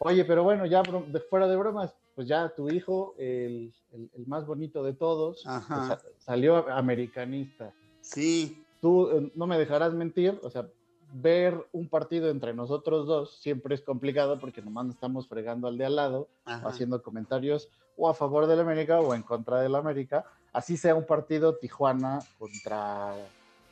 Oye, 0.00 0.24
pero 0.26 0.42
bueno, 0.44 0.66
ya 0.66 0.82
de- 0.82 1.20
fuera 1.20 1.48
de 1.48 1.56
bromas, 1.56 1.96
pues 2.14 2.28
ya 2.28 2.52
tu 2.54 2.68
hijo, 2.68 3.14
el, 3.18 3.72
el- 3.92 4.10
el 4.14 4.26
más 4.26 4.46
bonito 4.46 4.82
de 4.82 4.92
todos, 4.92 5.42
pues, 5.44 5.86
sa- 5.86 6.00
salió 6.18 6.68
americanista. 6.70 7.72
Sí, 8.02 8.60
Tú 8.82 9.08
eh, 9.10 9.32
no 9.34 9.46
me 9.46 9.58
dejarás 9.58 9.94
mentir, 9.94 10.38
o 10.42 10.50
sea, 10.50 10.68
ver 11.16 11.68
un 11.72 11.88
partido 11.88 12.28
entre 12.28 12.52
nosotros 12.54 13.06
dos 13.06 13.38
siempre 13.40 13.74
es 13.76 13.82
complicado 13.82 14.40
porque 14.40 14.60
nomás 14.62 14.86
nos 14.86 14.94
estamos 14.96 15.28
fregando 15.28 15.68
al 15.68 15.78
de 15.78 15.84
al 15.84 15.94
lado, 15.96 16.28
Ajá. 16.44 16.68
haciendo 16.68 17.02
comentarios 17.02 17.68
o 17.96 18.08
a 18.08 18.14
favor 18.14 18.46
del 18.48 18.58
América 18.58 19.00
o 19.00 19.14
en 19.14 19.22
contra 19.22 19.60
del 19.60 19.76
América. 19.76 20.24
Así 20.52 20.76
sea 20.76 20.96
un 20.96 21.06
partido 21.06 21.56
Tijuana 21.56 22.18
contra, 22.36 23.14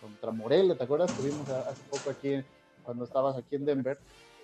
contra 0.01 0.31
Morelia, 0.31 0.77
¿te 0.77 0.85
acuerdas? 0.85 1.13
Tuvimos 1.17 1.49
hace 1.49 1.83
poco 1.85 2.11
aquí, 2.11 2.45
cuando 2.81 3.05
estabas 3.05 3.37
aquí 3.37 3.57
en 3.57 3.65
Denver, 3.65 3.99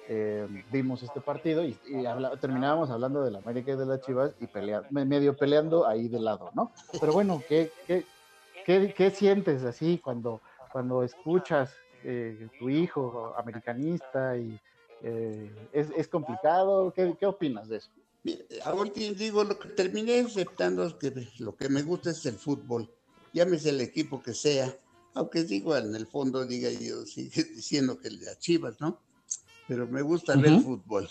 eh, 0.08 0.46
vimos 0.68 1.02
este 1.04 1.20
partido 1.20 1.64
y, 1.64 1.78
y 1.84 2.04
habla- 2.04 2.36
terminábamos 2.40 2.90
hablando 2.90 3.22
del 3.22 3.36
América 3.36 3.72
y 3.72 3.76
de 3.76 3.86
las 3.86 4.00
Chivas 4.00 4.34
y 4.40 4.46
pelea- 4.48 4.84
me- 4.90 5.04
medio 5.04 5.36
peleando 5.36 5.86
ahí 5.86 6.08
de 6.08 6.18
lado, 6.18 6.50
¿no? 6.54 6.72
Pero 7.00 7.12
bueno, 7.12 7.44
¿qué, 7.46 7.72
qué, 7.86 8.08
qué, 8.64 8.92
qué 8.96 9.10
sientes 9.10 9.62
así 9.64 9.98
cuando, 10.00 10.42
cuando 10.72 11.02
escuchas 11.04 11.76
eh, 12.04 12.48
tu 12.58 12.68
hijo 12.68 13.34
americanista 13.36 14.36
y 14.36 14.58
eh, 15.00 15.68
es, 15.72 15.90
es 15.96 16.08
complicado? 16.08 16.92
¿Qué, 16.92 17.16
¿Qué 17.18 17.26
opinas 17.26 17.68
de 17.68 17.76
eso? 17.78 17.90
Mira, 18.24 18.44
ahora 18.64 18.92
te 18.92 19.14
digo, 19.14 19.44
lo 19.44 19.58
que 19.58 19.68
terminé 19.70 20.20
aceptando 20.20 20.84
es 20.84 20.94
que 20.94 21.12
lo 21.38 21.54
que 21.56 21.68
me 21.68 21.82
gusta 21.82 22.10
es 22.10 22.24
el 22.26 22.34
fútbol. 22.38 22.90
Llámese 23.32 23.70
el 23.70 23.80
equipo 23.80 24.22
que 24.22 24.34
sea, 24.34 24.74
aunque 25.14 25.44
digo 25.44 25.76
en 25.76 25.94
el 25.94 26.06
fondo, 26.06 26.44
diga 26.46 26.70
yo, 26.70 27.04
sigue 27.06 27.44
diciendo 27.44 27.98
que 27.98 28.10
las 28.10 28.38
chivas, 28.40 28.80
¿no? 28.80 29.00
Pero 29.66 29.86
me 29.86 30.02
gusta 30.02 30.36
ver 30.36 30.54
Ujú. 30.54 30.62
fútbol. 30.62 31.08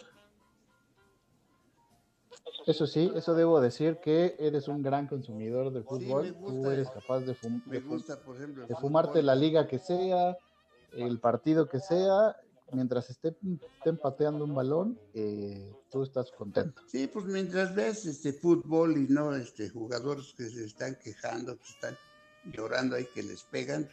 Eso 2.66 2.86
sí, 2.86 3.10
eso 3.16 3.34
debo 3.34 3.62
decir 3.62 3.98
que 4.04 4.36
eres 4.40 4.68
un 4.68 4.82
gran 4.84 5.08
consumidor 5.08 5.72
de 5.72 5.84
fútbol. 5.84 6.24
me 6.24 6.32
Tú 6.32 6.52
gusta. 6.54 6.74
eres 6.74 6.90
capaz 6.90 7.20
de, 7.22 7.34
fum- 7.34 7.64
Me 7.66 7.76
de 7.76 7.82
fu- 7.82 7.90
gusta, 7.92 8.22
por 8.22 8.36
ejemplo, 8.36 8.64
el 8.64 8.68
de 8.70 8.76
fumarte 8.76 9.24
la 9.24 9.36
liga 9.36 9.68
que 9.68 9.80
sea, 9.80 10.38
el 10.94 11.20
partido 11.20 11.68
que 11.68 11.80
sea, 11.80 12.36
mientras 12.72 13.10
esté, 13.10 13.36
estén 13.78 13.98
pateando 13.98 14.44
un 14.44 14.56
balón, 14.56 15.00
eh, 15.14 15.74
tú 15.92 16.04
estás 16.04 16.32
contento. 16.32 16.82
Sí, 16.88 17.08
pues 17.08 17.26
mientras 17.26 17.74
ves 17.74 18.06
este 18.06 18.34
fútbol 18.34 18.98
y 18.98 19.08
no 19.08 19.36
este 19.36 19.70
jugadores 19.70 20.34
que 20.36 20.46
se 20.50 20.66
están 20.66 20.98
quejando, 21.02 21.58
que 21.58 21.64
están 21.64 21.98
llorando 22.52 22.96
ahí 22.96 23.06
que 23.14 23.24
les 23.24 23.44
pegan, 23.44 23.90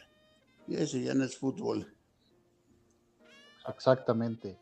y 0.67 0.75
eso 0.75 0.97
ya 0.97 1.13
no 1.13 1.23
es 1.23 1.37
fútbol. 1.37 1.93
Exactamente. 3.67 4.57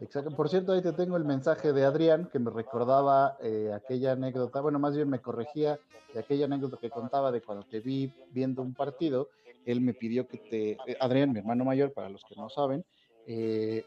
Exacto. 0.00 0.34
Por 0.34 0.48
cierto, 0.48 0.72
ahí 0.72 0.82
te 0.82 0.92
tengo 0.92 1.16
el 1.16 1.24
mensaje 1.24 1.72
de 1.72 1.84
Adrián 1.84 2.28
que 2.30 2.40
me 2.40 2.50
recordaba 2.50 3.36
eh, 3.40 3.72
aquella 3.72 4.12
anécdota, 4.12 4.60
bueno, 4.60 4.78
más 4.80 4.96
bien 4.96 5.08
me 5.08 5.20
corregía 5.20 5.78
de 6.12 6.20
aquella 6.20 6.46
anécdota 6.46 6.76
que 6.80 6.90
contaba 6.90 7.30
de 7.30 7.40
cuando 7.40 7.64
te 7.64 7.80
vi 7.80 8.12
viendo 8.32 8.62
un 8.62 8.74
partido. 8.74 9.28
Él 9.64 9.80
me 9.80 9.94
pidió 9.94 10.26
que 10.26 10.38
te, 10.38 10.72
eh, 10.72 10.96
Adrián, 11.00 11.32
mi 11.32 11.38
hermano 11.38 11.64
mayor, 11.64 11.92
para 11.92 12.08
los 12.08 12.22
que 12.24 12.34
no 12.36 12.48
saben, 12.48 12.84
eh, 13.26 13.84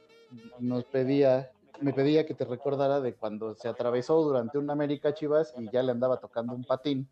nos 0.60 0.86
pedía, 0.86 1.52
me 1.82 1.94
pedía 1.94 2.26
que 2.26 2.34
te 2.34 2.46
recordara 2.46 3.02
de 3.02 3.14
cuando 3.14 3.56
se 3.56 3.68
atravesó 3.68 4.22
durante 4.22 4.58
un 4.58 4.70
América 4.70 5.14
Chivas 5.14 5.54
y 5.58 5.70
ya 5.72 5.84
le 5.84 5.92
andaba 5.92 6.20
tocando 6.20 6.54
un 6.54 6.64
patín, 6.64 7.08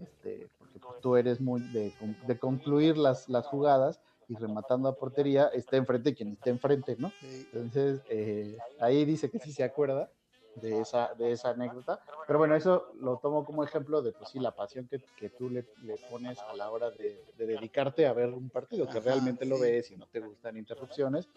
este, 0.00 0.48
porque 0.58 0.78
pues, 0.78 1.00
tú 1.00 1.16
eres 1.16 1.40
muy 1.40 1.60
de, 1.72 1.92
de 2.26 2.38
concluir 2.38 2.96
las, 2.96 3.28
las 3.28 3.46
jugadas 3.46 4.00
y 4.28 4.34
rematando 4.36 4.88
a 4.88 4.96
portería, 4.96 5.48
está 5.48 5.76
enfrente 5.76 6.14
quien 6.14 6.32
esté 6.32 6.50
enfrente, 6.50 6.96
¿no? 6.98 7.12
Entonces, 7.52 8.00
eh, 8.08 8.56
ahí 8.80 9.04
dice 9.04 9.30
que 9.30 9.38
sí 9.38 9.52
se 9.52 9.64
acuerda 9.64 10.10
de 10.56 10.80
esa, 10.80 11.14
de 11.14 11.32
esa 11.32 11.50
anécdota. 11.50 12.00
Pero 12.26 12.38
bueno, 12.38 12.54
eso 12.54 12.92
lo 13.00 13.18
tomo 13.18 13.44
como 13.44 13.64
ejemplo 13.64 14.02
de, 14.02 14.12
pues 14.12 14.30
sí, 14.30 14.38
la 14.38 14.54
pasión 14.54 14.86
que, 14.88 15.00
que 15.16 15.30
tú 15.30 15.50
le, 15.50 15.66
le 15.82 15.96
pones 16.08 16.38
a 16.38 16.54
la 16.54 16.70
hora 16.70 16.90
de, 16.90 17.24
de 17.36 17.46
dedicarte 17.46 18.06
a 18.06 18.12
ver 18.12 18.30
un 18.30 18.50
partido, 18.50 18.86
que 18.86 19.00
realmente 19.00 19.44
lo 19.44 19.58
ves 19.58 19.90
y 19.90 19.96
no 19.96 20.06
te 20.06 20.20
gustan 20.20 20.56
interrupciones. 20.56 21.28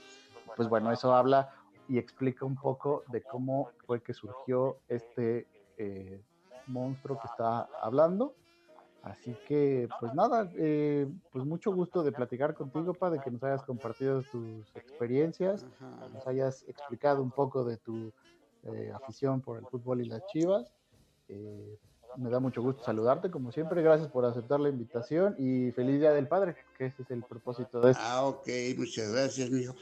Pues 0.56 0.70
bueno, 0.70 0.92
eso 0.92 1.14
habla 1.14 1.54
y 1.88 1.98
explica 1.98 2.46
un 2.46 2.56
poco 2.56 3.04
de 3.12 3.22
cómo 3.22 3.70
fue 3.86 4.02
que 4.02 4.14
surgió 4.14 4.78
este 4.88 5.48
eh, 5.78 6.22
monstruo 6.68 7.20
que 7.20 7.28
está 7.28 7.70
hablando. 7.82 8.36
Así 9.04 9.34
que, 9.46 9.88
pues 10.02 10.14
nada, 10.14 10.52
eh, 10.58 11.08
pues 11.32 11.46
mucho 11.46 11.72
gusto 11.72 12.04
de 12.04 12.12
platicar 12.12 12.54
contigo, 12.56 12.94
Pa, 12.94 13.10
de 13.10 13.22
que 13.22 13.32
nos 13.32 13.42
hayas 13.44 13.64
compartido 13.64 14.22
tus 14.24 14.76
experiencias, 14.76 15.66
nos 16.14 16.28
hayas 16.28 16.64
explicado 16.68 17.22
un 17.22 17.32
poco 17.32 17.64
de 17.64 17.78
tu 17.78 18.12
eh, 18.74 18.92
afición 18.92 19.42
por 19.42 19.58
el 19.58 19.66
fútbol 19.66 20.02
y 20.02 20.06
las 20.06 20.26
chivas. 20.28 20.68
Eh, 21.30 21.78
me 22.18 22.30
da 22.30 22.40
mucho 22.40 22.62
gusto 22.62 22.84
saludarte, 22.84 23.30
como 23.30 23.52
siempre. 23.52 23.82
Gracias 23.82 24.10
por 24.10 24.26
aceptar 24.26 24.60
la 24.60 24.70
invitación 24.70 25.36
y 25.38 25.72
feliz 25.72 26.00
Día 26.00 26.12
del 26.12 26.28
Padre, 26.28 26.56
que 26.78 26.88
ese 26.88 27.04
es 27.04 27.12
el 27.12 27.24
propósito 27.24 27.80
de 27.82 27.92
esto. 27.92 28.04
Ah, 28.06 28.26
ok, 28.26 28.48
muchas 28.78 29.12
gracias, 29.12 29.50
mijo. 29.52 29.76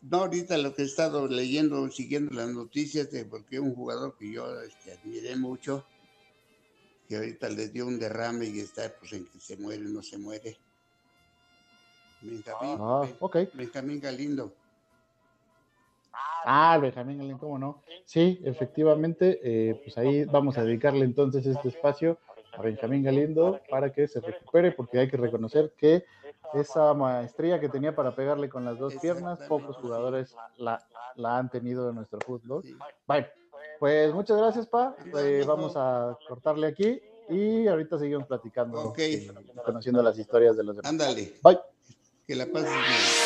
No, 0.00 0.18
ahorita 0.18 0.56
lo 0.56 0.74
que 0.74 0.82
he 0.82 0.84
estado 0.86 1.28
leyendo, 1.28 1.88
siguiendo 1.90 2.34
las 2.34 2.48
noticias 2.48 3.10
de 3.10 3.26
porque 3.26 3.60
un 3.60 3.74
jugador 3.74 4.16
que 4.16 4.32
yo 4.32 4.60
este, 4.62 4.92
admiré 4.92 5.36
mucho, 5.36 5.84
que 7.08 7.16
ahorita 7.16 7.50
le 7.50 7.68
dio 7.68 7.86
un 7.86 7.98
derrame 7.98 8.46
y 8.46 8.60
está 8.60 8.90
pues 8.98 9.12
en 9.12 9.26
que 9.26 9.38
se 9.38 9.56
muere, 9.58 9.82
no 9.82 10.02
se 10.02 10.16
muere. 10.16 10.56
Benjamín, 12.22 12.78
Ah, 12.80 13.06
ok. 13.20 13.36
Benjamín 13.52 14.00
Galindo. 14.00 14.54
Ah, 16.48 16.78
Benjamín 16.80 17.18
Galindo, 17.18 17.38
¿cómo 17.40 17.58
no? 17.58 17.82
Sí, 18.04 18.40
efectivamente, 18.44 19.40
eh, 19.42 19.80
pues 19.82 19.98
ahí 19.98 20.24
vamos 20.26 20.56
a 20.56 20.62
dedicarle 20.62 21.04
entonces 21.04 21.44
este 21.44 21.68
espacio 21.68 22.18
a 22.52 22.62
Benjamín 22.62 23.02
Galindo 23.02 23.60
para 23.68 23.92
que 23.92 24.06
se 24.06 24.20
recupere, 24.20 24.70
porque 24.70 25.00
hay 25.00 25.08
que 25.10 25.16
reconocer 25.16 25.72
que 25.76 26.04
esa 26.54 26.94
maestría 26.94 27.58
que 27.58 27.68
tenía 27.68 27.96
para 27.96 28.14
pegarle 28.14 28.48
con 28.48 28.64
las 28.64 28.78
dos 28.78 28.94
piernas, 28.94 29.40
pocos 29.48 29.76
jugadores 29.78 30.36
la, 30.56 30.80
la 31.16 31.36
han 31.36 31.50
tenido 31.50 31.88
en 31.90 31.96
nuestro 31.96 32.20
fútbol. 32.20 32.62
Bueno, 33.08 33.26
pues 33.80 34.14
muchas 34.14 34.38
gracias, 34.38 34.68
Pa. 34.68 34.94
Eh, 35.18 35.42
vamos 35.44 35.72
a 35.74 36.16
cortarle 36.28 36.68
aquí 36.68 37.02
y 37.28 37.66
ahorita 37.66 37.98
seguimos 37.98 38.28
platicando 38.28 38.80
Ok. 38.90 38.98
y 39.00 39.26
conociendo 39.64 40.00
las 40.00 40.16
historias 40.16 40.56
de 40.56 40.62
los 40.62 40.76
demás. 40.76 40.88
Ándale. 40.92 41.34
Bye. 41.42 41.58
Que 42.24 42.36
la 42.36 42.46
pases 42.46 42.70
bien. 42.70 43.25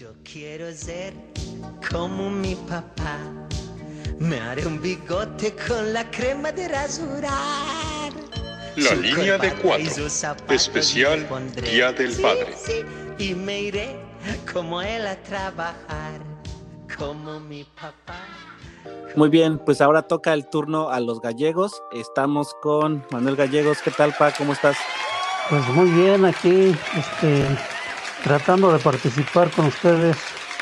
Yo 0.00 0.14
quiero 0.24 0.72
ser 0.72 1.12
como 1.92 2.30
mi 2.30 2.54
papá. 2.54 3.18
Me 4.18 4.40
haré 4.40 4.64
un 4.66 4.80
bigote 4.80 5.54
con 5.68 5.92
la 5.92 6.10
crema 6.10 6.50
de 6.52 6.68
rasurar. 6.68 8.10
La 8.76 8.88
Su 8.88 8.96
línea 8.96 9.36
de 9.36 9.52
cuatro. 9.56 10.06
Especial. 10.48 11.28
Día 11.62 11.92
del 11.92 12.14
Sí, 12.14 12.22
Padre. 12.22 12.54
sí, 12.56 12.82
y 13.18 13.34
me 13.34 13.60
iré 13.60 14.00
como 14.50 14.80
él 14.80 15.06
a 15.06 15.16
trabajar. 15.16 16.22
Como 16.96 17.38
mi 17.38 17.64
papá. 17.64 18.24
Muy 19.16 19.28
bien, 19.28 19.58
pues 19.58 19.82
ahora 19.82 20.00
toca 20.00 20.32
el 20.32 20.48
turno 20.48 20.88
a 20.88 20.98
los 21.00 21.20
gallegos. 21.20 21.82
Estamos 21.92 22.54
con 22.62 23.04
Manuel 23.10 23.36
Gallegos. 23.36 23.82
¿Qué 23.82 23.90
tal, 23.90 24.14
Pa? 24.14 24.32
¿Cómo 24.32 24.54
estás? 24.54 24.78
Pues 25.50 25.68
muy 25.68 25.90
bien, 25.90 26.24
aquí 26.24 26.74
este, 26.96 27.44
tratando 28.22 28.72
de 28.72 28.78
participar 28.78 29.50
con 29.50 29.66
ustedes. 29.66 30.16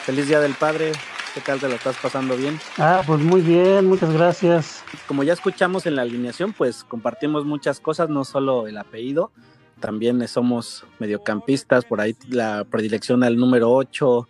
Feliz 0.05 0.29
Día 0.29 0.41
del 0.41 0.55
Padre. 0.55 0.93
¿Qué 1.35 1.41
tal 1.41 1.61
te 1.61 1.69
lo 1.69 1.75
estás 1.75 1.97
pasando 1.97 2.37
bien? 2.37 2.59
Ah, 2.79 3.03
pues 3.07 3.21
muy 3.21 3.41
bien, 3.41 3.87
muchas 3.87 4.13
gracias. 4.13 4.85
Como 5.07 5.23
ya 5.23 5.35
escuchamos 5.35 5.87
en 5.87 5.97
la 5.97 6.03
alineación, 6.03 6.53
pues 6.53 6.85
compartimos 6.85 7.45
muchas 7.45 7.81
cosas, 7.81 8.09
no 8.09 8.25
solo 8.25 8.67
el 8.67 8.79
apellido, 8.79 9.31
también 9.79 10.27
somos 10.27 10.85
mediocampistas, 10.99 11.85
por 11.85 12.01
ahí 12.01 12.17
la 12.29 12.65
predilección 12.65 13.23
al 13.23 13.37
número 13.37 13.71
8, 13.71 14.29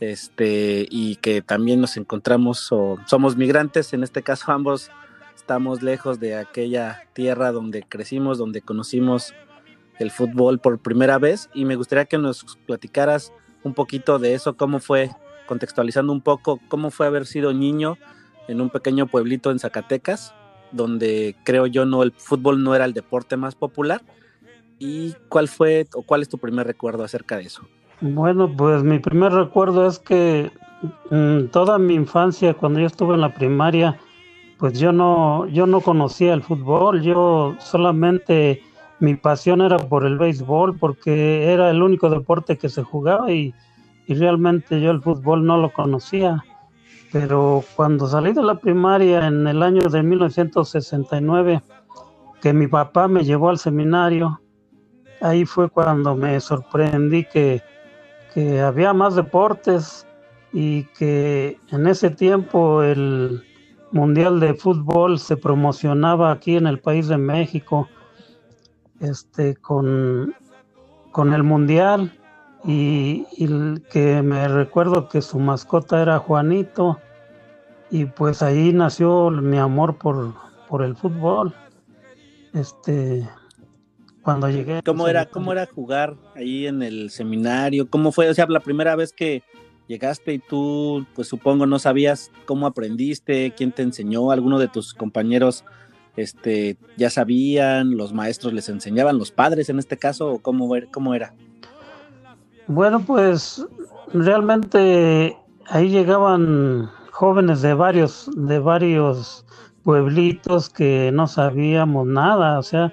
este, 0.00 0.86
y 0.90 1.16
que 1.16 1.42
también 1.42 1.80
nos 1.80 1.96
encontramos 1.96 2.70
o 2.70 2.98
somos 3.06 3.36
migrantes, 3.36 3.92
en 3.92 4.02
este 4.02 4.22
caso 4.22 4.52
ambos 4.52 4.90
estamos 5.34 5.82
lejos 5.82 6.20
de 6.20 6.36
aquella 6.36 7.02
tierra 7.12 7.52
donde 7.52 7.82
crecimos, 7.82 8.38
donde 8.38 8.62
conocimos 8.62 9.34
el 9.98 10.10
fútbol 10.10 10.58
por 10.58 10.78
primera 10.78 11.18
vez 11.18 11.48
y 11.54 11.64
me 11.64 11.76
gustaría 11.76 12.04
que 12.06 12.18
nos 12.18 12.44
platicaras 12.66 13.32
un 13.62 13.74
poquito 13.74 14.18
de 14.18 14.34
eso, 14.34 14.56
cómo 14.56 14.78
fue, 14.78 15.10
contextualizando 15.46 16.12
un 16.12 16.20
poco, 16.20 16.60
cómo 16.68 16.90
fue 16.90 17.06
haber 17.06 17.26
sido 17.26 17.52
niño 17.52 17.96
en 18.48 18.60
un 18.60 18.70
pequeño 18.70 19.06
pueblito 19.06 19.50
en 19.50 19.58
Zacatecas, 19.58 20.34
donde 20.72 21.36
creo 21.44 21.66
yo 21.66 21.86
no 21.86 22.02
el 22.02 22.12
fútbol 22.12 22.62
no 22.62 22.74
era 22.74 22.84
el 22.84 22.92
deporte 22.92 23.36
más 23.36 23.54
popular 23.54 24.02
y 24.78 25.14
cuál 25.28 25.48
fue 25.48 25.86
o 25.94 26.02
cuál 26.02 26.22
es 26.22 26.28
tu 26.28 26.38
primer 26.38 26.66
recuerdo 26.66 27.04
acerca 27.04 27.36
de 27.36 27.44
eso. 27.44 27.62
Bueno, 28.00 28.54
pues 28.54 28.82
mi 28.82 28.98
primer 28.98 29.32
recuerdo 29.32 29.86
es 29.86 29.98
que 29.98 30.50
mm, 31.10 31.46
toda 31.46 31.78
mi 31.78 31.94
infancia, 31.94 32.54
cuando 32.54 32.80
yo 32.80 32.86
estuve 32.86 33.14
en 33.14 33.20
la 33.20 33.32
primaria, 33.32 33.98
pues 34.58 34.78
yo 34.78 34.92
no, 34.92 35.46
yo 35.48 35.66
no 35.66 35.80
conocía 35.80 36.34
el 36.34 36.42
fútbol, 36.42 37.02
yo 37.02 37.56
solamente 37.60 38.62
mi 39.04 39.14
pasión 39.14 39.60
era 39.60 39.78
por 39.78 40.06
el 40.06 40.16
béisbol, 40.16 40.78
porque 40.78 41.52
era 41.52 41.70
el 41.70 41.82
único 41.82 42.08
deporte 42.08 42.56
que 42.56 42.70
se 42.70 42.82
jugaba 42.82 43.30
y, 43.30 43.54
y 44.06 44.14
realmente 44.14 44.80
yo 44.80 44.90
el 44.90 45.02
fútbol 45.02 45.44
no 45.44 45.58
lo 45.58 45.72
conocía. 45.72 46.42
Pero 47.12 47.62
cuando 47.76 48.08
salí 48.08 48.32
de 48.32 48.42
la 48.42 48.56
primaria 48.56 49.26
en 49.26 49.46
el 49.46 49.62
año 49.62 49.82
de 49.82 50.02
1969, 50.02 51.62
que 52.40 52.52
mi 52.52 52.66
papá 52.66 53.06
me 53.06 53.24
llevó 53.24 53.50
al 53.50 53.58
seminario, 53.58 54.40
ahí 55.20 55.44
fue 55.44 55.68
cuando 55.68 56.16
me 56.16 56.40
sorprendí 56.40 57.24
que, 57.24 57.62
que 58.32 58.60
había 58.60 58.92
más 58.92 59.14
deportes 59.14 60.06
y 60.52 60.84
que 60.98 61.58
en 61.70 61.86
ese 61.86 62.10
tiempo 62.10 62.82
el 62.82 63.44
Mundial 63.92 64.40
de 64.40 64.54
Fútbol 64.54 65.18
se 65.18 65.36
promocionaba 65.36 66.32
aquí 66.32 66.56
en 66.56 66.66
el 66.66 66.80
país 66.80 67.06
de 67.06 67.18
México 67.18 67.88
este, 69.00 69.56
con, 69.56 70.34
con 71.12 71.32
el 71.32 71.42
Mundial 71.42 72.12
y, 72.64 73.24
que 73.90 74.22
me 74.22 74.48
recuerdo 74.48 75.08
que 75.08 75.20
su 75.22 75.38
mascota 75.38 76.00
era 76.00 76.18
Juanito 76.18 76.98
y 77.90 78.06
pues 78.06 78.42
ahí 78.42 78.72
nació 78.72 79.30
mi 79.30 79.58
amor 79.58 79.96
por, 79.98 80.34
por 80.68 80.82
el 80.82 80.96
fútbol. 80.96 81.54
Este, 82.54 83.28
cuando 84.22 84.48
llegué. 84.48 84.82
¿Cómo 84.82 85.06
era, 85.06 85.26
cómo 85.26 85.52
era 85.52 85.66
jugar 85.66 86.16
ahí 86.34 86.66
en 86.66 86.82
el 86.82 87.10
seminario? 87.10 87.88
¿Cómo 87.88 88.10
fue? 88.10 88.28
O 88.28 88.34
sea, 88.34 88.46
la 88.48 88.60
primera 88.60 88.96
vez 88.96 89.12
que 89.12 89.42
llegaste 89.86 90.32
y 90.32 90.38
tú, 90.38 91.06
pues 91.14 91.28
supongo, 91.28 91.66
no 91.66 91.78
sabías 91.78 92.32
cómo 92.46 92.66
aprendiste, 92.66 93.52
quién 93.56 93.70
te 93.70 93.82
enseñó, 93.82 94.30
alguno 94.30 94.58
de 94.58 94.68
tus 94.68 94.94
compañeros 94.94 95.64
este, 96.16 96.76
ya 96.96 97.10
sabían, 97.10 97.96
los 97.96 98.12
maestros 98.12 98.52
les 98.52 98.68
enseñaban, 98.68 99.18
los 99.18 99.30
padres 99.30 99.68
en 99.68 99.78
este 99.78 99.96
caso, 99.96 100.38
cómo, 100.42 100.72
cómo 100.92 101.14
era? 101.14 101.34
Bueno, 102.66 103.00
pues 103.00 103.66
realmente 104.12 105.36
ahí 105.66 105.88
llegaban 105.88 106.90
jóvenes 107.10 107.62
de 107.62 107.74
varios, 107.74 108.30
de 108.36 108.58
varios 108.58 109.44
pueblitos 109.82 110.70
que 110.70 111.10
no 111.12 111.26
sabíamos 111.26 112.06
nada, 112.06 112.58
o 112.58 112.62
sea, 112.62 112.92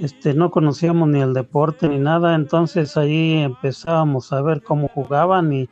este, 0.00 0.34
no 0.34 0.50
conocíamos 0.50 1.08
ni 1.08 1.20
el 1.20 1.34
deporte 1.34 1.88
ni 1.88 1.98
nada, 1.98 2.34
entonces 2.34 2.96
ahí 2.96 3.38
empezábamos 3.38 4.32
a 4.32 4.42
ver 4.42 4.62
cómo 4.62 4.88
jugaban 4.88 5.52
y, 5.52 5.68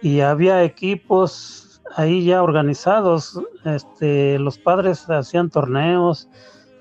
y 0.00 0.20
había 0.20 0.62
equipos 0.62 1.61
ahí 1.96 2.24
ya 2.24 2.42
organizados, 2.42 3.40
este, 3.64 4.38
los 4.38 4.58
padres 4.58 5.08
hacían 5.08 5.50
torneos 5.50 6.28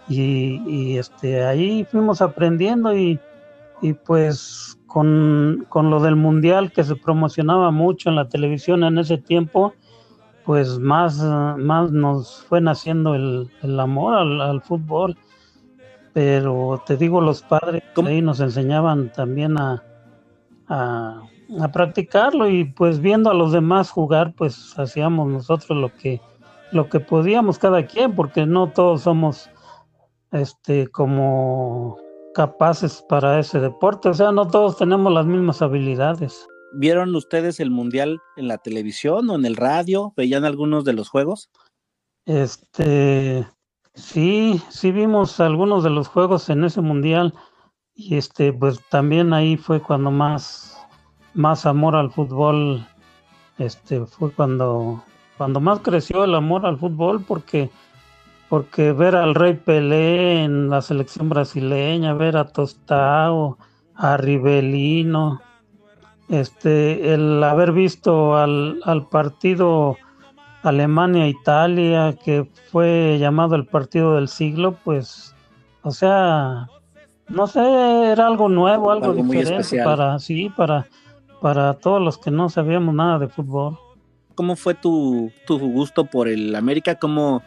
y, 0.08 0.62
y, 0.68 0.98
este, 0.98 1.44
ahí 1.44 1.86
fuimos 1.86 2.22
aprendiendo 2.22 2.96
y, 2.96 3.20
y 3.82 3.94
pues 3.94 4.78
con, 4.88 5.66
con 5.70 5.90
lo 5.90 6.00
del 6.02 6.16
mundial 6.16 6.72
que 6.72 6.84
se 6.84 6.96
promocionaba 6.96 7.72
mucho 7.72 8.10
en 8.10 8.16
la 8.16 8.28
televisión 8.28 8.84
en 8.84 8.98
ese 8.98 9.18
tiempo, 9.18 9.74
pues 10.46 10.80
más, 10.80 11.18
más 11.18 11.92
nos 11.92 12.44
fue 12.44 12.62
naciendo 12.62 13.16
el, 13.16 13.50
el 13.62 13.80
amor 13.80 14.16
al, 14.16 14.42
al 14.42 14.62
fútbol. 14.62 15.18
Pero 16.14 16.84
te 16.86 16.98
digo, 16.98 17.22
los 17.22 17.42
padres 17.42 17.84
ahí 18.06 18.22
nos 18.22 18.42
enseñaban 18.42 19.14
también 19.14 19.58
a, 19.58 19.82
a, 20.68 21.22
a 21.60 21.72
practicarlo 21.72 22.50
y 22.50 22.66
pues 22.66 23.00
viendo 23.00 23.30
a 23.30 23.34
los 23.34 23.52
demás 23.52 23.90
jugar, 23.90 24.34
pues 24.36 24.78
hacíamos 24.78 25.28
nosotros 25.28 25.78
lo 25.78 25.94
que, 25.96 26.22
lo 26.72 26.90
que 26.90 27.00
podíamos 27.00 27.58
cada 27.60 27.86
quien, 27.86 28.16
porque 28.16 28.46
no 28.46 28.72
todos 28.72 29.02
somos 29.02 29.50
este 30.32 30.88
como 30.88 31.98
capaces 32.34 33.04
para 33.10 33.40
ese 33.40 33.60
deporte, 33.60 34.10
o 34.10 34.14
sea, 34.14 34.32
no 34.32 34.48
todos 34.48 34.78
tenemos 34.78 35.12
las 35.12 35.26
mismas 35.26 35.62
habilidades. 35.62 36.48
¿Vieron 36.74 37.14
ustedes 37.16 37.60
el 37.60 37.70
mundial 37.70 38.22
en 38.38 38.48
la 38.48 38.58
televisión 38.58 39.30
o 39.30 39.36
en 39.36 39.46
el 39.46 39.58
radio? 39.58 40.14
¿Veían 40.16 40.46
algunos 40.46 40.86
de 40.86 40.94
los 40.94 41.10
juegos? 41.10 41.50
Este, 42.26 43.46
sí, 43.94 44.62
sí 44.70 44.92
vimos 44.92 45.40
algunos 45.42 45.84
de 45.84 45.90
los 45.90 46.08
juegos 46.08 46.50
en 46.50 46.64
ese 46.64 46.80
mundial 46.80 47.34
y 47.94 48.16
este, 48.16 48.54
pues 48.54 48.80
también 48.90 49.34
ahí 49.34 49.58
fue 49.58 49.82
cuando 49.82 50.12
más, 50.12 50.71
más 51.34 51.66
amor 51.66 51.96
al 51.96 52.12
fútbol 52.12 52.86
este 53.58 54.06
fue 54.06 54.32
cuando 54.32 55.04
cuando 55.38 55.60
más 55.60 55.80
creció 55.80 56.24
el 56.24 56.36
amor 56.36 56.66
al 56.66 56.78
fútbol 56.78 57.24
porque 57.28 57.70
porque 58.52 58.92
ver 58.92 59.16
al 59.16 59.34
Rey 59.34 59.54
Pelé 59.54 60.44
en 60.44 60.70
la 60.70 60.82
selección 60.82 61.30
brasileña, 61.30 62.14
ver 62.14 62.36
a 62.36 62.50
Tostao, 62.50 63.58
a 63.96 64.18
Rivelino, 64.18 65.40
este, 66.28 67.14
el 67.14 67.42
haber 67.42 67.72
visto 67.72 68.36
al, 68.36 68.82
al 68.84 69.08
partido 69.08 69.96
Alemania-Italia, 70.64 72.14
que 72.26 72.46
fue 72.74 73.18
llamado 73.22 73.56
el 73.56 73.68
partido 73.68 74.16
del 74.16 74.28
siglo, 74.28 74.76
pues, 74.84 75.34
o 75.84 75.92
sea, 75.92 76.68
no 77.30 77.48
sé, 77.48 77.62
era 78.12 78.28
algo 78.28 78.50
nuevo, 78.50 78.92
algo, 78.92 79.06
Algo 79.06 79.24
muy 79.24 79.38
diferente 79.38 79.62
especial. 79.62 79.86
para, 79.86 80.20
sí, 80.20 80.50
para, 80.50 80.88
para 81.42 81.74
todos 81.74 82.02
los 82.02 82.18
que 82.18 82.32
no 82.32 82.50
sabíamos 82.50 82.94
nada 82.96 83.20
de 83.20 83.28
fútbol. 83.28 83.78
¿Cómo 84.36 84.56
fue 84.56 84.76
tu, 84.76 85.32
tu 85.46 85.60
gusto 85.60 86.06
por 86.06 86.28
el 86.28 86.56
América? 86.56 86.96
¿Cómo 86.96 87.42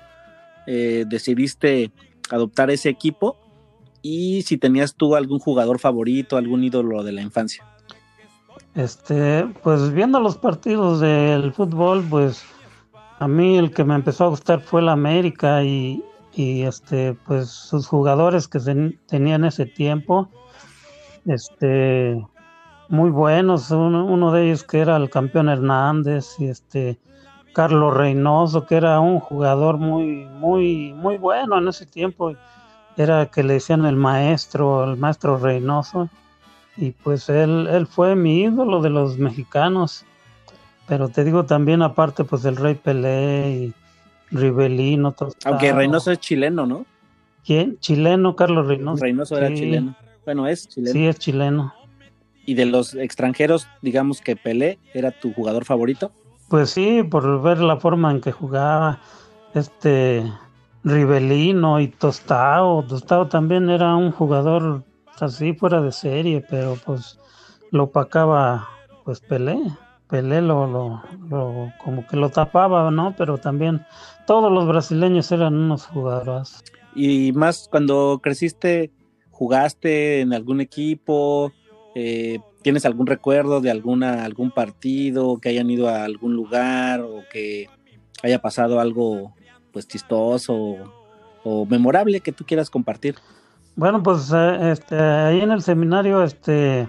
eh, 0.67 1.05
decidiste 1.07 1.93
adoptar 2.31 2.71
ese 2.71 2.89
equipo? 2.91 3.37
Y 4.03 4.43
si 4.43 4.59
tenías 4.59 4.95
tú 4.95 5.15
algún 5.15 5.39
jugador 5.39 5.79
favorito, 5.79 6.37
algún 6.37 6.63
ídolo 6.65 7.03
de 7.03 7.13
la 7.13 7.23
infancia. 7.23 7.65
Este, 8.75 9.47
pues 9.63 9.93
viendo 9.95 10.21
los 10.21 10.37
partidos 10.37 11.01
del 11.01 11.53
fútbol, 11.53 12.05
pues 12.11 12.45
a 13.21 13.29
mí 13.29 13.57
el 13.57 13.71
que 13.71 13.85
me 13.85 13.95
empezó 13.95 14.25
a 14.25 14.29
gustar 14.29 14.61
fue 14.61 14.81
el 14.81 14.89
América 14.89 15.63
y, 15.63 16.03
y 16.35 16.63
este, 16.63 17.15
pues 17.27 17.49
sus 17.49 17.87
jugadores 17.87 18.49
que 18.49 18.59
se- 18.59 18.99
tenían 19.07 19.45
ese 19.45 19.67
tiempo, 19.67 20.29
este, 21.25 22.21
muy 22.89 23.11
buenos. 23.11 23.71
Uno, 23.71 24.05
uno 24.07 24.33
de 24.33 24.47
ellos 24.47 24.65
que 24.65 24.81
era 24.81 24.97
el 24.97 25.11
campeón 25.11 25.49
Hernández 25.49 26.37
y 26.39 26.47
este 26.47 26.99
Carlos 27.53 27.95
Reynoso, 27.95 28.67
que 28.67 28.77
era 28.77 28.99
un 29.01 29.21
jugador 29.21 29.79
muy, 29.79 30.27
muy, 30.27 30.93
muy 30.93 31.19
bueno 31.19 31.59
en 31.59 31.69
ese 31.69 31.87
tiempo. 31.87 32.33
Era 32.97 33.27
que 33.27 33.43
le 33.43 33.55
decían 33.55 33.85
el 33.87 33.97
maestro, 33.97 34.85
el 34.85 34.97
maestro 34.97 35.39
Reynoso. 35.39 36.09
Y 36.77 36.91
pues 36.91 37.29
él, 37.29 37.69
él 37.71 37.87
fue 37.87 38.17
mi 38.17 38.43
ídolo 38.43 38.83
de 38.83 38.91
los 38.91 39.19
mexicanos. 39.19 40.05
Pero 40.87 41.09
te 41.09 41.25
digo 41.25 41.45
también 41.45 41.83
aparte 41.83 42.25
pues 42.25 42.45
el 42.45 42.57
Rey 42.57 42.75
Pelé 42.75 43.51
y 43.51 43.75
Rivelino. 44.31 45.13
Tostado. 45.13 45.55
Aunque 45.55 45.73
Reynoso 45.73 46.11
es 46.11 46.19
chileno, 46.19 46.67
¿no? 46.67 46.85
¿Quién? 47.45 47.79
Chileno, 47.79 48.35
Carlos 48.37 48.67
Reynoso. 48.67 49.03
Reynoso 49.03 49.37
era 49.37 49.49
Sí. 49.49 49.55
chileno. 49.55 49.95
Bueno, 50.25 50.47
es 50.47 50.69
chileno. 50.69 50.93
Sí, 50.93 51.07
es 51.07 51.19
chileno. 51.19 51.73
Y 52.47 52.55
de 52.55 52.67
los 52.67 52.95
extranjeros, 52.95 53.67
digamos 53.83 54.21
que 54.21 54.37
Pelé 54.37 54.79
era 54.93 55.11
tu 55.11 55.33
jugador 55.33 55.65
favorito. 55.65 56.13
Pues 56.49 56.71
sí, 56.71 57.03
por 57.03 57.41
ver 57.43 57.59
la 57.59 57.79
forma 57.79 58.11
en 58.11 58.21
que 58.21 58.33
jugaba 58.33 59.01
este 59.55 60.23
Rivelino 60.83 61.81
y 61.81 61.89
Tostao. 61.89 62.83
Tostao 62.85 63.29
también 63.29 63.71
era 63.71 63.97
un 63.97 64.11
jugador 64.13 64.85
así 65.21 65.55
fuera 65.55 65.81
de 65.81 65.93
serie, 65.93 66.45
pero 66.49 66.77
pues 66.85 67.19
lo 67.71 67.85
opacaba 67.85 68.69
pues 69.05 69.21
Pelé. 69.21 69.59
Pelé 70.09 70.43
lo, 70.43 70.67
lo, 70.67 71.03
lo- 71.31 71.73
como 71.83 72.07
que 72.07 72.17
lo 72.17 72.29
tapaba, 72.29 72.91
¿no? 72.91 73.15
Pero 73.17 73.39
también 73.39 73.85
todos 74.27 74.53
los 74.53 74.67
brasileños 74.69 75.33
eran 75.33 75.55
unos 75.55 75.87
jugadores. 75.87 76.63
Y 76.95 77.33
más 77.33 77.69
cuando 77.71 78.21
creciste, 78.23 78.93
jugaste 79.31 80.21
en 80.21 80.33
algún 80.35 80.61
equipo, 80.61 81.53
eh, 81.95 82.41
¿tienes 82.63 82.85
algún 82.87 83.07
recuerdo 83.07 83.61
de 83.61 83.71
alguna, 83.71 84.25
algún 84.25 84.51
partido, 84.51 85.39
que 85.39 85.51
hayan 85.51 85.71
ido 85.71 85.89
a 85.89 86.05
algún 86.05 86.35
lugar 86.35 87.01
o 87.03 87.23
que 87.33 87.69
haya 88.23 88.41
pasado 88.41 88.81
algo 88.81 89.35
pues 89.73 89.87
chistoso 89.87 90.77
o, 91.45 91.67
memorable 91.67 92.21
que 92.21 92.33
tú 92.33 92.45
quieras 92.45 92.71
compartir? 92.71 93.17
Bueno, 93.77 94.03
pues 94.03 94.33
eh, 94.35 94.73
este, 94.73 94.99
ahí 94.99 95.41
en 95.41 95.53
el 95.53 95.63
seminario, 95.63 96.23
este, 96.23 96.89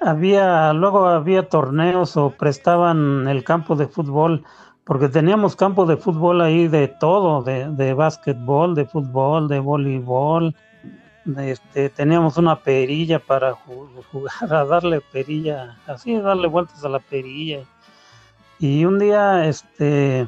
había, 0.00 0.72
luego 0.72 1.06
había 1.06 1.48
torneos 1.48 2.16
o 2.16 2.30
prestaban 2.30 3.26
el 3.28 3.44
campo 3.44 3.76
de 3.76 3.88
fútbol, 3.88 4.44
porque 4.84 5.08
teníamos 5.08 5.56
campo 5.56 5.86
de 5.86 5.96
fútbol 5.96 6.40
ahí 6.42 6.68
de 6.68 6.88
todo, 6.88 7.42
de, 7.42 7.70
de 7.70 7.94
básquetbol, 7.94 8.74
de 8.74 8.84
fútbol, 8.84 9.48
de 9.48 9.58
voleibol, 9.58 10.54
este, 11.36 11.90
teníamos 11.90 12.36
una 12.36 12.56
perilla 12.62 13.18
para 13.18 13.54
ju- 13.54 13.88
jugar 14.10 14.32
a 14.54 14.64
darle 14.64 15.00
perilla, 15.00 15.76
así 15.86 16.16
darle 16.18 16.48
vueltas 16.48 16.84
a 16.84 16.88
la 16.88 16.98
perilla. 17.00 17.60
Y 18.58 18.84
un 18.84 18.98
día, 18.98 19.46
este, 19.46 20.26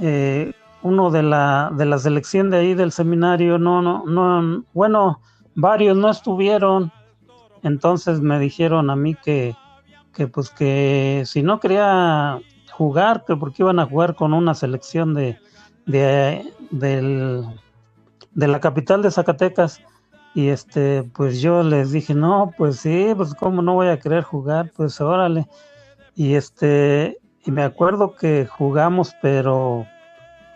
eh, 0.00 0.52
uno 0.82 1.10
de 1.10 1.22
la, 1.22 1.70
de 1.76 1.84
la 1.84 1.98
selección 1.98 2.48
de 2.50 2.58
ahí 2.58 2.74
del 2.74 2.92
seminario, 2.92 3.58
no, 3.58 3.82
no, 3.82 4.04
no, 4.06 4.64
bueno, 4.72 5.20
varios 5.54 5.96
no 5.96 6.08
estuvieron. 6.10 6.90
Entonces 7.62 8.20
me 8.20 8.38
dijeron 8.38 8.88
a 8.88 8.96
mí 8.96 9.14
que, 9.14 9.54
que 10.14 10.26
pues 10.26 10.48
que 10.48 11.24
si 11.26 11.42
no 11.42 11.60
quería 11.60 12.38
jugar, 12.72 13.24
que 13.26 13.36
porque 13.36 13.62
iban 13.62 13.78
a 13.78 13.84
jugar 13.86 14.14
con 14.14 14.32
una 14.32 14.54
selección 14.54 15.12
de, 15.12 15.38
de, 15.84 16.50
del- 16.70 17.44
de 18.32 18.48
la 18.48 18.60
capital 18.60 19.02
de 19.02 19.10
Zacatecas. 19.10 19.82
Y 20.34 20.48
este, 20.48 21.02
pues 21.14 21.40
yo 21.40 21.62
les 21.62 21.90
dije, 21.92 22.14
no, 22.14 22.54
pues 22.56 22.76
sí, 22.76 23.12
pues 23.16 23.34
cómo 23.34 23.62
no 23.62 23.74
voy 23.74 23.88
a 23.88 23.98
querer 23.98 24.22
jugar, 24.22 24.70
pues 24.76 25.00
órale. 25.00 25.46
Y 26.14 26.34
este, 26.34 27.18
y 27.44 27.50
me 27.50 27.62
acuerdo 27.62 28.14
que 28.14 28.46
jugamos, 28.46 29.14
pero 29.22 29.86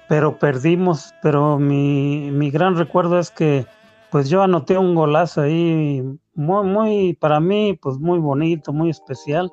pero 0.06 0.38
perdimos, 0.38 1.14
pero 1.22 1.58
mi, 1.58 2.30
mi 2.30 2.50
gran 2.50 2.76
recuerdo 2.76 3.18
es 3.18 3.30
que 3.30 3.66
pues 4.10 4.28
yo 4.28 4.42
anoté 4.42 4.76
un 4.78 4.94
golazo 4.94 5.40
ahí 5.40 6.02
muy, 6.34 6.66
muy, 6.66 7.14
para 7.14 7.40
mí, 7.40 7.76
pues 7.80 7.96
muy 7.98 8.18
bonito, 8.18 8.72
muy 8.72 8.90
especial, 8.90 9.50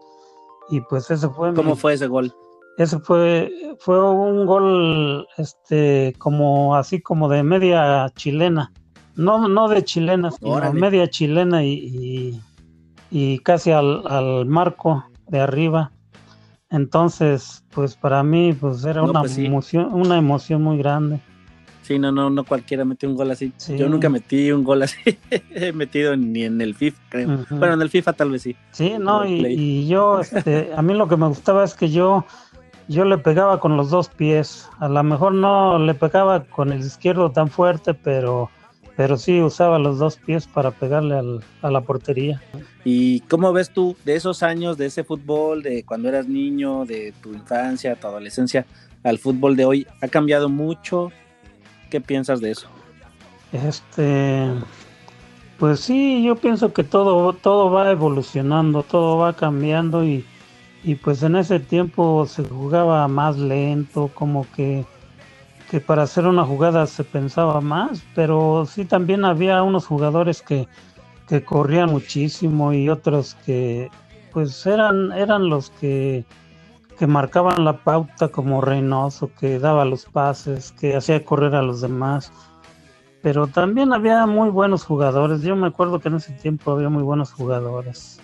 y 0.70 0.82
pues 0.82 1.10
ese 1.10 1.30
fue 1.30 1.54
¿Cómo 1.54 1.72
mi- 1.72 1.76
fue 1.78 1.94
ese 1.94 2.08
gol? 2.08 2.34
ese 2.78 3.00
fue, 3.00 3.50
fue 3.80 4.04
un 4.14 4.46
gol, 4.46 5.26
este, 5.38 6.14
como 6.20 6.76
así 6.76 7.02
como 7.02 7.30
de 7.30 7.44
media 7.44 8.08
chilena, 8.16 8.72
no, 9.22 9.48
no 9.48 9.68
de 9.70 9.84
chilena, 9.84 10.32
sino 10.32 10.74
media 10.74 11.10
chilena 11.10 11.64
y, 11.64 11.74
y, 11.74 12.42
y 13.12 13.40
casi 13.40 13.72
al, 13.72 14.04
al 14.08 14.46
marco 14.46 15.06
de 15.28 15.40
arriba. 15.40 15.92
Entonces, 16.70 17.64
pues 17.74 17.96
para 17.96 18.24
mí, 18.24 18.54
pues 18.54 18.84
era 18.86 19.02
No, 19.02 19.10
una 19.12 19.20
pues 19.22 19.34
sí. 19.34 19.46
emoción, 19.46 19.90
una 19.94 20.18
emoción 20.18 20.62
muy 20.64 20.78
grande. 20.78 21.20
Sí, 21.82 22.00
no, 22.00 22.12
no, 22.12 22.30
no 22.30 22.44
cualquiera 22.46 22.86
metió 22.86 23.10
un 23.10 23.16
gol 23.16 23.32
así. 23.32 23.52
Sí. 23.58 23.76
Yo 23.78 23.90
nunca 23.90 24.08
metí 24.08 24.52
un 24.52 24.64
gol 24.64 24.84
así. 24.84 24.98
He 25.52 25.74
metido 25.74 26.16
ni 26.16 26.44
en 26.44 26.62
el 26.62 26.74
FIFA, 26.76 27.02
creo. 27.10 27.28
Bueno, 27.50 27.74
en 27.74 27.82
el 27.82 27.90
FIFA 27.90 28.14
tal 28.14 28.32
vez 28.32 28.44
sí. 28.44 28.56
Sí, 28.72 28.94
no, 29.00 29.26
y, 29.26 29.46
y 29.48 29.88
yo, 29.88 30.22
este, 30.22 30.72
a 30.76 30.82
mí 30.82 30.94
lo 30.94 31.08
que 31.10 31.18
me 31.18 31.28
gustaba 31.28 31.66
es 31.66 31.74
que 31.74 31.90
yo, 31.90 32.24
yo 32.88 33.04
le 33.04 33.18
pegaba 33.18 33.60
con 33.60 33.76
los 33.76 33.90
dos 33.90 34.08
pies. 34.08 34.70
A 34.80 34.88
lo 34.88 35.04
mejor 35.04 35.34
no 35.34 35.78
le 35.80 35.94
pegaba 35.94 36.46
con 36.46 36.72
el 36.72 36.80
izquierdo 36.80 37.32
tan 37.32 37.50
fuerte, 37.50 37.94
pero, 37.94 38.50
pero 38.98 39.18
sí 39.18 39.42
usaba 39.42 39.80
los 39.80 40.00
dos 40.00 40.18
pies 40.18 40.48
para 40.48 40.72
pegarle 40.72 41.16
al- 41.18 41.44
a 41.62 41.72
la 41.72 41.82
portería. 41.82 42.42
¿Y 42.84 43.22
cómo 43.22 43.54
ves 43.54 43.72
tú 43.72 43.96
de 44.06 44.16
esos 44.16 44.44
años, 44.44 44.78
de 44.78 44.88
ese 44.88 45.04
fútbol, 45.04 45.64
de 45.64 45.84
cuando 45.84 46.10
eras 46.10 46.28
niño, 46.28 46.86
de 46.86 47.14
tu 47.22 47.34
infancia, 47.34 47.96
tu 47.96 48.08
adolescencia, 48.08 48.66
al 49.04 49.18
fútbol 49.20 49.56
de 49.56 49.66
hoy? 49.66 49.88
¿Ha 50.02 50.08
cambiado 50.08 50.50
mucho? 50.50 51.12
¿Qué 51.90 52.02
piensas 52.02 52.42
de 52.42 52.52
eso? 52.52 52.68
Este, 53.52 54.48
pues 55.60 55.82
sí, 55.82 56.24
yo 56.24 56.36
pienso 56.36 56.74
que 56.74 56.84
todo, 56.84 57.34
todo 57.34 57.70
va 57.70 57.92
evolucionando, 57.92 58.84
todo 58.84 59.18
va 59.18 59.34
cambiando 59.34 60.04
y, 60.06 60.26
y 60.84 60.96
pues 60.96 61.22
en 61.24 61.36
ese 61.36 61.60
tiempo 61.60 62.26
se 62.28 62.44
jugaba 62.44 63.08
más 63.08 63.38
lento, 63.38 64.10
como 64.14 64.48
que, 64.56 64.86
que 65.72 65.80
para 65.80 66.04
hacer 66.04 66.28
una 66.28 66.44
jugada 66.44 66.86
se 66.86 67.06
pensaba 67.06 67.62
más, 67.62 68.04
pero 68.14 68.66
sí 68.66 68.84
también 68.84 69.24
había 69.24 69.64
unos 69.64 69.88
jugadores 69.88 70.42
que, 70.42 70.68
que 71.30 71.46
corrían 71.46 71.90
muchísimo 71.90 72.74
y 72.74 72.90
otros 72.90 73.38
que 73.46 73.90
pues 74.34 74.66
eran, 74.66 75.14
eran 75.14 75.48
los 75.48 75.70
que 75.70 76.26
que 77.00 77.08
marcaban 77.08 77.64
la 77.64 77.78
pauta 77.78 78.28
como 78.28 78.62
Reynoso, 78.62 79.32
que 79.40 79.60
daba 79.60 79.86
los 79.86 80.06
pases, 80.06 80.74
que 80.74 80.96
hacía 80.96 81.26
correr 81.26 81.56
a 81.56 81.64
los 81.64 81.82
demás. 81.82 82.32
Pero 83.24 83.48
también 83.48 83.92
había 83.92 84.28
muy 84.28 84.50
buenos 84.50 84.84
jugadores. 84.84 85.42
Yo 85.42 85.56
me 85.56 85.66
acuerdo 85.66 86.00
que 86.00 86.10
en 86.10 86.18
ese 86.18 86.34
tiempo 86.34 86.72
había 86.72 86.90
muy 86.90 87.02
buenos 87.02 87.32
jugadores 87.32 88.20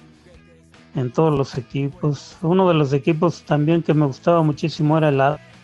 en 0.93 1.11
todos 1.11 1.35
los 1.35 1.57
equipos. 1.57 2.37
Uno 2.43 2.67
de 2.67 2.75
los 2.75 2.93
equipos 2.93 3.41
también 3.43 3.81
que 3.81 3.95
me 3.95 4.05
gustaba 4.05 4.43
muchísimo 4.43 4.95
era 4.97 5.09
el 5.09 5.21
Atlas. 5.21 5.56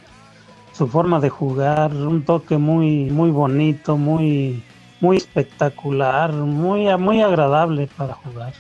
Su 0.74 0.88
forma 0.88 1.20
de 1.20 1.30
jugar, 1.30 1.94
un 1.94 2.24
toque 2.24 2.58
muy, 2.58 3.06
muy 3.12 3.30
bonito, 3.30 3.96
muy, 3.96 4.64
muy 5.02 5.18
espectacular, 5.18 6.34
muy, 6.34 6.86
muy 6.98 7.22
agradable 7.22 7.88
para 7.96 8.16
jugar 8.16 8.54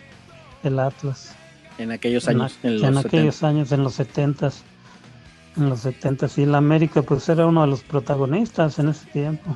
el 0.63 0.79
Atlas 0.79 1.35
En 1.77 1.91
aquellos 1.91 2.27
años, 2.27 2.59
en 2.63 2.73
los 2.75 2.83
en 2.83 2.93
70. 2.95 3.07
aquellos 3.07 3.43
años, 3.43 3.71
en 3.71 3.83
los 3.83 3.93
setentas. 3.95 4.63
En 5.57 5.69
los 5.69 5.81
70 5.81 6.27
sí, 6.27 6.45
la 6.45 6.57
América 6.59 7.01
pues 7.01 7.27
era 7.29 7.45
uno 7.45 7.61
de 7.61 7.67
los 7.67 7.81
protagonistas 7.81 8.77
en 8.79 8.89
ese 8.89 9.05
tiempo. 9.07 9.55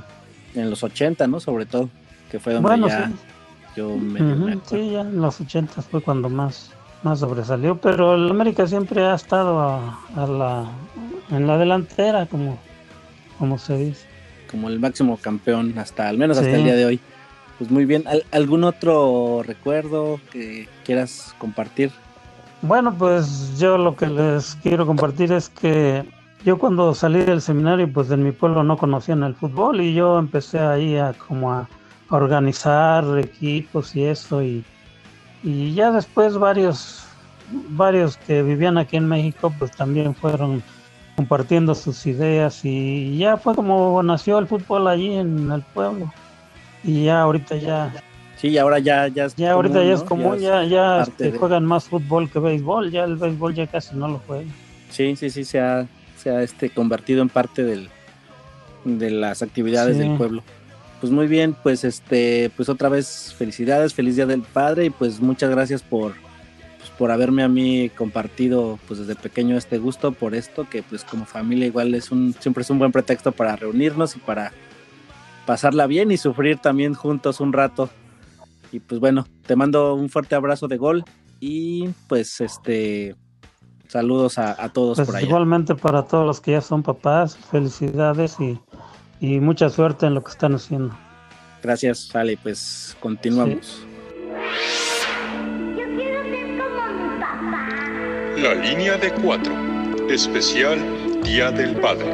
En 0.56 0.70
los 0.70 0.84
80, 0.84 1.28
¿no? 1.28 1.40
Sobre 1.40 1.66
todo, 1.66 1.90
que 2.32 2.40
fue 2.40 2.54
donde 2.54 2.68
Bueno, 2.68 2.88
ya 2.88 3.08
sí. 3.08 3.14
yo 3.76 3.96
me, 3.96 4.20
acuerdo. 4.20 4.62
sí, 4.66 4.92
ya 4.92 5.02
en 5.02 5.22
los 5.22 5.42
80 5.42 5.82
fue 5.84 6.02
cuando 6.02 6.30
más, 6.30 6.72
más 7.04 7.20
sobresalió, 7.20 7.78
pero 7.80 8.16
el 8.16 8.30
América 8.30 8.66
siempre 8.66 9.04
ha 9.06 9.16
estado 9.16 9.60
a, 9.60 10.00
a 10.16 10.28
la, 10.28 10.66
en 11.30 11.48
la 11.48 11.58
delantera, 11.58 12.26
como, 12.26 12.58
como 13.40 13.58
se 13.58 13.78
dice. 13.78 14.06
como 14.50 14.70
el 14.70 14.80
máximo 14.80 15.18
campeón 15.18 15.78
hasta 15.78 16.08
al 16.08 16.18
menos 16.18 16.38
hasta 16.38 16.56
el 16.56 16.64
día 16.64 16.76
de 16.76 16.86
hoy. 16.86 17.00
Pues 17.58 17.72
muy 17.72 17.86
bien, 17.86 18.08
¿Al- 18.08 18.24
¿algún 18.32 18.64
otro 18.64 19.42
recuerdo 19.46 20.20
que 20.32 20.70
quieras 20.86 21.34
compartir? 21.40 21.92
Bueno, 22.62 22.94
pues 22.98 23.58
yo 23.60 23.78
lo 23.78 23.96
que 23.96 24.08
les 24.08 24.56
quiero 24.64 24.86
compartir 24.86 25.32
es 25.32 25.50
que 25.50 26.04
yo 26.46 26.58
cuando 26.60 26.94
salí 26.94 27.20
del 27.22 27.42
seminario, 27.42 27.92
pues 27.92 28.10
en 28.12 28.24
mi 28.24 28.32
pueblo 28.32 28.64
no 28.64 28.78
conocían 28.78 29.24
el 29.24 29.34
fútbol 29.36 29.82
y 29.82 29.94
yo 29.94 30.18
empecé 30.20 30.60
ahí 30.60 30.98
a 30.98 31.14
como 31.14 31.52
a 31.52 31.68
organizar 32.10 33.04
equipos 33.20 33.96
y 33.96 34.06
eso 34.06 34.42
y, 34.42 34.64
y 35.44 35.74
ya 35.74 35.92
después 35.92 36.38
varios 36.38 37.04
varios 37.70 38.18
que 38.18 38.44
vivían 38.44 38.78
aquí 38.78 38.98
en 38.98 39.08
México 39.08 39.54
pues 39.58 39.72
también 39.72 40.14
fueron 40.16 40.62
compartiendo 41.18 41.74
sus 41.74 42.06
ideas 42.06 42.64
y 42.64 43.18
ya 43.18 43.38
fue 43.38 43.56
como 43.56 44.02
nació 44.04 44.38
el 44.38 44.46
fútbol 44.46 44.88
allí 44.88 45.16
en 45.16 45.52
el 45.52 45.64
pueblo 45.64 46.14
y 46.84 47.06
ya 47.06 47.22
ahorita 47.22 47.56
ya 47.58 47.92
Sí, 48.40 48.56
ahora 48.60 48.78
ya, 48.78 49.08
ya 49.08 49.26
es 49.26 49.36
ya 49.36 49.54
ahorita 49.54 49.84
ya 49.84 49.94
es 49.94 50.04
común, 50.04 50.38
ya, 50.38 50.64
ya 50.64 51.02
este, 51.02 51.32
de- 51.32 51.38
juegan 51.40 51.66
más 51.66 51.86
fútbol 51.86 52.30
que 52.30 52.38
béisbol, 52.38 52.92
ya 52.92 53.04
el 53.06 53.16
béisbol 53.16 53.56
ya 53.56 53.66
casi 53.66 53.96
no 53.96 54.08
lo 54.08 54.20
juegan. 54.28 54.54
Sí, 54.92 55.16
sí, 55.16 55.32
sí, 55.32 55.44
se 55.44 55.60
ha, 55.60 55.88
se 56.18 56.30
ha 56.30 56.44
este, 56.44 56.70
convertido 56.70 57.24
en 57.24 57.30
parte 57.30 57.64
del, 57.64 57.90
de 58.86 59.10
las 59.10 59.42
actividades 59.42 59.98
Sí. 59.98 60.04
del 60.04 60.18
pueblo. 60.18 60.44
Pues 61.02 61.12
muy 61.12 61.26
bien, 61.26 61.56
pues 61.64 61.84
este, 61.84 62.52
pues 62.56 62.70
otra 62.70 62.90
vez 62.90 63.34
felicidades, 63.36 63.96
feliz 63.96 64.16
día 64.18 64.28
del 64.28 64.44
padre 64.44 64.86
y 64.86 64.90
pues 64.92 65.20
muchas 65.20 65.50
gracias 65.50 65.82
por, 65.82 66.14
por 66.98 67.12
haberme 67.12 67.44
a 67.44 67.48
mí 67.48 67.90
compartido 67.90 68.80
pues 68.88 69.00
desde 69.00 69.16
pequeño 69.16 69.58
este 69.58 69.78
gusto 69.78 70.12
por 70.12 70.34
esto, 70.34 70.68
que 70.70 70.84
pues 70.84 71.04
como 71.04 71.26
familia 71.26 71.68
igual 71.68 71.94
es 71.94 72.12
un, 72.12 72.34
siempre 72.40 72.64
es 72.64 72.70
un 72.70 72.80
buen 72.80 72.92
pretexto 72.92 73.32
para 73.32 73.56
reunirnos 73.56 74.16
y 74.16 74.20
para 74.20 74.52
pasarla 75.46 75.88
bien 75.88 76.12
y 76.12 76.18
sufrir 76.18 76.58
también 76.58 76.94
juntos 76.94 77.40
un 77.40 77.54
rato. 77.54 77.90
Y 78.72 78.80
pues 78.80 79.00
bueno, 79.00 79.28
te 79.46 79.56
mando 79.56 79.94
un 79.94 80.10
fuerte 80.10 80.36
abrazo 80.36 80.68
de 80.68 80.78
gol 80.78 81.06
y 81.40 81.88
pues 82.08 82.42
este 82.42 83.16
saludos 83.88 84.38
a, 84.38 84.62
a 84.62 84.70
todos 84.70 84.98
Pues 84.98 85.08
por 85.08 85.16
allá. 85.16 85.26
igualmente 85.26 85.76
para 85.76 86.04
todos 86.04 86.26
los 86.26 86.42
que 86.42 86.52
ya 86.52 86.62
son 86.62 86.84
papás, 86.84 87.38
felicidades 87.38 88.36
y, 88.40 88.60
y 89.22 89.40
mucha 89.40 89.70
suerte 89.70 90.08
en 90.08 90.16
lo 90.16 90.24
que 90.24 90.32
están 90.32 90.56
haciendo. 90.56 90.94
Gracias, 91.64 92.00
Sale, 92.08 92.38
pues 92.38 92.98
continuamos. 93.00 93.86
La 98.38 98.54
línea 98.54 98.98
de 98.98 99.12
cuatro. 99.14 99.52
Especial 100.12 100.78
Día 101.24 101.50
del 101.50 101.76
Padre. 101.82 102.06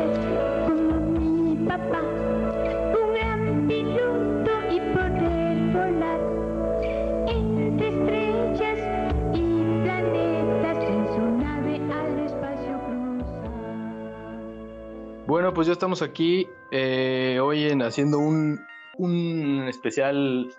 Bueno, 15.28 15.54
pues 15.54 15.68
ya 15.68 15.74
estamos 15.74 16.02
aquí 16.02 16.48
eh, 16.72 17.38
hoy 17.42 17.66
en 17.66 17.82
haciendo 17.82 18.20
un, 18.20 18.62
un 18.98 19.66
especial 19.68 20.56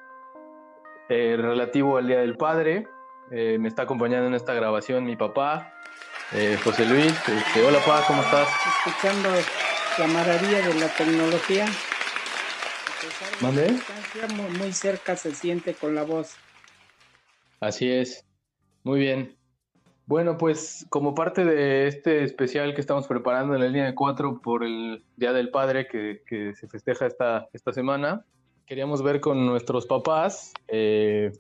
eh, 1.08 1.36
relativo 1.38 1.96
al 1.96 2.06
Día 2.06 2.20
del 2.20 2.36
Padre. 2.36 2.86
Eh, 3.36 3.58
me 3.58 3.66
está 3.66 3.82
acompañando 3.82 4.28
en 4.28 4.34
esta 4.34 4.54
grabación 4.54 5.04
mi 5.04 5.16
papá, 5.16 5.74
eh, 6.32 6.56
José 6.62 6.86
Luis. 6.86 7.12
Este, 7.28 7.66
hola, 7.66 7.80
papá, 7.80 8.04
¿cómo 8.06 8.22
estás? 8.22 8.48
Escuchando 8.86 9.28
la 9.98 10.06
maravilla 10.06 10.68
de 10.68 10.74
la 10.74 10.86
tecnología. 10.86 11.66
¿Mande? 13.40 13.76
Muy, 14.36 14.56
muy 14.56 14.72
cerca 14.72 15.16
se 15.16 15.34
siente 15.34 15.74
con 15.74 15.96
la 15.96 16.04
voz. 16.04 16.36
Así 17.58 17.90
es. 17.90 18.24
Muy 18.84 19.00
bien. 19.00 19.36
Bueno, 20.06 20.38
pues 20.38 20.86
como 20.88 21.16
parte 21.16 21.44
de 21.44 21.88
este 21.88 22.22
especial 22.22 22.72
que 22.72 22.80
estamos 22.82 23.08
preparando 23.08 23.54
en 23.54 23.62
la 23.62 23.66
línea 23.66 23.86
de 23.86 23.96
cuatro 23.96 24.40
por 24.40 24.62
el 24.62 25.04
Día 25.16 25.32
del 25.32 25.50
Padre 25.50 25.88
que, 25.88 26.22
que 26.24 26.54
se 26.54 26.68
festeja 26.68 27.06
esta, 27.06 27.48
esta 27.52 27.72
semana, 27.72 28.24
queríamos 28.66 29.02
ver 29.02 29.20
con 29.20 29.44
nuestros 29.44 29.86
papás, 29.86 30.52
eh, 30.68 31.32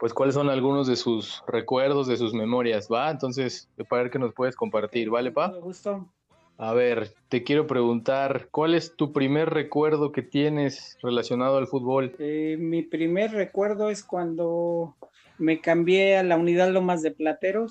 pues 0.00 0.14
cuáles 0.14 0.34
son 0.34 0.48
algunos 0.48 0.86
de 0.86 0.96
sus 0.96 1.44
recuerdos, 1.46 2.06
de 2.08 2.16
sus 2.16 2.32
memorias, 2.32 2.88
¿va? 2.90 3.10
Entonces, 3.10 3.68
para 3.88 4.04
ver 4.04 4.10
qué 4.10 4.18
nos 4.18 4.32
puedes 4.32 4.56
compartir, 4.56 5.10
¿vale, 5.10 5.30
pa? 5.30 5.48
gusto. 5.48 6.08
A 6.56 6.72
ver, 6.72 7.14
te 7.28 7.44
quiero 7.44 7.66
preguntar, 7.66 8.48
¿cuál 8.50 8.74
es 8.74 8.96
tu 8.96 9.12
primer 9.12 9.50
recuerdo 9.50 10.10
que 10.10 10.22
tienes 10.22 10.98
relacionado 11.02 11.58
al 11.58 11.66
fútbol? 11.66 12.14
Eh, 12.18 12.56
mi 12.58 12.82
primer 12.82 13.32
recuerdo 13.32 13.90
es 13.90 14.02
cuando 14.02 14.96
me 15.38 15.60
cambié 15.60 16.16
a 16.16 16.22
la 16.22 16.36
unidad 16.36 16.70
Lomas 16.70 17.02
de 17.02 17.10
Plateros 17.10 17.70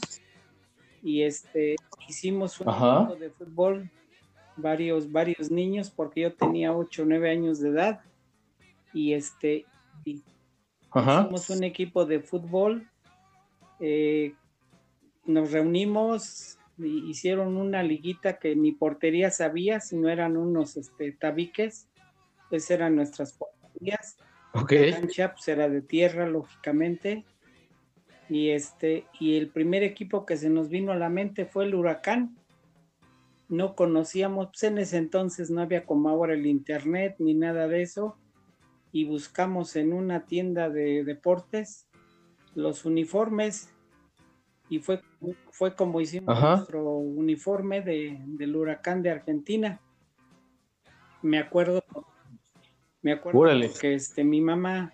y 1.02 1.24
este 1.24 1.76
hicimos 2.08 2.60
un 2.62 2.70
equipo 2.70 3.16
de 3.20 3.30
fútbol, 3.32 3.90
varios, 4.56 5.12
varios 5.12 5.50
niños, 5.50 5.90
porque 5.90 6.22
yo 6.22 6.34
tenía 6.34 6.76
8 6.76 7.04
o 7.04 7.06
9 7.06 7.30
años 7.30 7.60
de 7.60 7.70
edad, 7.70 8.02
y 8.94 9.14
este 9.14 9.66
y 10.06 10.22
Ajá. 10.92 11.22
hicimos 11.22 11.50
un 11.50 11.64
equipo 11.64 12.06
de 12.06 12.20
fútbol, 12.20 12.90
eh, 13.80 14.34
nos 15.26 15.52
reunimos, 15.52 16.58
hicieron 16.78 17.58
una 17.58 17.84
liguita 17.84 18.40
que 18.40 18.56
ni 18.56 18.72
portería 18.72 19.32
sabía, 19.32 19.80
si 19.80 19.96
no 19.98 20.10
eran 20.10 20.38
unos 20.38 20.78
este, 20.78 21.12
tabiques, 21.12 21.88
esas 22.52 22.72
eran 22.72 22.96
nuestras 22.96 23.34
porterías. 23.34 24.18
La 24.54 24.66
cancha 24.66 25.34
pues, 25.34 25.48
era 25.48 25.70
de 25.70 25.82
tierra, 25.82 26.28
lógicamente. 26.28 27.26
Y 28.28 28.50
este, 28.50 29.06
y 29.20 29.38
el 29.38 29.50
primer 29.50 29.84
equipo 29.84 30.26
que 30.26 30.38
se 30.38 30.50
nos 30.50 30.70
vino 30.70 30.92
a 30.92 30.96
la 30.96 31.10
mente 31.10 31.46
fue 31.46 31.66
el 31.66 31.76
Huracán. 31.76 32.36
No 33.48 33.76
conocíamos, 33.76 34.48
pues 34.48 34.64
en 34.64 34.78
ese 34.78 34.98
entonces 34.98 35.50
no 35.50 35.62
había 35.62 35.86
como 35.86 36.10
ahora 36.10 36.34
el 36.34 36.46
internet 36.46 37.16
ni 37.20 37.34
nada 37.34 37.68
de 37.68 37.82
eso. 37.82 38.18
Y 38.92 39.06
buscamos 39.06 39.76
en 39.76 39.94
una 39.94 40.26
tienda 40.26 40.70
de 40.70 41.04
deportes 41.04 41.88
los 42.56 42.86
uniformes. 42.86 43.74
Y 44.70 44.80
fue, 44.80 45.02
fue 45.52 45.76
como 45.76 46.02
hicimos 46.02 46.38
Ajá. 46.38 46.58
nuestro 46.58 46.98
uniforme 46.98 47.82
de, 47.82 48.20
del 48.26 48.56
Huracán 48.56 49.02
de 49.02 49.12
Argentina. 49.12 49.80
Me 51.22 51.40
acuerdo 51.40 51.84
me 53.02 53.14
acuerdo 53.14 53.40
Órale. 53.40 53.72
que 53.80 53.94
este, 53.94 54.26
mi 54.26 54.42
mamá, 54.42 54.94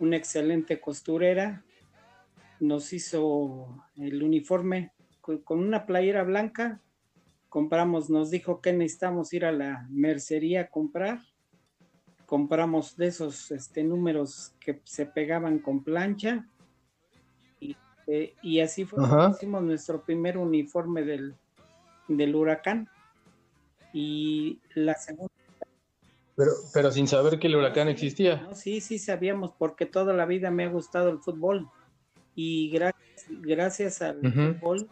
una 0.00 0.16
excelente 0.16 0.80
costurera, 0.80 1.62
nos 2.58 2.92
hizo 2.94 3.84
el 3.96 4.22
uniforme 4.22 4.92
co- 5.20 5.42
con 5.44 5.58
una 5.58 5.84
playera 5.84 6.22
blanca. 6.24 6.80
Compramos, 7.50 8.08
nos 8.08 8.30
dijo 8.30 8.62
que 8.62 8.72
necesitamos 8.72 9.32
ir 9.34 9.44
a 9.44 9.52
la 9.52 9.86
mercería 9.90 10.62
a 10.62 10.68
comprar. 10.70 11.20
Compramos 12.28 12.94
de 12.94 13.06
esos 13.06 13.50
este, 13.50 13.82
números 13.82 14.52
que 14.60 14.82
se 14.84 15.06
pegaban 15.06 15.60
con 15.60 15.82
plancha. 15.82 16.46
Y, 17.58 17.74
eh, 18.06 18.34
y 18.42 18.60
así 18.60 18.84
fue 18.84 18.98
como 18.98 19.30
hicimos 19.30 19.62
nuestro 19.62 20.02
primer 20.02 20.36
uniforme 20.36 21.02
del, 21.02 21.34
del 22.06 22.36
huracán. 22.36 22.86
Y 23.94 24.60
la 24.74 24.92
segunda 24.94 25.32
Pero, 26.36 26.52
pero 26.74 26.90
sin 26.92 27.08
saber 27.08 27.38
que 27.38 27.46
el 27.46 27.56
huracán 27.56 27.88
existía. 27.88 28.42
no, 28.42 28.54
sí, 28.54 28.82
sí 28.82 28.98
sabíamos, 28.98 29.52
porque 29.58 29.86
toda 29.86 30.12
la 30.12 30.26
vida 30.26 30.50
me 30.50 30.64
ha 30.64 30.68
gustado 30.68 31.08
el 31.08 31.20
fútbol. 31.20 31.66
Y 32.34 32.68
gracias, 32.68 33.26
gracias 33.40 34.02
al 34.02 34.20
fútbol, 34.20 34.86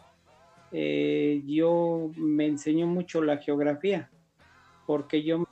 eh, 0.71 1.41
yo 1.45 2.11
me 2.17 2.47
enseñó 2.47 2.87
mucho 2.87 3.21
la 3.21 3.37
geografía, 3.37 4.09
porque 4.85 5.23
yo 5.23 5.46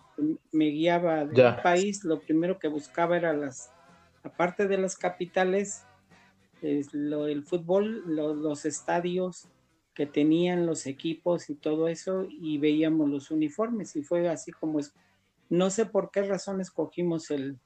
me 0.52 0.66
guiaba 0.66 1.26
del 1.26 1.38
Ya. 1.38 1.62
país, 1.62 2.04
lo 2.04 2.22
primero 2.22 2.60
que 2.60 2.68
buscaba 2.68 3.18
era 3.18 3.34
las, 3.34 3.74
aparte 4.24 4.68
de 4.68 4.78
las 4.78 4.98
capitales, 4.98 5.90
es 6.62 6.94
lo, 6.94 7.28
el 7.28 7.44
fútbol, 7.46 8.04
lo- 8.06 8.34
los 8.36 8.66
estadios 8.66 9.50
que 9.94 10.06
tenían 10.06 10.66
los 10.66 10.88
equipos 10.88 11.50
y 11.50 11.56
todo 11.56 11.88
eso, 11.88 12.26
y 12.30 12.58
veíamos 12.58 13.10
los 13.10 13.32
uniformes, 13.32 13.96
y 13.96 14.04
fue 14.04 14.28
así 14.30 14.52
como 14.52 14.80
es. 14.80 14.94
No 15.50 15.70
sé 15.70 15.86
por 15.86 16.12
qué 16.12 16.24
razón 16.24 16.62
escogimos 16.62 17.32
el, 17.32 17.60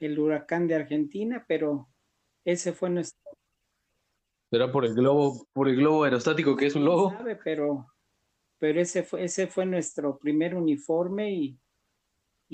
el 0.00 0.18
huracán 0.18 0.68
de 0.68 0.76
Argentina, 0.76 1.44
pero 1.48 1.88
ese 2.44 2.72
fue 2.72 2.90
nuestro 2.90 3.20
¿Será 4.50 4.70
por 4.72 4.84
el 4.84 4.94
globo, 4.94 5.46
por 5.52 5.68
el 5.68 5.76
globo 5.76 6.04
aerostático 6.04 6.56
que 6.56 6.66
es 6.66 6.74
un 6.76 6.84
lobo? 6.84 7.10
sabe, 7.18 7.36
pero 7.36 7.86
pero 8.58 8.80
ese 8.80 9.02
fue, 9.02 9.24
ese 9.24 9.46
fue 9.48 9.66
nuestro 9.66 10.18
primer 10.18 10.54
uniforme 10.54 11.32
y, 11.34 11.60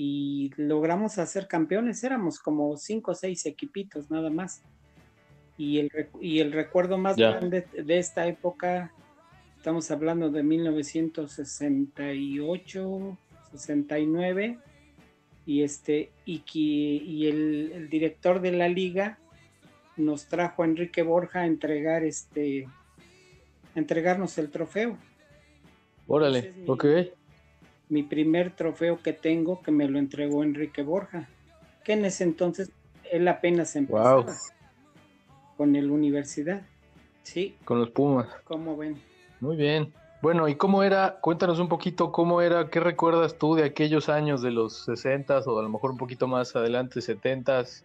y 0.03 0.51
logramos 0.57 1.19
hacer 1.19 1.47
campeones, 1.47 2.03
éramos 2.03 2.39
como 2.39 2.75
cinco 2.75 3.11
o 3.11 3.13
seis 3.13 3.45
equipitos 3.45 4.09
nada 4.09 4.31
más. 4.31 4.63
Y 5.59 5.77
el, 5.77 5.91
y 6.19 6.39
el 6.39 6.51
recuerdo 6.51 6.97
más 6.97 7.17
grande 7.17 7.67
de 7.71 7.99
esta 7.99 8.25
época, 8.25 8.91
estamos 9.57 9.91
hablando 9.91 10.31
de 10.31 10.41
1968, 10.41 13.17
69, 13.51 14.57
y 15.45 15.61
este, 15.61 16.09
y, 16.25 16.39
que, 16.39 16.57
y 16.57 17.27
el, 17.27 17.71
el 17.71 17.87
director 17.87 18.41
de 18.41 18.53
la 18.53 18.69
liga 18.69 19.19
nos 19.97 20.25
trajo 20.25 20.63
a 20.63 20.65
Enrique 20.65 21.03
Borja 21.03 21.41
a 21.41 21.45
entregar 21.45 22.03
este, 22.03 22.67
a 23.75 23.79
entregarnos 23.79 24.35
el 24.39 24.49
trofeo. 24.49 24.97
Órale, 26.07 26.55
ok. 26.65 26.85
Mi 27.91 28.03
primer 28.03 28.51
trofeo 28.55 29.01
que 29.03 29.11
tengo 29.11 29.61
que 29.61 29.71
me 29.71 29.85
lo 29.87 29.99
entregó 29.99 30.43
Enrique 30.43 30.81
Borja, 30.81 31.27
que 31.83 31.91
en 31.93 32.05
ese 32.05 32.23
entonces 32.23 32.71
él 33.11 33.27
apenas 33.27 33.75
empezaba 33.75 34.21
Wow. 34.21 34.33
con 35.57 35.75
el 35.75 35.91
universidad. 35.91 36.61
Sí, 37.23 37.55
Con 37.65 37.79
los 37.79 37.89
Pumas. 37.89 38.27
como 38.45 38.77
ven. 38.77 38.95
Muy 39.41 39.57
bien. 39.57 39.91
Bueno, 40.21 40.47
¿y 40.47 40.55
cómo 40.55 40.83
era? 40.83 41.17
Cuéntanos 41.19 41.59
un 41.59 41.67
poquito 41.67 42.11
cómo 42.13 42.41
era, 42.41 42.69
qué 42.69 42.79
recuerdas 42.79 43.37
tú 43.37 43.55
de 43.55 43.65
aquellos 43.65 44.07
años 44.07 44.41
de 44.41 44.51
los 44.51 44.87
60s 44.87 45.45
o 45.47 45.59
a 45.59 45.63
lo 45.63 45.67
mejor 45.69 45.91
un 45.91 45.97
poquito 45.97 46.27
más 46.27 46.55
adelante, 46.55 47.01
70s 47.01 47.83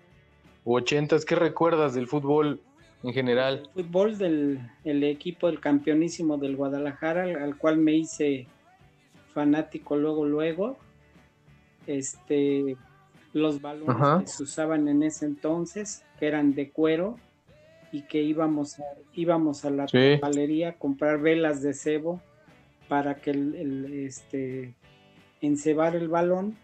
u 0.64 0.76
80s. 0.78 1.24
¿Qué 1.24 1.34
recuerdas 1.34 1.94
del 1.94 2.06
fútbol 2.06 2.60
en 3.02 3.12
general? 3.12 3.68
Fútbol 3.74 4.18
del 4.18 4.60
el 4.84 5.02
equipo 5.02 5.48
del 5.48 5.58
campeonísimo 5.60 6.36
del 6.38 6.54
Guadalajara, 6.56 7.24
al, 7.24 7.36
al 7.42 7.56
cual 7.56 7.78
me 7.78 7.92
hice 7.94 8.46
fanático 9.36 9.96
luego, 9.96 10.24
luego. 10.24 10.78
Este, 11.86 12.74
los 13.34 13.60
balones 13.60 13.94
Ajá. 13.94 14.20
que 14.20 14.26
se 14.26 14.42
usaban 14.42 14.88
en 14.88 15.02
ese 15.02 15.26
entonces, 15.26 16.02
que 16.18 16.26
eran 16.26 16.54
de 16.54 16.70
cuero, 16.70 17.18
y 17.92 18.00
que 18.02 18.22
íbamos 18.22 18.80
a, 18.80 18.84
íbamos 19.14 19.66
a 19.66 19.70
la 19.70 19.86
Sí. 19.88 20.18
galería 20.20 20.70
a 20.70 20.78
comprar 20.78 21.20
velas 21.20 21.62
de 21.62 21.74
cebo 21.74 22.18
para 22.88 23.16
que 23.16 23.30
el, 23.32 23.54
el, 23.54 24.06
este 24.06 24.74
encebar 25.42 25.94
el 25.96 26.08
balón 26.08 26.56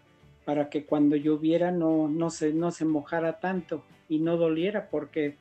para 0.46 0.70
que 0.70 0.86
cuando 0.86 1.14
lloviera 1.14 1.70
no, 1.70 2.08
no 2.08 2.30
se 2.30 2.52
no 2.54 2.70
se 2.70 2.86
mojara 2.86 3.38
tanto 3.38 3.84
y 4.08 4.18
no 4.18 4.36
doliera 4.38 4.88
porque 4.90 5.36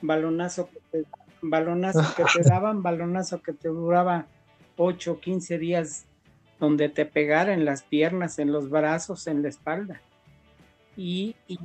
balonazo 0.00 0.70
que 0.70 0.80
te, 0.90 1.04
balonazo 1.42 2.02
que 2.16 2.24
te 2.24 2.42
daban 2.48 2.82
balonazo 2.82 3.42
que 3.42 3.52
te 3.52 3.68
duraba 3.68 4.26
8 4.76 5.12
o 5.12 5.20
15 5.20 5.58
días 5.58 6.06
donde 6.60 6.88
te 6.88 7.06
pegara 7.06 7.52
en 7.54 7.64
las 7.64 7.82
piernas 7.82 8.38
en 8.38 8.52
los 8.52 8.68
brazos 8.70 9.26
en 9.26 9.42
la 9.42 9.48
espalda 9.48 10.00
y, 10.96 11.34
y 11.48 11.58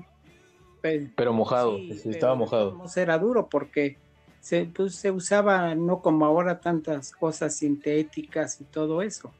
pues, 0.81 1.09
Pero 1.15 1.33
mojado, 1.33 1.77
Sí, 1.79 1.93
sí, 1.95 2.09
estaba 2.09 2.33
pero 2.33 2.45
mojado. 2.45 2.81
era 2.95 3.17
duro 3.17 3.47
porque 3.49 3.97
se, 4.39 4.65
pues, 4.65 4.95
se 4.95 5.11
usaba 5.11 5.75
no 5.75 6.01
como 6.01 6.25
ahora 6.25 6.59
tantas 6.59 7.11
cosas 7.11 7.55
sintéticas 7.55 8.61
y 8.61 8.63
todo 8.65 9.01
eso. 9.01 9.31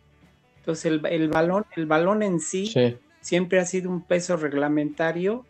Entonces 0.59 0.85
el, 0.85 1.05
el 1.05 1.29
balón, 1.29 1.63
el 1.75 1.85
balón 1.85 2.23
en 2.23 2.39
sí, 2.39 2.65
Sí. 2.67 2.97
siempre 3.21 3.59
ha 3.59 3.65
sido 3.65 3.89
un 3.89 4.01
peso 4.01 4.35
reglamentario 4.35 5.45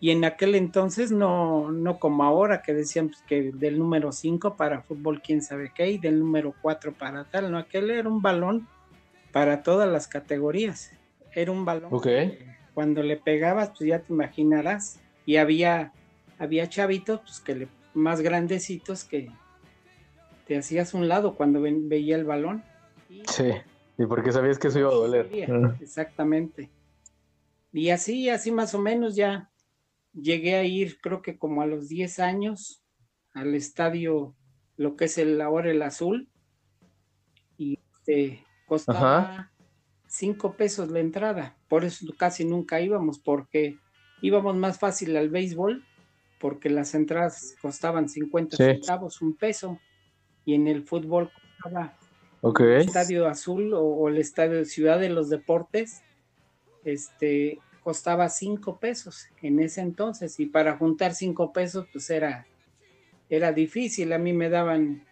y 0.00 0.10
en 0.10 0.24
aquel 0.24 0.54
entonces 0.54 1.12
no, 1.12 1.70
no 1.70 1.98
como 1.98 2.24
ahora 2.24 2.62
que 2.62 2.72
decían 2.74 3.08
pues, 3.08 3.22
que 3.26 3.50
del 3.52 3.78
número 3.78 4.12
5 4.12 4.56
para 4.56 4.82
fútbol 4.82 5.20
quién 5.20 5.42
sabe 5.42 5.72
qué 5.74 5.90
y 5.90 5.98
del 5.98 6.18
número 6.20 6.54
4 6.62 6.92
para 6.92 7.24
tal, 7.24 7.50
no, 7.50 7.58
aquel 7.58 7.90
era 7.90 8.08
un 8.08 8.22
balón 8.22 8.66
para 9.32 9.62
todas 9.62 9.90
las 9.90 10.08
categorías. 10.08 10.92
Era 11.34 11.50
un 11.52 11.64
balón 11.64 11.88
Ok. 11.92 12.06
cuando 12.74 13.02
le 13.02 13.16
pegabas, 13.16 13.70
pues 13.70 13.88
ya 13.88 14.00
te 14.00 14.12
imaginarás. 14.12 15.00
Y 15.24 15.36
había, 15.36 15.92
había 16.38 16.68
chavitos 16.68 17.20
pues, 17.20 17.40
que 17.40 17.54
le, 17.54 17.68
más 17.94 18.20
grandecitos 18.20 19.04
que 19.04 19.30
te 20.46 20.58
hacías 20.58 20.92
un 20.94 21.08
lado 21.08 21.34
cuando 21.36 21.60
ven- 21.60 21.88
veía 21.88 22.16
el 22.16 22.24
balón. 22.24 22.62
Sí. 23.28 23.50
Y 23.98 24.06
porque 24.06 24.32
sabías 24.32 24.58
que 24.58 24.68
eso 24.68 24.78
iba 24.78 24.88
a 24.90 24.94
doler. 24.94 25.28
Sabía. 25.28 25.76
Exactamente. 25.80 26.70
Y 27.72 27.90
así, 27.90 28.28
así 28.28 28.50
más 28.50 28.74
o 28.74 28.78
menos 28.78 29.14
ya 29.16 29.50
llegué 30.12 30.56
a 30.56 30.64
ir, 30.64 30.98
creo 31.00 31.22
que 31.22 31.38
como 31.38 31.62
a 31.62 31.66
los 31.66 31.88
10 31.88 32.18
años, 32.18 32.82
al 33.32 33.54
estadio, 33.54 34.34
lo 34.76 34.96
que 34.96 35.06
es 35.06 35.16
el 35.18 35.40
ahora 35.40 35.70
el 35.70 35.80
azul. 35.82 36.28
Y 37.56 37.78
este, 37.94 38.44
costaba 38.72 39.18
Ajá. 39.18 39.52
cinco 40.06 40.56
pesos 40.56 40.90
la 40.90 41.00
entrada. 41.00 41.54
Por 41.68 41.84
eso 41.84 42.06
casi 42.16 42.46
nunca 42.46 42.80
íbamos, 42.80 43.18
porque 43.18 43.76
íbamos 44.22 44.56
más 44.56 44.78
fácil 44.78 45.14
al 45.18 45.28
béisbol, 45.28 45.84
porque 46.40 46.70
las 46.70 46.94
entradas 46.94 47.54
costaban 47.60 48.08
50 48.08 48.56
Sí. 48.56 48.62
centavos, 48.62 49.20
un 49.20 49.36
peso. 49.36 49.78
Y 50.46 50.54
en 50.54 50.68
el 50.68 50.84
fútbol 50.84 51.30
costaba 51.30 51.98
Ok. 52.40 52.60
el 52.60 52.76
Estadio 52.78 53.28
Azul 53.28 53.74
o, 53.74 53.82
o 53.82 54.08
el 54.08 54.16
Estadio 54.16 54.64
Ciudad 54.64 54.98
de 54.98 55.10
los 55.10 55.28
Deportes, 55.28 56.00
este, 56.82 57.58
costaba 57.82 58.30
cinco 58.30 58.78
pesos 58.78 59.26
en 59.42 59.60
ese 59.60 59.82
entonces 59.82 60.40
y 60.40 60.46
para 60.46 60.78
juntar 60.78 61.14
cinco 61.14 61.52
pesos 61.52 61.86
pues 61.92 62.08
era, 62.08 62.46
era 63.28 63.52
difícil, 63.52 64.14
a 64.14 64.18
mí 64.18 64.32
me 64.32 64.48
daban 64.48 65.04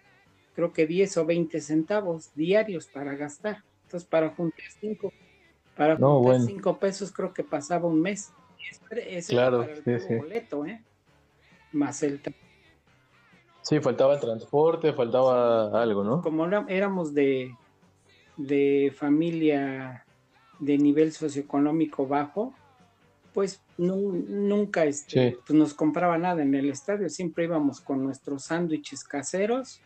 creo 0.53 0.73
que 0.73 0.87
10 0.87 1.17
o 1.17 1.25
20 1.27 1.61
centavos 1.61 2.33
diarios 2.35 2.89
para 2.89 3.15
gastar, 3.17 3.59
entonces 3.85 4.09
para 4.09 4.31
juntar 4.35 4.65
cinco, 4.81 5.13
para 5.75 5.97
No, 5.97 6.17
juntar 6.17 6.35
bueno. 6.35 6.45
cinco 6.47 6.79
pesos 6.79 7.13
creo 7.13 7.33
que 7.33 7.45
pasaba 7.45 7.87
un 7.89 8.01
mes, 8.01 8.33
Eso 8.91 9.31
Claro, 9.31 9.63
era 9.63 9.75
para 9.75 9.79
el 9.79 9.85
sí, 10.01 10.07
sí. 10.09 10.15
boleto, 10.17 10.67
¿eh? 10.67 10.85
más 11.73 12.03
el 12.03 12.21
Sí, 13.63 13.79
faltaba 13.81 14.15
el 14.15 14.21
transporte, 14.21 14.93
faltaba 14.93 15.81
algo, 15.81 16.03
¿no? 16.03 16.23
como 16.23 16.45
éramos 16.69 17.15
de, 17.15 17.55
de 18.37 18.93
familia 18.97 20.05
de 20.59 20.79
nivel 20.79 21.13
socioeconómico 21.13 22.07
bajo, 22.07 22.53
pues 23.33 23.61
nu- 23.77 24.13
nunca 24.29 24.85
este, 24.85 25.31
Sí. 25.33 25.39
pues 25.47 25.59
nos 25.59 25.75
compraba 25.75 26.19
nada 26.19 26.43
en 26.43 26.55
el 26.55 26.71
estadio, 26.71 27.09
siempre 27.09 27.45
íbamos 27.45 27.81
con 27.81 28.03
nuestros 28.03 28.45
sándwiches 28.45 29.05
caseros 29.05 29.81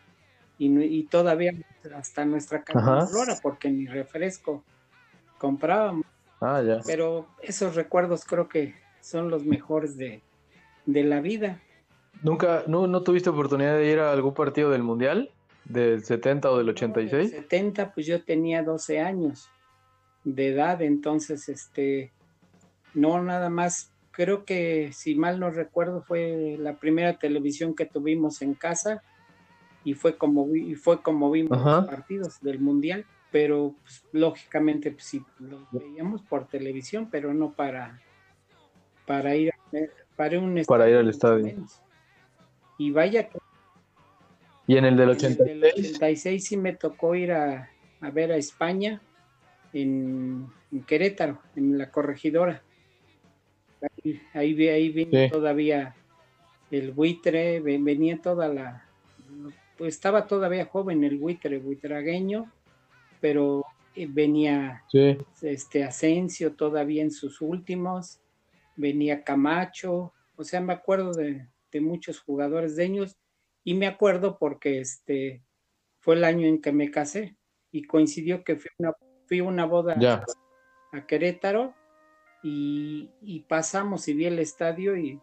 y, 0.57 0.79
y 0.81 1.03
todavía 1.03 1.53
hasta 1.95 2.25
nuestra 2.25 2.59
Ajá. 2.59 2.65
calculadora, 2.73 3.35
porque 3.41 3.69
ni 3.69 3.85
refresco 3.87 4.63
comprábamos, 5.37 6.05
Ah, 6.41 6.61
ya. 6.61 6.81
pero 6.85 7.27
esos 7.41 7.75
recuerdos 7.75 8.25
creo 8.25 8.47
que 8.47 8.75
son 9.01 9.29
los 9.29 9.45
mejores 9.45 9.97
de, 9.97 10.21
de 10.85 11.03
la 11.03 11.21
vida. 11.21 11.61
¿Nunca, 12.21 12.63
no, 12.67 12.87
no 12.87 13.03
tuviste 13.03 13.29
oportunidad 13.29 13.77
de 13.77 13.91
ir 13.91 13.99
a 13.99 14.11
algún 14.11 14.33
partido 14.33 14.69
del 14.71 14.83
Mundial? 14.83 15.29
¿Del 15.65 16.03
70 16.03 16.51
o 16.51 16.57
del 16.57 16.69
86? 16.69 17.31
70, 17.31 17.93
pues 17.93 18.05
yo 18.05 18.23
tenía 18.23 18.63
12 18.63 18.99
años 18.99 19.49
de 20.23 20.49
edad, 20.49 20.81
entonces, 20.81 21.49
este, 21.49 22.11
no 22.93 23.21
nada 23.21 23.49
más, 23.49 23.91
creo 24.11 24.45
que 24.45 24.91
si 24.93 25.15
mal 25.15 25.39
no 25.39 25.49
recuerdo 25.51 26.01
fue 26.01 26.55
la 26.59 26.77
primera 26.77 27.17
televisión 27.17 27.75
que 27.75 27.85
tuvimos 27.85 28.41
en 28.41 28.53
casa 28.53 29.03
y 29.85 29.93
fue 29.93 30.17
como, 30.17 30.47
vi- 30.47 30.71
y 30.71 30.75
fue 30.75 31.01
como 31.01 31.31
vimos 31.31 31.57
Ajá. 31.57 31.77
los 31.77 31.85
partidos 31.85 32.41
del 32.41 32.59
Mundial, 32.59 33.05
pero 33.31 33.75
pues, 33.81 34.03
lógicamente 34.11 34.91
pues, 34.91 35.05
sí, 35.05 35.23
los 35.39 35.61
veíamos 35.71 36.21
por 36.23 36.47
televisión, 36.47 37.07
pero 37.09 37.33
no 37.33 37.53
para, 37.53 38.01
para 39.05 39.35
ir 39.35 39.51
a 39.51 39.55
para 40.15 40.39
un 40.39 40.61
Para 40.65 40.89
ir 40.89 40.95
al 40.95 41.09
estadio. 41.09 41.43
menos. 41.45 41.79
Y 42.77 42.91
vaya 42.91 43.29
que 43.29 43.37
¿Y 44.67 44.77
en 44.77 44.85
el 44.85 44.95
del 44.97 45.09
en 45.11 45.25
el 45.25 45.37
del 45.37 45.63
86? 45.63 45.95
86 45.95 46.45
sí 46.45 46.57
me 46.57 46.73
tocó 46.73 47.13
ir 47.13 47.31
a, 47.33 47.69
a 48.01 48.09
ver 48.09 48.31
a 48.31 48.37
España 48.37 49.01
en, 49.73 50.47
en 50.71 50.83
Querétaro, 50.83 51.39
en 51.55 51.77
la 51.77 51.91
corregidora. 51.91 52.63
Ahí, 53.81 54.21
ahí, 54.33 54.67
ahí 54.69 54.89
vino 54.89 55.19
Sí. 55.19 55.29
todavía 55.29 55.95
el 56.71 56.91
buitre, 56.93 57.59
ve- 57.59 57.77
venía 57.79 58.19
toda 58.21 58.47
la... 58.47 58.84
Pues 59.77 59.95
estaba 59.95 60.25
todavía 60.27 60.65
joven 60.65 61.03
el 61.03 61.17
buitre, 61.17 61.57
buitragueño, 61.59 62.51
pero 63.19 63.63
eh, 63.95 64.07
venía 64.09 64.83
Sí. 64.89 65.17
este 65.41 65.83
Asensio 65.83 66.53
todavía 66.55 67.01
en 67.03 67.11
sus 67.11 67.41
últimos, 67.41 68.21
venía 68.77 69.23
Camacho, 69.23 70.13
o 70.35 70.43
sea, 70.43 70.61
me 70.61 70.73
acuerdo 70.73 71.13
de, 71.13 71.47
de 71.71 71.81
muchos 71.81 72.19
jugadores 72.19 72.75
de 72.75 72.85
ellos 72.85 73.17
y 73.63 73.73
me 73.73 73.87
acuerdo 73.87 74.37
porque 74.37 74.79
este 74.79 75.41
fue 75.99 76.15
el 76.15 76.23
año 76.23 76.47
en 76.47 76.61
que 76.61 76.71
me 76.71 76.91
casé 76.91 77.35
y 77.71 77.83
coincidió 77.83 78.43
que 78.43 78.55
fui 78.57 78.69
una, 78.77 78.93
fui 79.27 79.41
una 79.41 79.65
boda 79.65 79.99
Ya. 79.99 80.23
a 80.91 81.05
Querétaro 81.07 81.73
y, 82.43 83.09
y 83.21 83.41
pasamos 83.41 84.07
y 84.07 84.13
vi 84.13 84.25
el 84.25 84.39
estadio 84.39 84.95
y, 84.97 85.19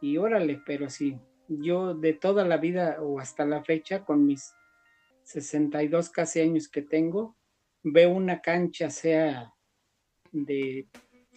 y 0.00 0.16
órale, 0.18 0.62
pero 0.64 0.88
sí, 0.88 1.18
yo 1.48 1.94
de 1.94 2.12
toda 2.14 2.44
la 2.44 2.56
vida 2.56 2.98
o 3.00 3.20
hasta 3.20 3.44
la 3.44 3.62
fecha 3.62 4.04
con 4.04 4.24
mis 4.26 4.54
62 5.24 6.10
casi 6.10 6.40
años 6.40 6.68
que 6.68 6.82
tengo, 6.82 7.36
veo 7.82 8.10
una 8.10 8.40
cancha, 8.40 8.90
sea 8.90 9.52
de, 10.32 10.86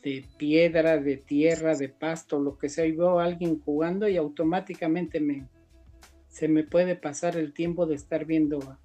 de 0.04 0.26
piedra, 0.38 0.98
de 0.98 1.18
tierra, 1.18 1.76
de 1.76 1.90
pasto, 1.90 2.40
lo 2.40 2.58
que 2.58 2.70
sea, 2.70 2.86
y 2.86 2.92
veo 2.94 3.20
a 3.20 3.26
alguien 3.26 3.60
jugando 3.60 4.08
y 4.08 4.18
automáticamente 4.18 5.20
me, 5.20 5.48
se 6.30 6.48
me 6.48 6.64
puede 6.64 6.96
pasar 6.96 7.38
el 7.38 7.54
tiempo 7.54 7.86
de 7.86 7.96
estar 7.96 8.26
viendo 8.26 8.60
a 8.64 8.80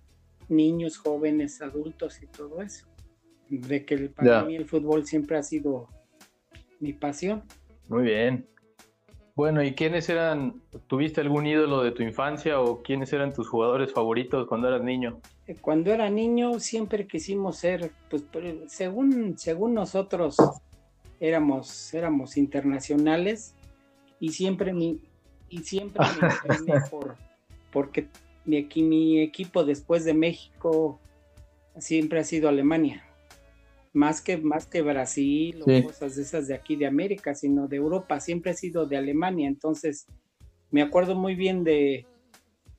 niños, 0.48 0.98
jóvenes, 0.98 1.62
adultos 1.62 2.22
y 2.22 2.26
todo 2.26 2.62
eso. 2.62 2.86
De 3.48 3.84
que 3.84 3.94
el- 3.94 4.10
para 4.10 4.42
mí 4.44 4.56
el 4.56 4.66
fútbol 4.66 5.06
siempre 5.06 5.36
ha 5.36 5.42
sido 5.42 5.88
mi 6.80 6.92
pasión. 6.92 7.42
Muy 7.88 8.04
bien. 8.04 8.46
Bueno, 9.34 9.62
¿y 9.62 9.72
quiénes 9.72 10.10
eran, 10.10 10.60
tuviste 10.88 11.22
algún 11.22 11.46
ídolo 11.46 11.82
de 11.82 11.92
tu 11.92 12.02
infancia 12.02 12.60
o 12.60 12.82
quiénes 12.82 13.12
eran 13.14 13.32
tus 13.32 13.48
jugadores 13.48 13.92
favoritos 13.92 14.46
cuando 14.46 14.68
eras 14.68 14.82
niño? 14.82 15.20
Eh, 15.46 15.56
Cuando 15.58 15.90
era 15.90 16.10
niño 16.10 16.60
siempre 16.60 17.06
quisimos 17.06 17.56
ser, 17.56 17.92
pues 18.10 18.24
según, 18.66 19.38
según 19.38 19.72
nosotros 19.72 20.36
éramos, 21.18 21.94
éramos 21.94 22.36
internacionales 22.36 23.54
y 24.20 24.32
siempre 24.32 24.74
mi, 24.74 25.00
y 25.48 25.58
siempre 25.58 26.04
me 26.66 26.80
por, 26.90 27.16
porque 27.72 28.08
mi, 28.44 28.68
mi 28.76 29.22
equipo 29.22 29.64
después 29.64 30.04
de 30.04 30.12
México 30.12 31.00
siempre 31.78 32.20
ha 32.20 32.24
sido 32.24 32.50
Alemania. 32.50 33.02
Más 33.92 34.22
que, 34.22 34.38
más 34.38 34.66
que 34.66 34.80
Brasil 34.80 35.62
o 35.62 35.82
cosas 35.84 36.16
de 36.16 36.22
esas 36.22 36.48
de 36.48 36.54
aquí 36.54 36.76
de 36.76 36.86
América, 36.86 37.34
sino 37.34 37.68
de 37.68 37.76
Europa, 37.76 38.20
siempre 38.20 38.52
ha 38.52 38.54
sido 38.54 38.86
de 38.86 38.96
Alemania. 38.96 39.48
Entonces, 39.48 40.06
me 40.70 40.80
acuerdo 40.80 41.14
muy 41.14 41.34
bien 41.34 41.62
de, 41.62 42.06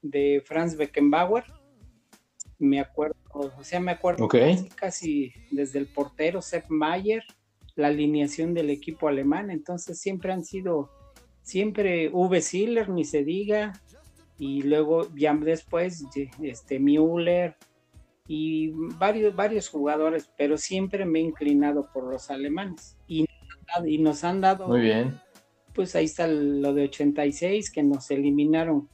de 0.02 0.42
Franz 0.46 0.76
Beckenbauer, 0.76 1.46
me 2.60 2.80
acuerdo, 2.80 3.16
o 3.34 3.64
sea, 3.64 3.80
me 3.80 3.92
acuerdo 3.92 4.28
casi, 4.28 4.70
casi 4.70 5.34
desde 5.52 5.80
el 5.80 5.88
portero 5.88 6.42
Sepp 6.42 6.70
Mayer, 6.70 7.24
la 7.76 7.88
alineación 7.88 8.54
del 8.54 8.70
equipo 8.70 9.08
alemán, 9.08 9.50
entonces 9.50 10.00
siempre 10.00 10.32
han 10.32 10.44
sido, 10.44 10.92
siempre 11.42 12.10
Uwe 12.10 12.42
Siller, 12.42 12.90
ni 12.90 13.06
se 13.06 13.24
diga, 13.24 13.74
y 14.38 14.62
luego 14.64 15.14
ya 15.16 15.34
después 15.34 16.06
este 16.42 16.80
Müller 16.80 17.56
y 18.28 18.70
varios, 18.98 19.36
varios 19.36 19.70
jugadores, 19.70 20.30
pero 20.38 20.58
siempre 20.58 21.06
me 21.06 21.20
he 21.20 21.24
inclinado 21.24 21.90
por 21.94 22.06
los 22.12 22.30
alemanes 22.32 22.96
y, 23.08 23.26
y 23.86 23.98
nos 23.98 24.24
han 24.24 24.40
dado 24.42 24.68
Muy 24.68 24.82
bien. 24.82 25.20
pues 25.74 25.96
ahí 25.96 26.06
está 26.06 26.28
lo 26.28 26.74
de 26.74 26.84
86 26.86 27.70
que 27.72 27.84
nos 27.84 28.10
eliminaron 28.12 28.88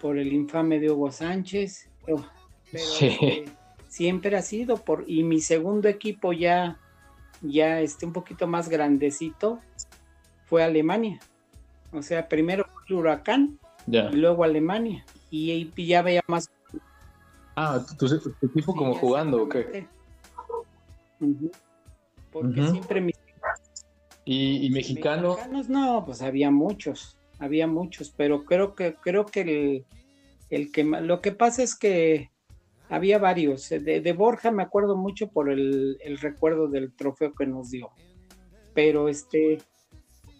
por 0.00 0.18
el 0.18 0.32
infame 0.32 0.78
de 0.80 0.90
Hugo 0.90 1.10
Sánchez. 1.10 1.88
Pero, 2.04 2.24
pero, 2.70 2.84
Sí. 2.84 3.06
este, 3.08 3.44
siempre 3.88 4.36
ha 4.36 4.42
sido 4.42 4.76
por 4.78 5.04
y 5.06 5.22
mi 5.24 5.40
segundo 5.40 5.88
equipo 5.88 6.32
ya 6.32 6.78
ya 7.42 7.80
este 7.80 8.04
un 8.06 8.12
poquito 8.12 8.46
más 8.46 8.68
grandecito 8.68 9.60
fue 10.46 10.62
Alemania. 10.62 11.18
O 11.92 12.02
sea, 12.02 12.28
primero 12.28 12.64
fue 12.66 12.82
el 12.88 12.94
Huracán 12.96 13.58
Ya. 13.86 14.10
y 14.12 14.16
luego 14.16 14.44
Alemania 14.44 15.04
y, 15.30 15.50
ahí 15.50 15.72
ya 15.86 16.02
veía 16.02 16.22
más 16.28 16.50
Ah, 17.56 17.84
tu, 17.98 18.06
tu- 18.08 18.32
tu 18.32 18.46
equipo 18.46 18.74
como 18.74 18.94
jugando, 18.94 19.42
¿o 19.42 19.48
qué? 19.48 19.86
Ujú. 21.20 21.50
porque 22.32 22.66
siempre 22.68 23.00
mis 23.00 23.14
¿Y, 24.24 24.66
y 24.66 24.70
mexicano? 24.70 25.30
mexicanos 25.34 25.68
no, 25.68 26.04
pues 26.06 26.22
había 26.22 26.50
muchos, 26.50 27.18
había 27.38 27.66
muchos, 27.66 28.10
pero 28.16 28.44
creo 28.44 28.74
que 28.74 28.94
creo 28.94 29.26
que 29.26 29.40
el, 29.40 29.86
el 30.50 30.72
que 30.72 30.84
lo 30.84 31.20
que 31.20 31.32
pasa 31.32 31.62
es 31.62 31.74
que 31.76 32.30
había 32.88 33.18
varios. 33.18 33.68
De, 33.68 34.00
de 34.00 34.12
Borja 34.12 34.50
me 34.50 34.62
acuerdo 34.62 34.96
mucho 34.96 35.28
por 35.30 35.50
el, 35.50 35.98
el 36.00 36.18
recuerdo 36.18 36.68
del 36.68 36.94
trofeo 36.94 37.34
que 37.34 37.46
nos 37.46 37.70
dio. 37.70 37.90
Pero 38.74 39.08
este 39.08 39.60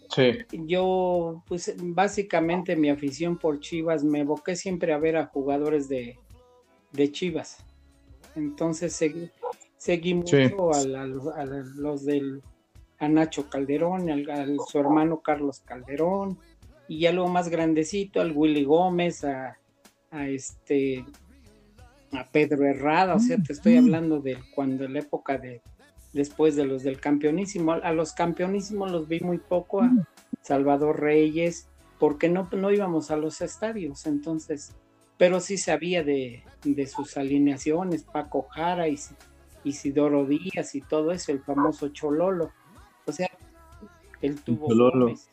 Sí. 0.09 0.39
yo 0.51 1.43
pues 1.47 1.73
básicamente 1.77 2.75
mi 2.75 2.89
afición 2.89 3.37
por 3.37 3.59
Chivas 3.61 4.03
me 4.03 4.19
evoqué 4.21 4.55
siempre 4.57 4.91
a 4.93 4.97
ver 4.97 5.15
a 5.17 5.27
jugadores 5.27 5.87
de, 5.87 6.17
de 6.91 7.11
Chivas. 7.11 7.57
Entonces 8.35 8.93
seguí, 8.93 9.29
seguí 9.77 10.13
mucho 10.13 10.37
Sí. 10.37 10.53
al- 10.73 10.95
al- 10.95 11.21
a 11.35 11.45
los 11.45 12.05
del 12.05 12.41
a 12.99 13.07
Nacho 13.07 13.49
Calderón, 13.49 14.09
al, 14.11 14.29
al- 14.29 14.57
su 14.67 14.77
hermano 14.79 15.21
Carlos 15.21 15.59
Calderón, 15.65 16.37
y 16.87 16.99
ya 16.99 17.11
luego 17.11 17.29
más 17.29 17.49
grandecito, 17.49 18.21
al 18.21 18.31
Willy 18.31 18.63
Gómez, 18.63 19.23
a, 19.23 19.57
a 20.11 20.27
este 20.27 21.03
a 22.11 22.27
Pedro 22.27 22.65
Herrada, 22.65 23.15
o 23.15 23.19
sea, 23.19 23.37
te 23.41 23.53
estoy 23.53 23.77
hablando 23.77 24.19
de 24.19 24.37
cuando 24.53 24.87
la 24.87 24.99
época 24.99 25.37
de 25.37 25.61
después 26.13 26.55
de 26.57 26.65
los 26.65 26.83
del 26.83 26.99
campeonísimo, 26.99 27.71
a 27.71 27.91
los 27.93 28.11
campeonísimos 28.11 28.91
los 28.91 29.07
vi 29.07 29.21
muy 29.21 29.37
poco, 29.37 29.81
a 29.81 29.89
Salvador 30.41 30.99
Reyes, 30.99 31.69
porque 31.99 32.27
no, 32.27 32.49
no 32.51 32.69
íbamos 32.71 33.11
a 33.11 33.15
los 33.15 33.39
estadios, 33.41 34.05
entonces, 34.05 34.75
pero 35.21 35.39
sí 35.39 35.55
sabía 35.59 36.03
de, 36.03 36.41
de 36.63 36.87
sus 36.87 37.15
alineaciones, 37.15 38.01
Paco 38.01 38.47
Jara, 38.49 38.87
Is- 38.87 39.13
Isidoro 39.63 40.25
Díaz 40.25 40.73
y 40.73 40.81
todo 40.81 41.11
eso, 41.11 41.31
el 41.31 41.43
famoso 41.43 41.89
Chololo, 41.89 42.51
o 43.05 43.11
sea, 43.11 43.29
el 44.23 44.41
tubo 44.41 44.69
Chololo. 44.69 45.05
Gómez. 45.05 45.29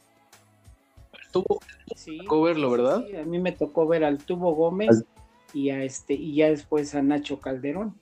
Tuvo, 1.33 1.61
Sí, 1.97 2.19
tocó 2.19 2.43
verlo, 2.43 2.71
¿verdad? 2.71 3.03
sí, 3.09 3.17
a 3.17 3.25
mí 3.25 3.39
me 3.39 3.53
tocó 3.53 3.87
ver 3.89 4.05
al 4.05 4.19
Tubo 4.19 4.55
Gómez 4.55 4.91
Al- 4.91 5.07
y 5.55 5.71
a 5.71 5.83
este 5.83 6.13
y 6.13 6.35
ya 6.35 6.51
después 6.51 6.95
a 6.95 7.01
Nacho 7.01 7.41
Calderón. 7.41 7.99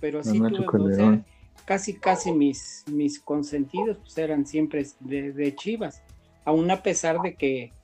Pero 0.00 0.24
sí 0.24 0.40
Nacho 0.40 0.64
tuve, 0.64 0.66
o 0.66 0.70
sea, 0.70 0.96
Calderón. 0.96 1.26
casi 1.66 1.98
casi 1.98 2.32
mis 2.32 2.84
mis 2.90 3.20
consentidos 3.20 3.98
pues 3.98 4.16
eran 4.16 4.46
siempre 4.46 4.86
de, 5.00 5.32
de 5.34 5.54
Chivas, 5.54 6.02
aún 6.46 6.70
a 6.70 6.82
pesar 6.82 7.20
de 7.20 7.34
que 7.34 7.74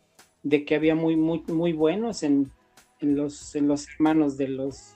de 0.43 0.65
que 0.65 0.75
había 0.77 0.95
muy 0.95 1.17
muy 1.17 1.43
muy 1.49 1.73
buenos 1.73 2.23
en, 2.23 2.51
en 3.01 3.17
los 3.17 3.55
en 3.55 3.69
los 3.69 3.89
hermanos 3.89 4.37
de 4.37 4.49
los 4.49 4.95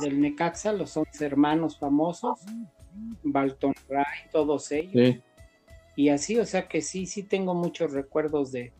del 0.00 0.20
Necaxa, 0.20 0.72
los 0.72 0.96
11 0.96 1.24
hermanos 1.24 1.78
famosos, 1.78 2.40
Balton 3.22 3.74
Ray, 3.88 4.04
todos 4.30 4.70
ellos 4.72 4.92
Sí. 4.94 5.20
y 5.96 6.08
así, 6.08 6.38
o 6.38 6.46
sea 6.46 6.66
que 6.68 6.80
sí, 6.80 7.06
sí 7.06 7.22
tengo 7.22 7.54
muchos 7.54 7.92
recuerdos 7.92 8.52
de, 8.52 8.72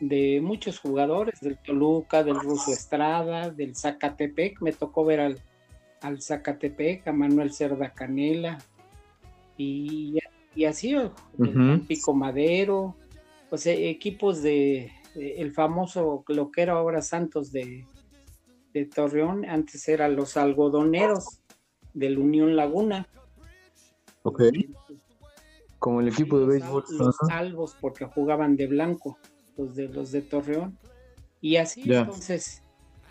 de 0.00 0.40
muchos 0.42 0.78
jugadores, 0.78 1.40
del 1.40 1.58
Toluca, 1.58 2.22
del 2.24 2.40
Ruso 2.40 2.72
Estrada, 2.72 3.50
del 3.50 3.76
Zacatepec, 3.76 4.60
me 4.62 4.72
tocó 4.72 5.04
ver 5.04 5.20
al, 5.20 5.40
al 6.00 6.22
Zacatepec, 6.22 7.06
a 7.08 7.12
Manuel 7.12 7.52
Cerda 7.52 7.92
Canela, 7.92 8.58
y, 9.58 10.18
y 10.54 10.64
así, 10.64 10.94
Ujú. 10.96 11.80
Pico 11.86 12.14
Madero, 12.14 12.94
o 13.50 13.56
sea, 13.56 13.74
equipos 13.74 14.42
de- 14.42 14.90
el 15.16 15.52
famoso, 15.52 16.24
lo 16.28 16.50
que 16.50 16.62
era 16.62 16.74
ahora 16.74 17.02
Santos 17.02 17.52
de, 17.52 17.84
de 18.72 18.84
Torreón, 18.86 19.44
antes 19.44 19.88
eran 19.88 20.16
los 20.16 20.36
algodoneros 20.36 21.40
del 21.94 22.18
Unión 22.18 22.56
Laguna, 22.56 23.08
Ok. 24.26 24.42
Como 25.78 26.00
el 26.00 26.08
equipo 26.08 26.40
de 26.40 26.46
béisbol. 26.46 26.84
los 26.98 27.16
Ajá. 27.22 27.38
albos 27.38 27.76
porque 27.80 28.06
jugaban 28.06 28.56
de 28.56 28.66
blanco, 28.66 29.18
los 29.56 29.76
de 29.76 29.86
los 29.88 30.10
de 30.10 30.22
Torreón. 30.22 30.76
Y 31.40 31.56
así 31.56 31.82
entonces, 31.92 32.64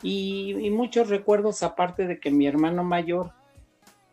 y, 0.04 0.56
y 0.60 0.70
muchos 0.72 1.08
recuerdos 1.08 1.64
aparte 1.64 2.06
de 2.06 2.20
que 2.20 2.32
mi 2.32 2.48
hermano 2.48 2.84
mayor, 2.84 3.32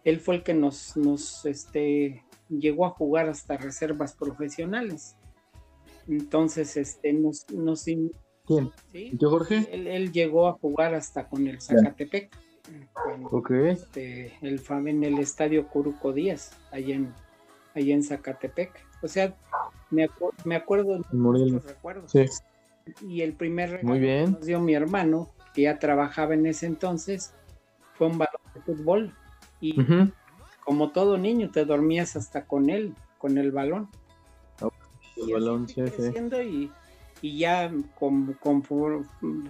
él 0.04 0.20
fue 0.20 0.36
el 0.36 0.42
que 0.44 0.54
nos, 0.54 0.96
nos 0.96 1.44
este, 1.44 2.24
llegó 2.48 2.86
a 2.86 2.90
jugar 2.90 3.28
hasta 3.28 3.56
reservas 3.56 4.14
profesionales. 4.14 5.16
Entonces, 6.08 6.76
este, 6.76 7.12
nos, 7.12 7.48
nos 7.50 7.86
in- 7.88 8.12
¿Quién? 8.46 8.70
Sí. 8.92 9.10
¿Y 9.12 9.16
tú, 9.16 9.30
Jorge? 9.30 9.68
él, 9.72 9.86
él 9.86 10.12
llegó 10.12 10.48
a 10.48 10.54
jugar 10.54 10.94
hasta 10.94 11.28
con 11.28 11.46
el 11.46 11.60
Zacatepec. 11.60 12.30
cuando, 12.92 13.28
Ok. 13.28 13.50
este, 13.50 14.32
el 14.42 14.60
fam- 14.62 14.88
en 14.88 15.04
el 15.04 15.18
estadio 15.18 15.68
Curuco 15.68 16.12
Díaz, 16.12 16.52
allá 16.70 16.94
en, 16.94 17.12
allá 17.74 17.94
en 17.94 18.02
Zacatepec. 18.02 18.70
O 19.02 19.08
sea, 19.08 19.36
me, 19.90 20.08
acu- 20.08 20.32
me 20.44 20.56
acuerdo 20.56 20.98
de 20.98 21.04
muchos 21.12 21.64
recuerdos. 21.64 22.10
Sí. 22.12 22.24
Y 23.06 23.22
el 23.22 23.34
primer 23.34 23.70
regalo 23.70 23.88
Muy 23.90 24.00
bien. 24.00 24.24
que 24.26 24.30
nos 24.32 24.46
dio 24.46 24.60
mi 24.60 24.74
hermano, 24.74 25.30
que 25.54 25.62
ya 25.62 25.78
trabajaba 25.78 26.34
en 26.34 26.46
ese 26.46 26.66
entonces, 26.66 27.32
fue 27.94 28.08
un 28.08 28.18
balón 28.18 28.40
de 28.54 28.60
fútbol. 28.62 29.14
Y 29.60 29.76
como 30.64 30.90
todo 30.90 31.18
niño, 31.18 31.50
te 31.50 31.64
dormías 31.64 32.16
hasta 32.16 32.44
con 32.46 32.70
él, 32.70 32.94
con 33.18 33.38
el 33.38 33.52
balón. 33.52 33.88
El 35.30 35.90
sí. 35.90 36.70
y, 37.22 37.26
y 37.28 37.38
ya 37.38 37.70
com- 37.98 38.34
confor- 38.42 39.06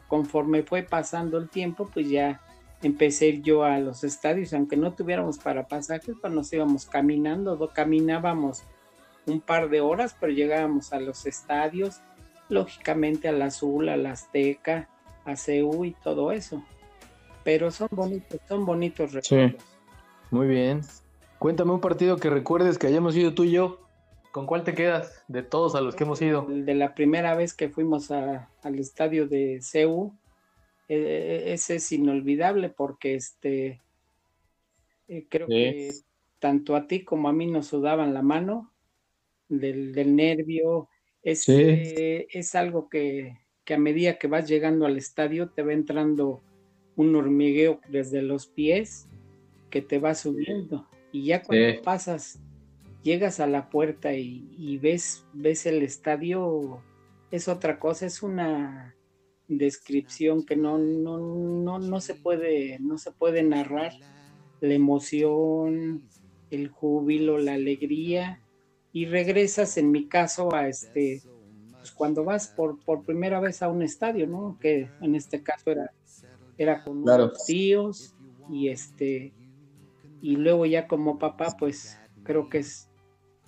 conforme 0.08 0.62
fue 0.62 0.82
pasando 0.82 1.38
el 1.38 1.48
tiempo, 1.48 1.88
pues 1.92 2.08
ya 2.08 2.40
empecé 2.82 3.30
a 3.30 3.42
yo 3.42 3.64
a 3.64 3.78
los 3.78 4.04
estadios, 4.04 4.52
aunque 4.52 4.76
no 4.76 4.92
tuviéramos 4.92 5.38
para 5.38 5.68
pasajes, 5.68 6.14
pues 6.20 6.32
nos 6.32 6.52
íbamos 6.52 6.86
caminando, 6.86 7.56
do- 7.56 7.68
caminábamos 7.72 8.62
un 9.26 9.40
par 9.40 9.70
de 9.70 9.80
horas, 9.80 10.16
pero 10.18 10.32
llegábamos 10.32 10.92
a 10.92 10.98
los 11.00 11.26
estadios, 11.26 12.00
lógicamente 12.48 13.28
al 13.28 13.40
Azul, 13.40 13.88
al 13.88 14.04
Azteca, 14.06 14.88
a 15.24 15.36
CEU 15.36 15.84
y 15.84 15.92
todo 16.02 16.32
eso. 16.32 16.62
pero 17.44 17.72
son 17.72 17.88
bonitos, 17.90 18.40
son 18.48 18.64
bonitos 18.64 19.10
Sí. 19.10 19.16
recuerdos. 19.36 19.62
Muy 20.30 20.46
bien. 20.46 20.80
Cuéntame 21.40 21.72
un 21.72 21.80
partido 21.80 22.16
que 22.16 22.30
recuerdes 22.30 22.78
que 22.78 22.86
hayamos 22.86 23.16
ido 23.16 23.34
tú 23.34 23.42
y 23.42 23.50
yo. 23.50 23.80
¿Con 24.32 24.46
cuál 24.46 24.64
te 24.64 24.74
quedas 24.74 25.22
de 25.28 25.42
todos 25.42 25.74
a 25.74 25.80
los 25.82 25.94
que 25.94 26.04
hemos 26.04 26.20
ido? 26.22 26.46
De 26.48 26.74
la 26.74 26.94
primera 26.94 27.34
vez 27.36 27.52
que 27.54 27.68
fuimos 27.68 28.10
a- 28.10 28.50
al 28.62 28.78
estadio 28.78 29.28
de 29.28 29.60
CEU, 29.60 30.12
eh, 30.88 31.44
ese 31.52 31.76
es 31.76 31.92
inolvidable 31.92 32.70
porque 32.70 33.14
este 33.14 33.80
eh, 35.08 35.26
creo 35.28 35.46
Sí. 35.48 35.52
que 35.52 35.90
tanto 36.38 36.74
a 36.74 36.86
ti 36.86 37.04
como 37.04 37.28
a 37.28 37.32
mí 37.32 37.46
nos 37.46 37.66
sudaban 37.66 38.14
la 38.14 38.22
mano 38.22 38.72
del, 39.48 39.92
del 39.92 40.16
nervio. 40.16 40.88
Es, 41.22 41.42
Sí. 41.42 41.52
eh, 41.56 42.26
es 42.30 42.54
algo 42.54 42.88
que, 42.88 43.36
que 43.64 43.74
a 43.74 43.78
medida 43.78 44.18
que 44.18 44.28
vas 44.28 44.48
llegando 44.48 44.86
al 44.86 44.96
estadio 44.96 45.50
te 45.50 45.62
va 45.62 45.72
entrando 45.74 46.42
un 46.96 47.14
hormigueo 47.14 47.80
desde 47.88 48.22
los 48.22 48.46
pies 48.46 49.06
que 49.70 49.82
te 49.82 49.98
va 49.98 50.14
subiendo. 50.14 50.88
Y 51.12 51.26
ya 51.26 51.42
cuando 51.42 51.74
Sí. 51.74 51.80
pasas, 51.84 52.40
llegas 53.03 53.40
a 53.40 53.46
la 53.48 53.70
puerta 53.70 54.14
y, 54.14 54.55
y 54.59 54.78
ves, 54.78 55.28
ves 55.32 55.66
el 55.66 55.82
estadio, 55.82 56.86
es 57.30 57.48
otra 57.48 57.78
cosa, 57.80 58.07
es 58.07 58.22
una 58.22 58.98
descripción 59.48 60.44
que 60.46 60.57
no, 60.57 60.78
no, 60.78 61.18
no, 61.18 61.78
no 61.80 62.00
se 62.00 62.14
puede, 62.16 62.78
no 62.80 62.98
se 62.98 63.12
puede 63.12 63.42
narrar. 63.44 63.92
La 64.61 64.74
emoción, 64.74 66.09
el 66.50 66.68
júbilo, 66.70 67.38
la 67.38 67.55
alegría, 67.55 68.42
y 68.92 69.07
regresas 69.07 69.76
en 69.78 69.90
mi 69.92 70.09
caso 70.09 70.55
a 70.55 70.68
este, 70.68 71.24
pues 71.80 71.92
cuando 71.92 72.24
vas 72.24 72.48
por, 72.55 72.82
por 72.84 73.05
primera 73.05 73.40
vez 73.40 73.62
a 73.62 73.68
un 73.70 73.82
estadio, 73.82 74.26
¿no? 74.28 74.59
Que 74.61 74.94
en 75.00 75.16
este 75.16 75.42
caso 75.42 75.72
era, 75.72 75.92
era 76.59 76.84
con 76.84 77.03
Claro. 77.03 77.24
unos 77.26 77.44
tíos 77.46 78.16
y 78.48 78.68
este, 78.70 79.34
y 80.20 80.36
luego 80.36 80.66
ya 80.66 80.88
como 80.88 81.18
papá, 81.18 81.57
pues 81.59 82.03
creo 82.24 82.48
que 82.50 82.61
es, 82.61 82.91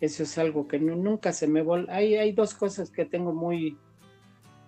eso 0.04 0.22
es 0.22 0.38
algo 0.38 0.66
que 0.68 0.78
nu- 0.78 0.96
nunca 0.96 1.32
se 1.32 1.46
me 1.46 1.62
vol... 1.62 1.86
Hay, 1.90 2.14
hay 2.16 2.32
dos 2.32 2.54
cosas 2.54 2.90
que 2.90 3.04
tengo 3.04 3.32
muy, 3.32 3.76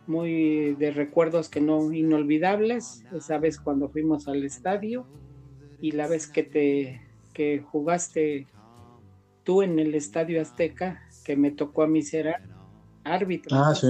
muy 0.06 0.74
de 0.74 0.90
recuerdos 0.90 1.48
que 1.48 1.60
no 1.60 1.92
inolvidables. 1.92 3.04
Esa 3.12 3.38
vez 3.38 3.58
cuando 3.58 3.88
fuimos 3.88 4.28
al 4.28 4.44
estadio 4.44 5.06
y 5.80 5.92
la 5.92 6.06
vez 6.08 6.26
que 6.26 6.42
te 6.42 7.02
que 7.32 7.60
jugaste 7.60 8.46
tú 9.44 9.60
en 9.62 9.78
el 9.78 9.94
Estadio 9.94 10.40
Azteca, 10.40 11.02
que 11.22 11.36
me 11.36 11.50
tocó 11.50 11.82
a 11.82 11.86
mí 11.86 12.00
ser 12.02 12.34
árbitro. 13.04 13.54
Ah, 13.56 13.74
sí. 13.74 13.88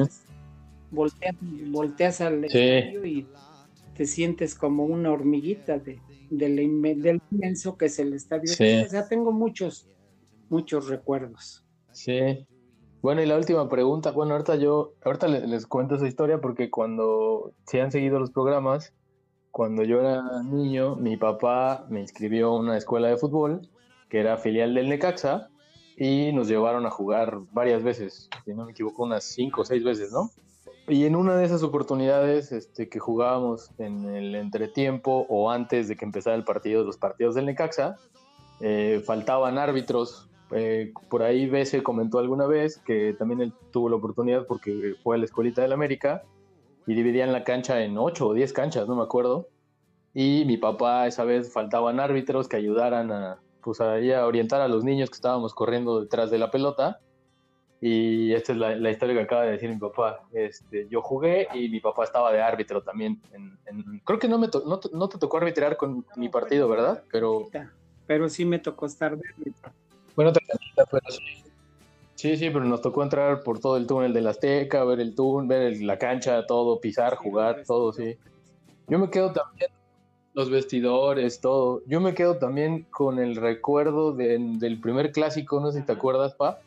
Volteas, 0.90 1.36
volteas 1.70 2.20
al 2.20 2.40
Sí. 2.48 2.58
estadio 2.58 3.04
y 3.04 3.26
te 3.94 4.04
sientes 4.04 4.54
como 4.56 4.84
una 4.84 5.12
hormiguita 5.12 5.78
de, 5.78 6.00
del, 6.28 6.58
inme- 6.58 6.96
del 7.00 7.20
inmenso 7.30 7.76
que 7.78 7.86
es 7.86 7.98
el 8.00 8.14
estadio. 8.14 8.48
Sí. 8.48 8.82
O 8.84 8.88
sea, 8.88 9.06
tengo 9.06 9.30
muchos, 9.30 9.88
muchos 10.48 10.88
recuerdos. 10.88 11.64
Sí. 11.92 12.46
Bueno, 13.02 13.22
y 13.22 13.26
la 13.26 13.36
última 13.36 13.68
pregunta, 13.68 14.10
bueno, 14.10 14.32
ahorita 14.32 14.56
yo, 14.56 14.94
ahorita 15.04 15.28
le- 15.28 15.46
les, 15.46 15.66
cuento 15.66 15.94
esa 15.94 16.08
historia 16.08 16.40
porque 16.40 16.70
cuando 16.70 17.52
se 17.66 17.80
han 17.80 17.92
seguido 17.92 18.18
los 18.18 18.30
programas, 18.30 18.92
cuando 19.50 19.84
yo 19.84 20.00
era 20.00 20.42
niño, 20.42 20.96
mi 20.96 21.16
papá 21.16 21.86
me 21.88 22.00
inscribió 22.00 22.48
a 22.48 22.58
una 22.58 22.76
escuela 22.76 23.08
de 23.08 23.16
fútbol 23.16 23.68
que 24.08 24.20
era 24.20 24.36
filial 24.38 24.74
del 24.74 24.88
Necaxa 24.88 25.48
y 25.96 26.32
nos 26.32 26.48
llevaron 26.48 26.84
a 26.84 26.90
jugar 26.90 27.38
varias 27.52 27.82
veces, 27.82 28.28
si 28.44 28.54
no 28.54 28.66
me 28.66 28.72
equivoco, 28.72 29.04
unas 29.04 29.24
cinco 29.24 29.62
o 29.62 29.64
seis 29.64 29.82
veces, 29.82 30.12
¿no? 30.12 30.30
Y 30.88 31.04
en 31.04 31.16
una 31.16 31.36
de 31.36 31.44
esas 31.44 31.62
oportunidades 31.62 32.52
este, 32.52 32.88
que 32.88 32.98
jugábamos 32.98 33.70
en 33.78 34.04
el 34.14 34.34
entretiempo 34.34 35.26
o 35.28 35.50
antes 35.50 35.88
de 35.88 35.96
que 35.96 36.04
empezara 36.04 36.36
el 36.36 36.44
partido, 36.44 36.84
los 36.84 36.96
partidos 36.98 37.34
del 37.34 37.46
Necaxa, 37.46 37.96
eh, 38.60 39.02
faltaban 39.04 39.58
árbitros. 39.58 40.28
Eh, 40.52 40.92
por 41.10 41.22
ahí 41.22 41.48
Bese 41.48 41.82
comentó 41.82 42.18
alguna 42.18 42.46
vez 42.46 42.78
que 42.78 43.14
también 43.14 43.40
él 43.40 43.52
tuvo 43.72 43.88
la 43.88 43.96
oportunidad 43.96 44.46
porque 44.46 44.94
fue 45.02 45.16
a 45.16 45.18
la 45.18 45.24
escuelita 45.24 45.62
del 45.62 45.72
América 45.72 46.22
y 46.86 46.94
dividían 46.94 47.32
la 47.32 47.42
cancha 47.42 47.82
en 47.82 47.98
ocho 47.98 48.28
o 48.28 48.34
diez 48.34 48.52
canchas, 48.52 48.86
no 48.86 48.96
me 48.96 49.02
acuerdo. 49.02 49.48
Y 50.14 50.44
mi 50.46 50.56
papá 50.56 51.06
esa 51.06 51.24
vez 51.24 51.52
faltaban 51.52 52.00
árbitros 52.00 52.48
que 52.48 52.56
ayudaran 52.56 53.10
a, 53.12 53.40
pues 53.62 53.80
a 53.80 53.94
orientar 54.26 54.60
a 54.60 54.68
los 54.68 54.84
niños 54.84 55.10
que 55.10 55.16
estábamos 55.16 55.54
corriendo 55.54 56.00
detrás 56.00 56.30
de 56.30 56.38
la 56.38 56.50
pelota. 56.50 57.00
Y 57.80 58.32
esta 58.32 58.52
es 58.52 58.58
la, 58.58 58.90
historia 58.90 59.14
que 59.14 59.22
acaba 59.22 59.42
de 59.42 59.52
decir 59.52 59.68
mi 59.68 59.76
papá. 59.76 60.20
Este, 60.32 60.88
yo 60.88 61.02
jugué 61.02 61.48
y 61.52 61.68
mi 61.68 61.80
papá 61.80 62.04
estaba 62.04 62.32
de 62.32 62.40
árbitro 62.40 62.82
también. 62.82 63.20
creo 64.04 64.18
que 64.18 64.28
no, 64.28 64.38
me 64.38 64.48
to- 64.48 64.62
no, 64.64 64.80
no 64.92 65.08
te 65.08 65.18
tocó 65.18 65.36
arbitrar 65.36 65.76
con 65.76 66.06
mi 66.16 66.28
partido, 66.30 66.68
¿verdad? 66.68 67.04
Pero 67.12 67.48
Pero 68.06 68.28
sí 68.28 68.44
me 68.44 68.58
tocó 68.58 68.86
estar 68.86 69.16
de 69.16 69.22
árbitro. 69.36 69.72
Bueno, 70.16 70.32
tranquila, 70.32 70.86
pero 70.90 71.02
sí. 71.10 71.20
Sí, 72.18 72.36
sí, 72.38 72.48
pero 72.48 72.64
nos 72.64 72.80
tocó 72.80 73.02
entrar 73.02 73.42
por 73.42 73.60
todo 73.60 73.76
el 73.76 73.86
túnel 73.86 74.14
del 74.14 74.26
Azteca, 74.26 74.84
ver 74.84 75.00
el 75.00 75.14
túnel, 75.14 75.48
ver 75.48 75.62
el- 75.72 75.86
la 75.86 75.98
cancha, 75.98 76.46
todo, 76.46 76.80
pisar, 76.80 77.16
jugar, 77.16 77.62
todo, 77.66 77.92
sí. 77.92 78.16
Yo 78.88 78.98
me 78.98 79.10
quedo 79.10 79.32
también, 79.34 79.70
los 80.32 80.48
vestidores, 80.50 81.40
todo. 81.40 81.82
Yo 81.86 82.00
me 82.00 82.14
quedo 82.14 82.38
también 82.38 82.86
con 82.90 83.18
el 83.18 83.36
recuerdo 83.36 84.12
de- 84.12 84.38
del 84.58 84.80
primer 84.80 85.12
clásico, 85.12 85.60
no 85.60 85.70
sé 85.72 85.80
si 85.80 85.86
te 85.86 85.92
acuerdas, 85.92 86.34
Pa, 86.36 86.58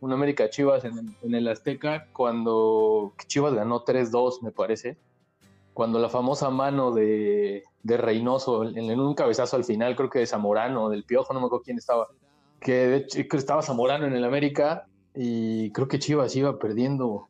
un 0.00 0.12
América 0.12 0.50
Chivas 0.50 0.84
en 0.84 0.98
el, 0.98 1.06
en 1.22 1.34
el 1.34 1.46
Azteca, 1.48 2.08
cuando 2.12 3.14
Chivas 3.28 3.54
ganó 3.54 3.84
3-2, 3.84 4.42
me 4.42 4.50
parece. 4.52 4.98
Cuando 5.72 6.00
la 6.00 6.08
famosa 6.08 6.50
mano 6.50 6.90
de, 6.92 7.62
de 7.82 7.96
Reynoso, 7.96 8.64
en, 8.64 8.76
en 8.90 8.98
un 8.98 9.14
cabezazo 9.14 9.54
al 9.56 9.64
final, 9.64 9.94
creo 9.94 10.10
que 10.10 10.18
de 10.20 10.26
Zamorano, 10.26 10.88
del 10.88 11.04
Piojo, 11.04 11.32
no 11.32 11.38
me 11.40 11.46
acuerdo 11.46 11.62
quién 11.64 11.78
estaba 11.78 12.08
que 12.60 12.72
de 12.72 12.96
hecho, 12.98 13.36
estaba 13.36 13.62
Zamorano 13.62 14.06
en 14.06 14.14
el 14.14 14.24
América 14.24 14.86
y 15.14 15.70
creo 15.72 15.88
que 15.88 15.98
Chivas 15.98 16.34
iba 16.36 16.58
perdiendo 16.58 17.28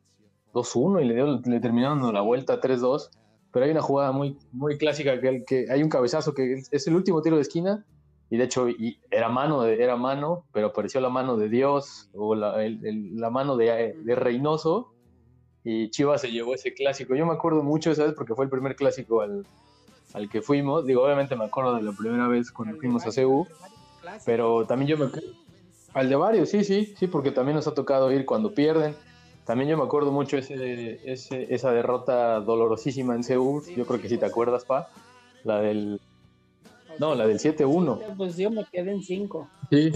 2-1 0.53 1.01
y 1.03 1.05
le, 1.07 1.15
dio- 1.15 1.41
le 1.45 1.61
terminaron 1.61 2.13
la 2.13 2.21
vuelta 2.23 2.61
3-2. 2.61 3.11
Pero 3.51 3.65
hay 3.65 3.71
una 3.73 3.81
jugada 3.83 4.13
muy, 4.13 4.37
muy 4.53 4.77
clásica 4.77 5.19
que, 5.21 5.43
que 5.45 5.67
hay 5.71 5.83
un 5.83 5.89
cabezazo 5.89 6.35
que 6.35 6.53
es- 6.71 6.87
el 6.87 6.95
último 6.95 7.23
tiro 7.23 7.37
de 7.37 7.43
esquina 7.43 7.85
y 8.31 8.37
de 8.37 8.45
hecho 8.45 8.69
y 8.69 8.99
era 9.11 9.29
mano, 9.31 9.63
de- 9.63 9.83
era 9.83 9.97
mano, 9.97 10.45
pero 10.53 10.67
apareció 10.69 11.01
la 11.01 11.09
mano 11.09 11.37
de 11.39 11.49
Dios 11.49 12.11
o 12.15 12.35
la, 12.35 12.63
el- 12.65 12.85
el- 12.85 13.17
la 13.17 13.31
mano 13.31 13.57
de, 13.57 13.95
de 14.03 14.15
Reynoso 14.15 14.93
y 15.65 15.89
Chivas 15.91 16.21
se 16.21 16.31
llevó 16.31 16.55
ese 16.55 16.75
clásico. 16.75 17.15
Yo 17.15 17.25
me 17.27 17.33
acuerdo 17.33 17.63
mucho 17.63 17.91
esa 17.91 18.05
vez 18.05 18.15
porque 18.15 18.35
fue 18.35 18.45
el 18.45 18.51
primer 18.51 18.77
clásico 18.77 19.23
al, 19.23 19.47
al 20.13 20.29
que 20.29 20.43
fuimos. 20.43 20.85
Digo, 20.87 21.03
obviamente 21.05 21.35
me 21.37 21.45
acuerdo 21.47 21.75
de 21.75 21.83
la 21.83 21.93
primera 21.93 22.29
vez 22.29 22.51
cuando 22.53 22.77
fuimos 22.79 23.03
a 23.07 23.23
CU, 23.23 23.47
pero 24.25 24.67
también 24.67 24.89
yo 24.89 24.99
me 24.99 25.11
al 25.95 26.09
de 26.09 26.17
varios, 26.17 26.51
sí, 26.51 26.65
sí, 26.65 26.95
sí, 26.99 27.07
porque 27.07 27.31
también 27.31 27.57
nos 27.57 27.67
ha 27.67 27.75
tocado 27.75 28.13
ir 28.13 28.25
cuando 28.27 28.53
pierden. 28.55 28.95
También 29.45 29.71
yo 29.71 29.79
me 29.79 29.85
acuerdo 29.85 30.13
mucho 30.13 30.37
ese, 30.37 31.01
ese- 31.11 31.53
esa 31.55 31.73
derrota 31.73 32.41
dolorosísima 32.41 33.15
en 33.15 33.23
CU. 33.23 33.63
Yo 33.75 33.87
creo 33.87 34.01
que 34.01 34.09
sí 34.09 34.19
te 34.19 34.27
acuerdas, 34.27 34.65
Pa. 34.67 34.91
La 35.45 35.61
del. 35.61 35.99
No, 36.99 37.15
la 37.15 37.27
del 37.27 37.39
7-1. 37.39 37.99
Pues 38.17 38.37
yo 38.37 38.51
me 38.51 38.65
quedé 38.71 38.93
en 38.93 39.03
cinco. 39.03 39.49
Sí. 39.71 39.93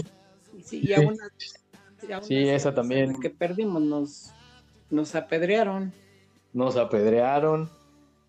Y, 0.57 0.63
sí, 0.63 0.81
y 0.83 0.93
aún, 0.93 1.05
aún 1.09 2.23
Sí, 2.23 2.35
así, 2.37 2.49
esa 2.49 2.69
a 2.69 2.71
pesar 2.71 2.73
también. 2.73 3.19
que 3.21 3.29
perdimos, 3.29 3.81
nos, 3.83 4.31
nos 4.89 5.13
apedrearon. 5.13 5.93
Nos 6.53 6.75
apedrearon. 6.77 7.69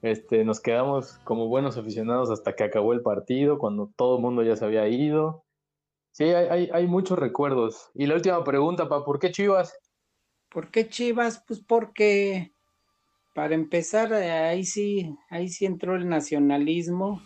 Este, 0.02 0.44
nos 0.44 0.60
quedamos 0.60 1.18
como 1.24 1.48
buenos 1.48 1.78
aficionados 1.78 2.30
hasta 2.30 2.54
que 2.54 2.64
acabó 2.64 2.92
el 2.92 3.00
partido, 3.00 3.58
cuando 3.58 3.90
todo 3.96 4.16
el 4.16 4.22
mundo 4.22 4.42
ya 4.42 4.56
se 4.56 4.64
había 4.66 4.86
ido. 4.88 5.43
Sí, 6.14 6.22
hay, 6.22 6.46
hay, 6.48 6.70
hay 6.72 6.86
muchos 6.86 7.18
recuerdos. 7.18 7.90
Y 7.92 8.06
la 8.06 8.14
última 8.14 8.44
pregunta, 8.44 8.88
Pa, 8.88 9.04
¿por 9.04 9.18
qué 9.18 9.32
Chivas? 9.32 9.76
¿Por 10.48 10.70
qué 10.70 10.88
Chivas? 10.88 11.42
Pues 11.44 11.58
porque 11.58 12.52
para 13.34 13.56
empezar, 13.56 14.14
ahí 14.14 14.64
sí, 14.64 15.12
ahí 15.28 15.48
sí 15.48 15.66
entró 15.66 15.96
el 15.96 16.08
nacionalismo 16.08 17.20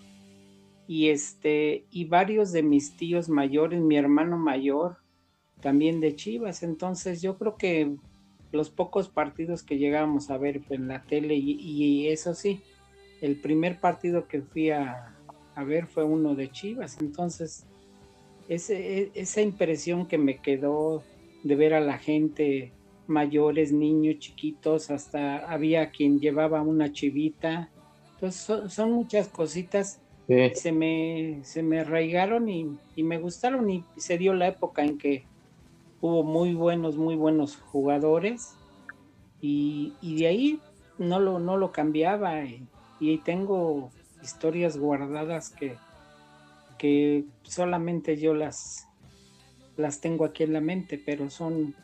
y 0.86 1.11
este, 1.11 1.84
y 1.91 2.07
varios 2.07 2.51
de 2.51 2.62
mis 2.62 2.97
tíos 2.97 3.28
mayores, 3.28 3.82
mi 3.82 3.99
hermano 3.99 4.39
mayor, 4.39 4.97
también 5.61 6.01
de 6.01 6.16
Chivas. 6.16 6.62
Entonces 6.62 7.20
yo 7.20 7.36
creo 7.36 7.57
que 7.59 7.95
los 8.53 8.70
pocos 8.70 9.11
partidos 9.11 9.62
que 9.62 9.76
llegábamos 9.76 10.30
a 10.30 10.39
ver 10.39 10.62
en 10.70 10.89
la 10.89 11.03
tele, 11.03 11.34
y, 11.34 11.61
y 11.61 12.09
eso 12.09 12.32
sí, 12.32 12.62
el 13.20 13.39
primer 13.39 13.80
partido 13.80 14.28
que 14.28 14.41
fui 14.41 14.70
a, 14.70 15.14
a 15.55 15.64
ver 15.64 15.89
fue 15.89 16.05
uno 16.05 16.34
de 16.34 16.51
Chivas. 16.51 16.97
Entonces, 17.03 17.66
ese, 18.49 19.11
esa 19.14 19.40
impresión 19.40 20.07
que 20.07 20.18
me 20.18 20.38
quedó 20.38 21.03
de 21.44 21.55
ver 21.55 21.74
a 21.74 21.80
la 21.80 21.99
gente 21.99 22.72
mayores, 23.07 23.72
niños, 23.72 24.18
chiquitos, 24.18 24.90
hasta 24.90 25.51
había 25.51 25.90
quien 25.90 26.20
llevaba 26.20 26.62
una 26.62 26.92
chivita. 26.92 27.70
Entonces 28.14 28.40
son, 28.40 28.70
son 28.70 28.92
muchas 28.92 29.28
cositas 29.28 30.01
que 30.26 30.55
se 30.55 30.72
me, 30.72 31.40
se 31.42 31.62
me 31.62 31.80
arraigaron 31.80 32.49
y, 32.49 32.76
y 32.96 33.03
me 33.03 33.18
gustaron 33.18 33.70
y 33.70 33.84
se 33.96 34.18
dio 34.18 34.34
la 34.34 34.49
época 34.49 34.84
en 34.84 34.99
que 34.99 35.24
hubo 36.01 36.22
muy 36.22 36.55
buenos, 36.55 36.96
muy 36.96 37.16
buenos 37.16 37.57
jugadores 37.57 38.55
y, 39.40 39.94
y 40.03 40.20
de 40.20 40.26
ahí 40.26 40.61
no 40.99 41.18
lo, 41.18 41.38
no 41.38 41.57
lo 41.57 41.72
cambiaba 41.72 42.44
y, 42.44 42.66
y 43.01 43.18
tengo 43.18 43.90
historias 44.22 44.76
guardadas 44.76 45.51
que, 45.51 45.76
que 46.78 47.24
solamente 47.42 48.16
yo 48.16 48.34
las, 48.34 48.86
las 49.76 50.00
tengo 50.00 50.24
aquí 50.24 50.44
en 50.44 50.52
la 50.52 50.60
mente, 50.60 51.02
pero 51.04 51.30
son 51.30 51.74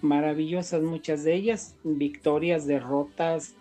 maravillosas 0.00 0.82
muchas 0.82 1.24
de 1.24 1.34
ellas, 1.34 1.76
victorias, 1.82 2.66
derrotas. 2.66 3.54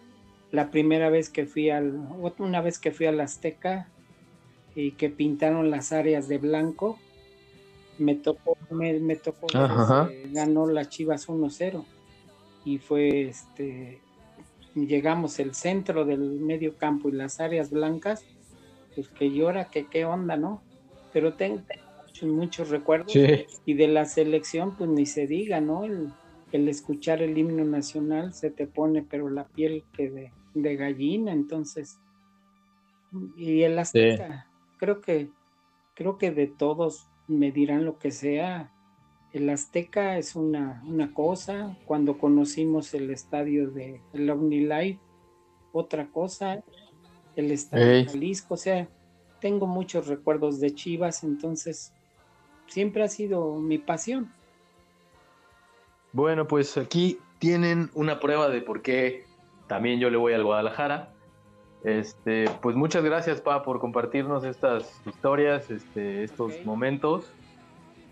La 0.51 0.69
primera 0.69 1.09
vez 1.09 1.29
que 1.29 1.45
fui 1.45 1.69
al, 1.69 1.95
una 2.37 2.61
vez 2.61 2.77
que 2.77 2.91
fui 2.91 3.07
al 3.07 3.19
Azteca 3.19 3.87
y 4.75 4.91
que 4.91 5.09
pintaron 5.09 5.71
las 5.71 5.91
áreas 5.91 6.27
de 6.27 6.37
blanco, 6.37 6.99
me 7.97 8.15
tocó, 8.15 8.57
me, 8.69 8.99
me 8.99 9.15
tocó, 9.15 9.47
este, 9.47 10.29
ganó 10.31 10.67
las 10.67 10.89
Chivas 10.89 11.27
1-0 11.27 11.83
y 12.65 12.77
fue 12.77 13.29
este, 13.29 13.99
llegamos 14.75 15.39
el 15.39 15.53
centro 15.53 16.05
del 16.05 16.19
medio 16.19 16.77
campo 16.77 17.09
y 17.09 17.13
las 17.13 17.39
áreas 17.39 17.69
blancas, 17.69 18.25
pues 18.95 19.09
que 19.09 19.31
llora, 19.31 19.65
que 19.69 19.87
qué 19.87 20.05
onda, 20.05 20.37
¿no? 20.37 20.61
Pero 21.11 21.33
tengo, 21.33 21.61
tengo 21.67 21.85
muchos, 22.05 22.29
muchos 22.29 22.69
recuerdos 22.69 23.11
Sí. 23.11 23.45
y 23.65 23.73
de 23.73 23.87
la 23.87 24.05
selección, 24.05 24.75
pues 24.77 24.89
ni 24.89 25.05
se 25.05 25.27
diga, 25.27 25.61
¿no? 25.61 25.83
El, 25.83 26.09
el 26.51 26.67
escuchar 26.69 27.21
el 27.21 27.37
himno 27.37 27.63
nacional 27.65 28.33
se 28.33 28.49
te 28.51 28.67
pone, 28.67 29.03
pero 29.03 29.29
la 29.29 29.47
piel 29.47 29.83
que 29.93 30.09
de, 30.09 30.31
de 30.53 30.75
gallina, 30.75 31.31
entonces. 31.31 31.99
Y 33.37 33.61
el 33.61 33.77
Azteca, 33.77 34.47
creo 34.77 35.01
que, 35.01 35.29
creo 35.93 36.17
que 36.17 36.31
de 36.31 36.47
todos 36.47 37.07
me 37.27 37.51
dirán 37.51 37.85
lo 37.85 37.99
que 37.99 38.11
sea. 38.11 38.71
El 39.33 39.49
Azteca 39.49 40.17
es 40.17 40.35
una, 40.35 40.83
una 40.85 41.13
cosa, 41.13 41.77
cuando 41.85 42.17
conocimos 42.17 42.93
el 42.93 43.09
estadio 43.11 43.69
de 43.71 44.01
el 44.13 44.29
OmniLife, 44.29 44.99
otra 45.71 46.07
cosa, 46.11 46.63
el 47.35 47.51
estadio 47.51 47.85
de 47.85 47.99
Ey. 47.99 48.05
Jalisco, 48.05 48.53
o 48.53 48.57
sea, 48.57 48.87
tengo 49.39 49.67
muchos 49.67 50.07
recuerdos 50.07 50.59
de 50.59 50.73
Chivas, 50.73 51.23
entonces 51.23 51.91
siempre 52.67 53.03
ha 53.03 53.07
sido 53.07 53.55
mi 53.55 53.77
pasión. 53.77 54.31
Bueno, 56.11 56.47
pues 56.47 56.77
aquí 56.77 57.17
tienen 57.39 57.89
una 57.93 58.19
prueba 58.19 58.49
de 58.49 58.61
por 58.61 58.81
qué 58.81 59.25
también 59.67 59.99
yo 59.99 60.09
le 60.09 60.17
voy 60.17 60.33
al 60.33 60.43
Guadalajara. 60.43 61.09
Este, 61.83 62.45
pues 62.61 62.75
muchas 62.75 63.03
gracias, 63.03 63.41
Pa, 63.41 63.63
por 63.63 63.79
compartirnos 63.79 64.43
estas 64.45 65.01
historias, 65.05 65.69
este, 65.69 66.23
estos 66.23 66.53
momentos. 66.65 67.25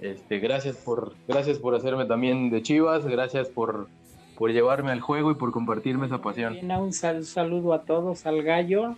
Este, 0.01 0.39
gracias 0.39 0.77
por, 0.77 1.13
gracias 1.27 1.59
por 1.59 1.75
hacerme 1.75 2.05
también 2.05 2.49
de 2.49 2.63
Chivas, 2.63 3.05
gracias 3.05 3.49
por, 3.49 3.87
por 4.35 4.51
llevarme 4.51 4.91
al 4.91 4.99
juego 4.99 5.31
y 5.31 5.35
por 5.35 5.51
compartirme 5.51 6.07
esa 6.07 6.21
pasión. 6.21 6.53
Bien, 6.53 6.71
un 6.71 6.91
sal- 6.91 7.23
saludo 7.23 7.71
a 7.73 7.83
todos, 7.83 8.25
al 8.25 8.41
gallo, 8.41 8.95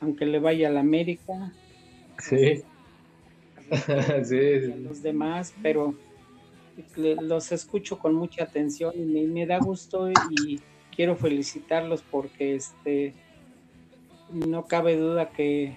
aunque 0.00 0.26
le 0.26 0.38
vaya 0.38 0.68
a 0.68 0.72
la 0.72 0.80
América, 0.80 1.52
Sí. 2.18 2.62
a 3.70 4.24
sí. 4.24 4.72
los 4.82 5.02
demás, 5.02 5.54
pero 5.62 5.94
los 6.94 7.52
escucho 7.52 7.98
con 7.98 8.14
mucha 8.14 8.44
atención 8.44 8.92
y 8.96 9.00
me, 9.02 9.22
me 9.22 9.46
da 9.46 9.58
gusto 9.58 10.10
y 10.10 10.60
quiero 10.94 11.16
felicitarlos 11.16 12.02
porque 12.02 12.54
este 12.54 13.14
no 14.30 14.66
cabe 14.66 14.96
duda 14.96 15.30
que 15.30 15.76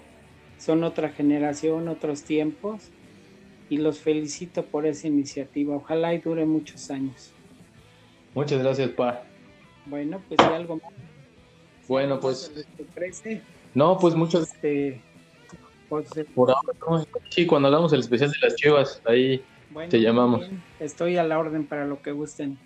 son 0.57 0.83
otra 0.83 1.09
generación, 1.09 1.87
otros 1.87 2.23
tiempos 2.23 2.89
y 3.69 3.77
los 3.77 3.99
felicito 3.99 4.65
por 4.65 4.85
esa 4.85 5.07
iniciativa. 5.07 5.75
Ojalá 5.75 6.13
y 6.13 6.19
dure 6.19 6.45
muchos 6.45 6.91
años. 6.91 7.31
Muchas 8.33 8.61
gracias, 8.61 8.89
Pa. 8.91 9.23
Bueno, 9.85 10.21
pues 10.27 10.39
si 10.39 10.53
algo 10.53 10.75
más 10.75 10.93
Bueno, 11.87 12.19
pues, 12.19 12.51
te 12.77 12.83
no, 13.73 13.97
pues 13.97 14.15
muchas 14.15 14.53
este, 14.53 15.01
pues, 15.89 16.07
por 16.35 16.51
ahora. 16.51 16.73
¿no? 16.89 17.05
Sí, 17.29 17.45
cuando 17.45 17.67
hagamos 17.67 17.93
el 17.93 18.01
especial 18.01 18.31
de 18.31 18.37
las 18.41 18.55
Chivas, 18.55 19.01
ahí 19.05 19.43
bueno, 19.69 19.89
te 19.89 20.01
llamamos. 20.01 20.41
bien, 20.41 20.63
estoy 20.79 21.17
a 21.17 21.23
la 21.23 21.39
orden 21.39 21.65
para 21.65 21.85
lo 21.85 22.01
que 22.01 22.11
gusten. 22.11 22.59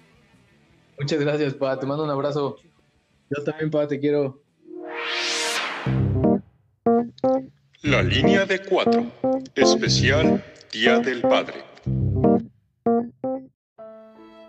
Muchas 0.99 1.19
gracias, 1.19 1.53
Pa. 1.53 1.79
Te 1.79 1.85
mando 1.85 2.03
un 2.03 2.09
abrazo. 2.09 2.57
Yo 3.29 3.43
también, 3.43 3.69
Pa, 3.69 3.87
te 3.87 3.99
quiero. 3.99 4.41
La 7.81 8.01
línea 8.01 8.45
de 8.45 8.59
cuatro. 8.59 9.05
Especial 9.55 10.43
Día 10.71 10.99
del 10.99 11.21
Padre. 11.21 11.63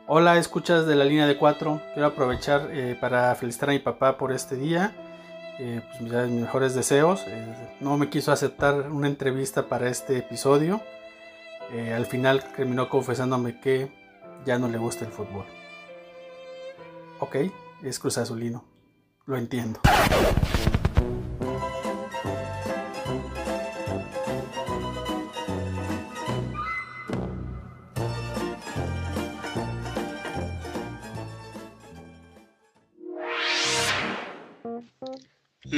Hola, 0.09 0.39
escuchas 0.39 0.87
de 0.87 0.95
la 0.95 1.05
línea 1.05 1.27
de 1.27 1.37
4. 1.37 1.83
Quiero 1.93 2.07
aprovechar 2.07 2.71
eh, 2.73 2.97
para 3.01 3.35
felicitar 3.35 3.71
a 3.71 3.73
mi 3.73 3.81
papá 3.81 4.17
por 4.17 4.33
este 4.33 4.57
día. 4.57 4.95
Eh, 5.59 5.81
pues, 5.89 6.01
mis 6.03 6.41
mejores 6.41 6.75
deseos. 6.75 7.25
Eh, 7.27 7.77
no 7.81 7.97
me 7.97 8.09
quiso 8.11 8.33
aceptar 8.33 8.91
una 8.91 9.09
entrevista 9.09 9.69
para 9.69 9.89
este 9.89 10.19
episodio. 10.19 10.81
Eh, 11.73 11.93
al 11.95 12.07
final 12.07 12.45
terminó 12.55 12.89
confesándome 12.89 13.61
que 13.61 13.91
ya 14.45 14.59
no 14.59 14.69
le 14.69 14.79
gusta 14.79 15.05
el 15.05 15.13
fútbol. 15.13 15.45
Ok, 17.21 17.37
es 17.83 17.99
Cruz 17.99 18.19
Azulino. 18.19 18.65
Lo 19.25 19.37
entiendo. 19.37 19.81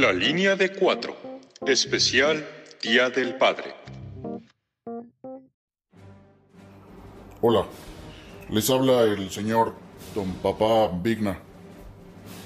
La 0.08 0.14
línea 0.14 0.56
de 0.56 0.72
cuatro. 0.72 1.14
Especial 1.66 2.42
Día 2.80 3.10
del 3.10 3.34
Padre. 3.34 3.74
Hola, 7.42 7.66
les 8.48 8.70
habla 8.70 9.02
el 9.02 9.30
señor 9.30 9.74
Don 10.14 10.32
Papá 10.36 10.88
Vigna. 11.02 11.38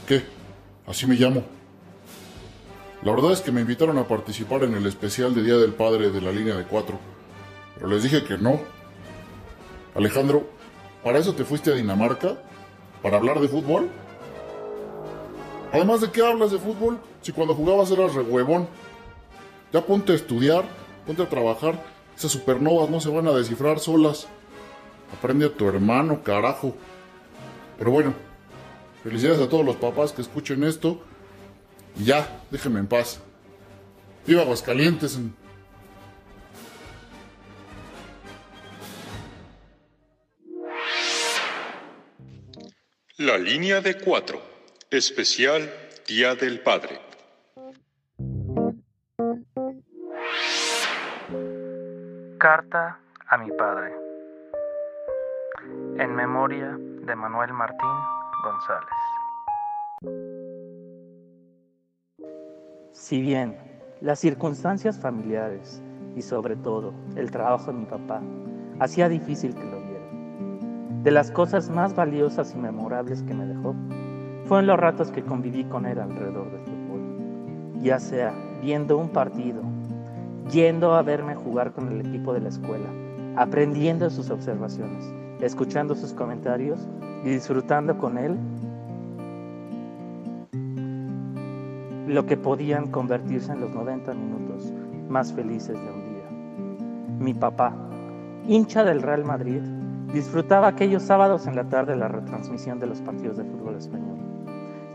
¿Qué? 0.08 0.24
Así 0.88 1.06
me 1.06 1.14
llamo. 1.14 1.44
La 3.04 3.12
verdad 3.12 3.30
es 3.30 3.40
que 3.40 3.52
me 3.52 3.60
invitaron 3.60 3.96
a 3.96 4.08
participar 4.08 4.64
en 4.64 4.74
el 4.74 4.84
especial 4.86 5.32
de 5.32 5.44
Día 5.44 5.56
del 5.56 5.72
Padre 5.72 6.10
de 6.10 6.20
la 6.20 6.32
línea 6.32 6.56
de 6.56 6.64
cuatro, 6.64 6.98
pero 7.76 7.86
les 7.86 8.02
dije 8.02 8.24
que 8.24 8.38
no. 8.38 8.60
Alejandro, 9.94 10.50
¿para 11.04 11.20
eso 11.20 11.32
te 11.32 11.44
fuiste 11.44 11.70
a 11.70 11.76
Dinamarca? 11.76 12.38
¿Para 13.02 13.18
hablar 13.18 13.38
de 13.38 13.46
fútbol? 13.46 13.88
Además, 15.72 16.00
¿de 16.00 16.10
qué 16.10 16.26
hablas 16.26 16.50
de 16.50 16.58
fútbol 16.58 16.98
si 17.22 17.32
cuando 17.32 17.54
jugabas 17.54 17.90
eras 17.90 18.14
re 18.14 18.22
huevón? 18.22 18.68
Ya 19.72 19.80
ponte 19.80 20.12
a 20.12 20.16
estudiar, 20.16 20.64
ponte 21.06 21.22
a 21.22 21.28
trabajar. 21.28 21.82
Esas 22.16 22.32
supernovas 22.32 22.90
no 22.90 23.00
se 23.00 23.08
van 23.08 23.26
a 23.26 23.32
descifrar 23.32 23.78
solas. 23.78 24.26
Aprende 25.16 25.46
a 25.46 25.52
tu 25.52 25.68
hermano, 25.68 26.22
carajo. 26.22 26.74
Pero 27.78 27.90
bueno, 27.90 28.14
felicidades 29.02 29.40
a 29.40 29.48
todos 29.48 29.64
los 29.64 29.76
papás 29.76 30.12
que 30.12 30.22
escuchen 30.22 30.64
esto. 30.64 31.00
Y 31.96 32.04
ya, 32.04 32.42
déjenme 32.50 32.80
en 32.80 32.86
paz. 32.86 33.20
Viva 34.26 34.42
Aguascalientes. 34.42 35.18
La 43.16 43.38
línea 43.38 43.80
de 43.80 43.98
cuatro. 43.98 44.42
Especial 44.90 45.72
Día 46.06 46.34
del 46.34 46.60
Padre. 46.60 47.11
Carta 52.42 52.98
a 53.28 53.38
mi 53.38 53.52
padre. 53.52 53.94
En 55.96 56.12
memoria 56.12 56.76
de 56.76 57.14
Manuel 57.14 57.52
Martín 57.52 57.88
González. 58.42 58.90
Si 62.90 63.20
bien 63.20 63.56
las 64.00 64.18
circunstancias 64.18 64.98
familiares 64.98 65.80
y 66.16 66.22
sobre 66.22 66.56
todo 66.56 66.92
el 67.14 67.30
trabajo 67.30 67.66
de 67.66 67.78
mi 67.78 67.86
papá 67.86 68.20
hacía 68.80 69.08
difícil 69.08 69.54
que 69.54 69.62
lo 69.62 69.80
viera, 69.80 70.08
de 71.04 71.12
las 71.12 71.30
cosas 71.30 71.70
más 71.70 71.94
valiosas 71.94 72.56
y 72.56 72.58
memorables 72.58 73.22
que 73.22 73.34
me 73.34 73.46
dejó 73.46 73.76
fueron 74.46 74.66
los 74.66 74.80
ratos 74.80 75.12
que 75.12 75.22
conviví 75.22 75.62
con 75.66 75.86
él 75.86 76.00
alrededor 76.00 76.50
del 76.50 76.64
fútbol, 76.64 77.80
ya 77.80 78.00
sea 78.00 78.34
viendo 78.60 78.98
un 78.98 79.10
partido, 79.10 79.62
yendo 80.50 80.94
a 80.94 81.02
verme 81.02 81.34
jugar 81.34 81.72
con 81.72 81.88
el 81.88 82.00
equipo 82.00 82.32
de 82.32 82.40
la 82.40 82.48
escuela, 82.48 82.88
aprendiendo 83.36 84.10
sus 84.10 84.30
observaciones, 84.30 85.04
escuchando 85.40 85.94
sus 85.94 86.12
comentarios 86.12 86.78
y 87.24 87.30
disfrutando 87.30 87.98
con 87.98 88.18
él 88.18 88.36
lo 92.06 92.26
que 92.26 92.36
podían 92.36 92.88
convertirse 92.88 93.52
en 93.52 93.60
los 93.60 93.70
90 93.70 94.12
minutos 94.14 94.72
más 95.08 95.32
felices 95.32 95.78
de 95.78 95.90
un 95.90 96.04
día. 96.14 97.18
Mi 97.18 97.34
papá, 97.34 97.74
hincha 98.46 98.84
del 98.84 99.02
Real 99.02 99.24
Madrid, 99.24 99.62
disfrutaba 100.12 100.68
aquellos 100.68 101.02
sábados 101.02 101.46
en 101.46 101.56
la 101.56 101.64
tarde 101.64 101.96
la 101.96 102.08
retransmisión 102.08 102.78
de 102.78 102.86
los 102.86 103.00
partidos 103.00 103.36
de 103.36 103.44
fútbol 103.44 103.76
español. 103.76 104.18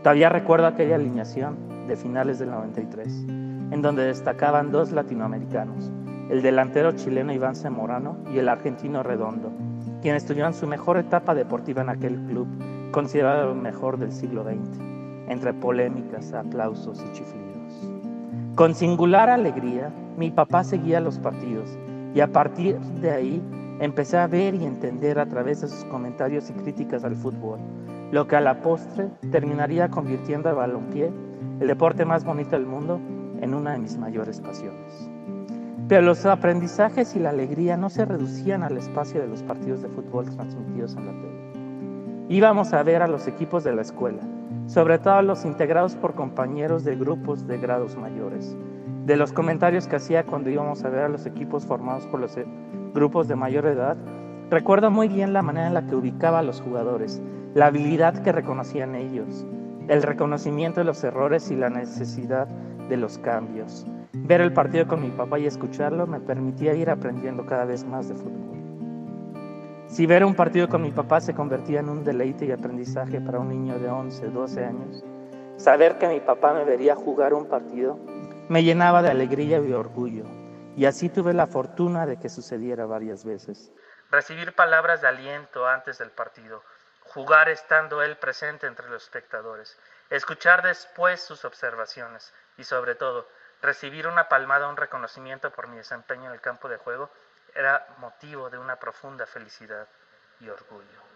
Todavía 0.02 0.28
recuerdo 0.28 0.66
aquella 0.66 0.94
alineación 0.94 1.56
de 1.88 1.96
finales 1.96 2.38
del 2.38 2.50
93, 2.50 3.26
en 3.70 3.82
donde 3.82 4.04
destacaban 4.04 4.70
dos 4.72 4.92
latinoamericanos, 4.92 5.90
el 6.30 6.42
delantero 6.42 6.92
chileno 6.92 7.32
Iván 7.32 7.56
Zamorano 7.56 8.18
y 8.32 8.38
el 8.38 8.48
argentino 8.48 9.02
Redondo, 9.02 9.50
quienes 10.02 10.26
tuvieron 10.26 10.54
su 10.54 10.66
mejor 10.66 10.98
etapa 10.98 11.34
deportiva 11.34 11.82
en 11.82 11.88
aquel 11.88 12.16
club, 12.26 12.46
considerado 12.90 13.52
el 13.52 13.58
mejor 13.58 13.98
del 13.98 14.12
siglo 14.12 14.44
XX, 14.44 14.80
entre 15.28 15.54
polémicas, 15.54 16.32
aplausos 16.32 17.02
y 17.02 17.12
chiflidos. 17.12 17.92
Con 18.54 18.74
singular 18.74 19.30
alegría, 19.30 19.90
mi 20.16 20.30
papá 20.30 20.64
seguía 20.64 21.00
los 21.00 21.18
partidos 21.18 21.78
y 22.14 22.20
a 22.20 22.32
partir 22.32 22.78
de 23.00 23.10
ahí 23.10 23.42
empecé 23.80 24.16
a 24.16 24.26
ver 24.26 24.54
y 24.54 24.64
entender 24.64 25.18
a 25.18 25.26
través 25.26 25.60
de 25.60 25.68
sus 25.68 25.84
comentarios 25.84 26.50
y 26.50 26.54
críticas 26.54 27.04
al 27.04 27.14
fútbol, 27.14 27.60
lo 28.10 28.26
que 28.26 28.36
a 28.36 28.40
la 28.40 28.60
postre 28.60 29.08
terminaría 29.30 29.88
convirtiendo 29.88 30.48
al 30.48 30.56
balompié, 30.56 31.12
el 31.60 31.68
deporte 31.68 32.04
más 32.04 32.24
bonito 32.24 32.50
del 32.50 32.66
mundo, 32.66 33.00
en 33.40 33.54
una 33.54 33.72
de 33.72 33.78
mis 33.78 33.96
mayores 33.98 34.40
pasiones. 34.40 35.10
Pero 35.88 36.02
los 36.02 36.26
aprendizajes 36.26 37.16
y 37.16 37.18
la 37.18 37.30
alegría 37.30 37.76
no 37.76 37.88
se 37.88 38.04
reducían 38.04 38.62
al 38.62 38.76
espacio 38.76 39.20
de 39.20 39.28
los 39.28 39.42
partidos 39.42 39.82
de 39.82 39.88
fútbol 39.88 40.26
transmitidos 40.28 40.96
en 40.96 41.06
la 41.06 41.12
tele. 41.12 41.48
Íbamos 42.28 42.74
a 42.74 42.82
ver 42.82 43.02
a 43.02 43.08
los 43.08 43.26
equipos 43.26 43.64
de 43.64 43.74
la 43.74 43.80
escuela, 43.80 44.20
sobre 44.66 44.98
todo 44.98 45.14
a 45.14 45.22
los 45.22 45.46
integrados 45.46 45.96
por 45.96 46.14
compañeros 46.14 46.84
de 46.84 46.94
grupos 46.94 47.46
de 47.46 47.56
grados 47.56 47.96
mayores, 47.96 48.54
de 49.06 49.16
los 49.16 49.32
comentarios 49.32 49.88
que 49.88 49.96
hacía 49.96 50.24
cuando 50.24 50.50
íbamos 50.50 50.84
a 50.84 50.90
ver 50.90 51.04
a 51.04 51.08
los 51.08 51.24
equipos 51.24 51.64
formados 51.64 52.06
por 52.06 52.20
los 52.20 52.36
grupos 52.92 53.28
de 53.28 53.36
mayor 53.36 53.64
edad, 53.64 53.96
recuerdo 54.50 54.90
muy 54.90 55.08
bien 55.08 55.32
la 55.32 55.40
manera 55.40 55.68
en 55.68 55.74
la 55.74 55.86
que 55.86 55.96
ubicaba 55.96 56.40
a 56.40 56.42
los 56.42 56.60
jugadores, 56.60 57.22
la 57.54 57.66
habilidad 57.66 58.22
que 58.22 58.32
reconocían 58.32 58.94
ellos, 58.94 59.46
el 59.88 60.02
reconocimiento 60.02 60.80
de 60.80 60.84
los 60.84 61.02
errores 61.02 61.50
y 61.50 61.56
la 61.56 61.70
necesidad 61.70 62.46
de 62.46 62.96
los 62.96 63.18
cambios. 63.18 63.86
Ver 64.12 64.40
el 64.40 64.52
partido 64.52 64.86
con 64.86 65.02
mi 65.02 65.10
papá 65.10 65.38
y 65.38 65.46
escucharlo 65.46 66.06
me 66.06 66.20
permitía 66.20 66.74
ir 66.74 66.90
aprendiendo 66.90 67.44
cada 67.46 67.64
vez 67.64 67.84
más 67.84 68.08
de 68.08 68.14
fútbol. 68.14 68.58
Si 69.88 70.06
ver 70.06 70.24
un 70.24 70.34
partido 70.34 70.68
con 70.68 70.82
mi 70.82 70.90
papá 70.90 71.20
se 71.20 71.34
convertía 71.34 71.80
en 71.80 71.88
un 71.88 72.04
deleite 72.04 72.44
y 72.44 72.52
aprendizaje 72.52 73.20
para 73.20 73.40
un 73.40 73.48
niño 73.48 73.78
de 73.78 73.88
11, 73.88 74.28
12 74.28 74.64
años, 74.64 75.04
saber 75.56 75.98
que 75.98 76.08
mi 76.08 76.20
papá 76.20 76.52
me 76.52 76.64
vería 76.64 76.94
jugar 76.94 77.32
un 77.32 77.46
partido 77.46 77.98
me 78.48 78.64
llenaba 78.64 79.02
de 79.02 79.10
alegría 79.10 79.58
y 79.58 79.72
orgullo, 79.74 80.24
y 80.74 80.86
así 80.86 81.10
tuve 81.10 81.34
la 81.34 81.46
fortuna 81.46 82.06
de 82.06 82.18
que 82.18 82.30
sucediera 82.30 82.86
varias 82.86 83.22
veces. 83.22 83.70
Recibir 84.10 84.54
palabras 84.54 85.02
de 85.02 85.08
aliento 85.08 85.66
antes 85.66 85.98
del 85.98 86.10
partido, 86.10 86.62
jugar 87.14 87.48
estando 87.48 88.02
él 88.02 88.16
presente 88.16 88.66
entre 88.66 88.88
los 88.88 89.02
espectadores, 89.02 89.78
escuchar 90.10 90.62
después 90.62 91.20
sus 91.20 91.44
observaciones 91.44 92.32
y 92.56 92.64
sobre 92.64 92.94
todo 92.94 93.26
recibir 93.62 94.06
una 94.06 94.28
palmada, 94.28 94.68
un 94.68 94.76
reconocimiento 94.76 95.50
por 95.50 95.68
mi 95.68 95.76
desempeño 95.76 96.26
en 96.26 96.32
el 96.32 96.40
campo 96.40 96.68
de 96.68 96.76
juego 96.76 97.10
era 97.54 97.86
motivo 97.98 98.50
de 98.50 98.58
una 98.58 98.76
profunda 98.76 99.26
felicidad 99.26 99.88
y 100.40 100.48
orgullo. 100.48 101.08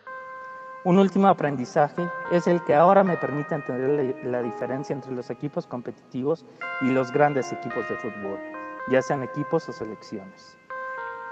Un 0.84 0.98
último 0.98 1.28
aprendizaje 1.28 2.10
es 2.32 2.48
el 2.48 2.64
que 2.64 2.74
ahora 2.74 3.04
me 3.04 3.16
permite 3.16 3.54
entender 3.54 4.16
la, 4.24 4.42
diferencia 4.42 4.92
entre 4.92 5.12
los 5.12 5.30
equipos 5.30 5.64
competitivos 5.66 6.44
y 6.80 6.90
los 6.90 7.12
grandes 7.12 7.52
equipos 7.52 7.88
de 7.88 7.96
fútbol, 7.96 8.40
ya 8.88 9.00
sean 9.00 9.22
equipos 9.22 9.68
o 9.68 9.72
selecciones. 9.72 10.58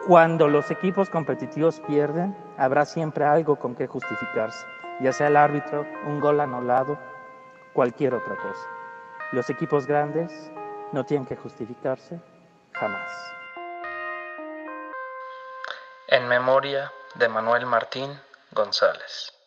Cuando 0.06 0.48
los 0.48 0.70
equipos 0.70 1.10
competitivos 1.10 1.80
pierden, 1.80 2.34
habrá 2.56 2.86
siempre 2.86 3.24
algo 3.26 3.56
con 3.56 3.74
que 3.74 3.86
justificarse, 3.86 4.66
ya 5.00 5.12
sea 5.12 5.28
el 5.28 5.36
árbitro, 5.36 5.86
un 6.06 6.20
gol 6.20 6.40
anulado, 6.40 6.98
cualquier 7.74 8.14
otra 8.14 8.34
cosa. 8.36 8.66
Los 9.32 9.50
equipos 9.50 9.86
grandes 9.86 10.50
no 10.92 11.04
tienen 11.04 11.26
que 11.26 11.36
justificarse 11.36 12.18
jamás. 12.72 13.12
En 16.08 16.26
memoria 16.28 16.90
de 17.16 17.28
Manuel 17.28 17.66
Martín 17.66 18.18
González. 18.52 19.39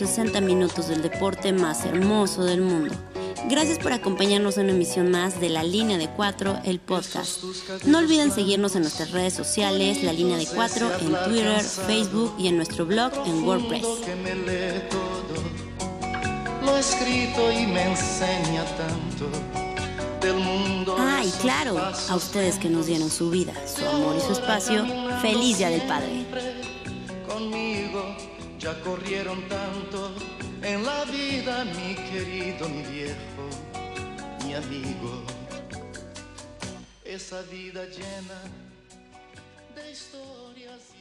Los 0.00 0.10
60 0.10 0.40
minutos 0.40 0.88
del 0.88 1.00
deporte 1.00 1.52
más 1.52 1.84
hermoso 1.86 2.44
del 2.44 2.60
mundo. 2.60 2.94
Gracias 3.48 3.78
por 3.78 3.92
acompañarnos 3.92 4.58
en 4.58 4.64
una 4.64 4.74
emisión 4.74 5.10
más 5.10 5.40
de 5.40 5.48
La 5.48 5.62
Línea 5.62 5.96
de 5.96 6.08
Cuatro, 6.08 6.58
el 6.64 6.80
podcast. 6.80 7.42
No 7.86 7.98
olviden 7.98 8.30
seguirnos 8.30 8.74
en 8.74 8.82
nuestras 8.82 9.12
redes 9.12 9.32
sociales, 9.32 10.02
La 10.02 10.12
Línea 10.12 10.36
de 10.36 10.46
Cuatro, 10.46 10.90
en 11.00 11.14
Twitter, 11.24 11.60
Facebook 11.60 12.34
y 12.38 12.48
en 12.48 12.56
nuestro 12.56 12.84
blog 12.84 13.12
en 13.26 13.44
WordPress. 13.44 13.86
lo 16.64 16.76
escrito 16.76 17.52
y 17.52 17.66
me 17.66 17.90
enseña 17.90 18.64
tanto 18.76 19.30
del 20.20 20.36
mundo. 20.36 20.96
Ah, 20.98 21.22
y 21.24 21.30
claro, 21.40 21.78
a 21.78 22.16
ustedes 22.16 22.56
que 22.56 22.68
nos 22.68 22.86
dieron 22.86 23.10
su 23.10 23.30
vida, 23.30 23.54
su 23.66 23.86
amor 23.86 24.16
y 24.16 24.20
su 24.20 24.32
espacio, 24.32 24.84
feliz 25.22 25.58
Día 25.58 25.70
del 25.70 25.82
Padre. 25.82 26.65
Ya 28.66 28.74
corrieron 28.80 29.48
tanto 29.48 30.12
en 30.60 30.84
la 30.84 31.04
vida, 31.04 31.64
mi 31.66 31.94
querido, 31.94 32.68
mi 32.68 32.82
viejo, 32.82 33.48
mi 34.44 34.54
amigo. 34.54 35.22
Esa 37.04 37.42
vida 37.42 37.84
llena 37.84 38.40
de 39.72 39.92
historias. 39.92 40.95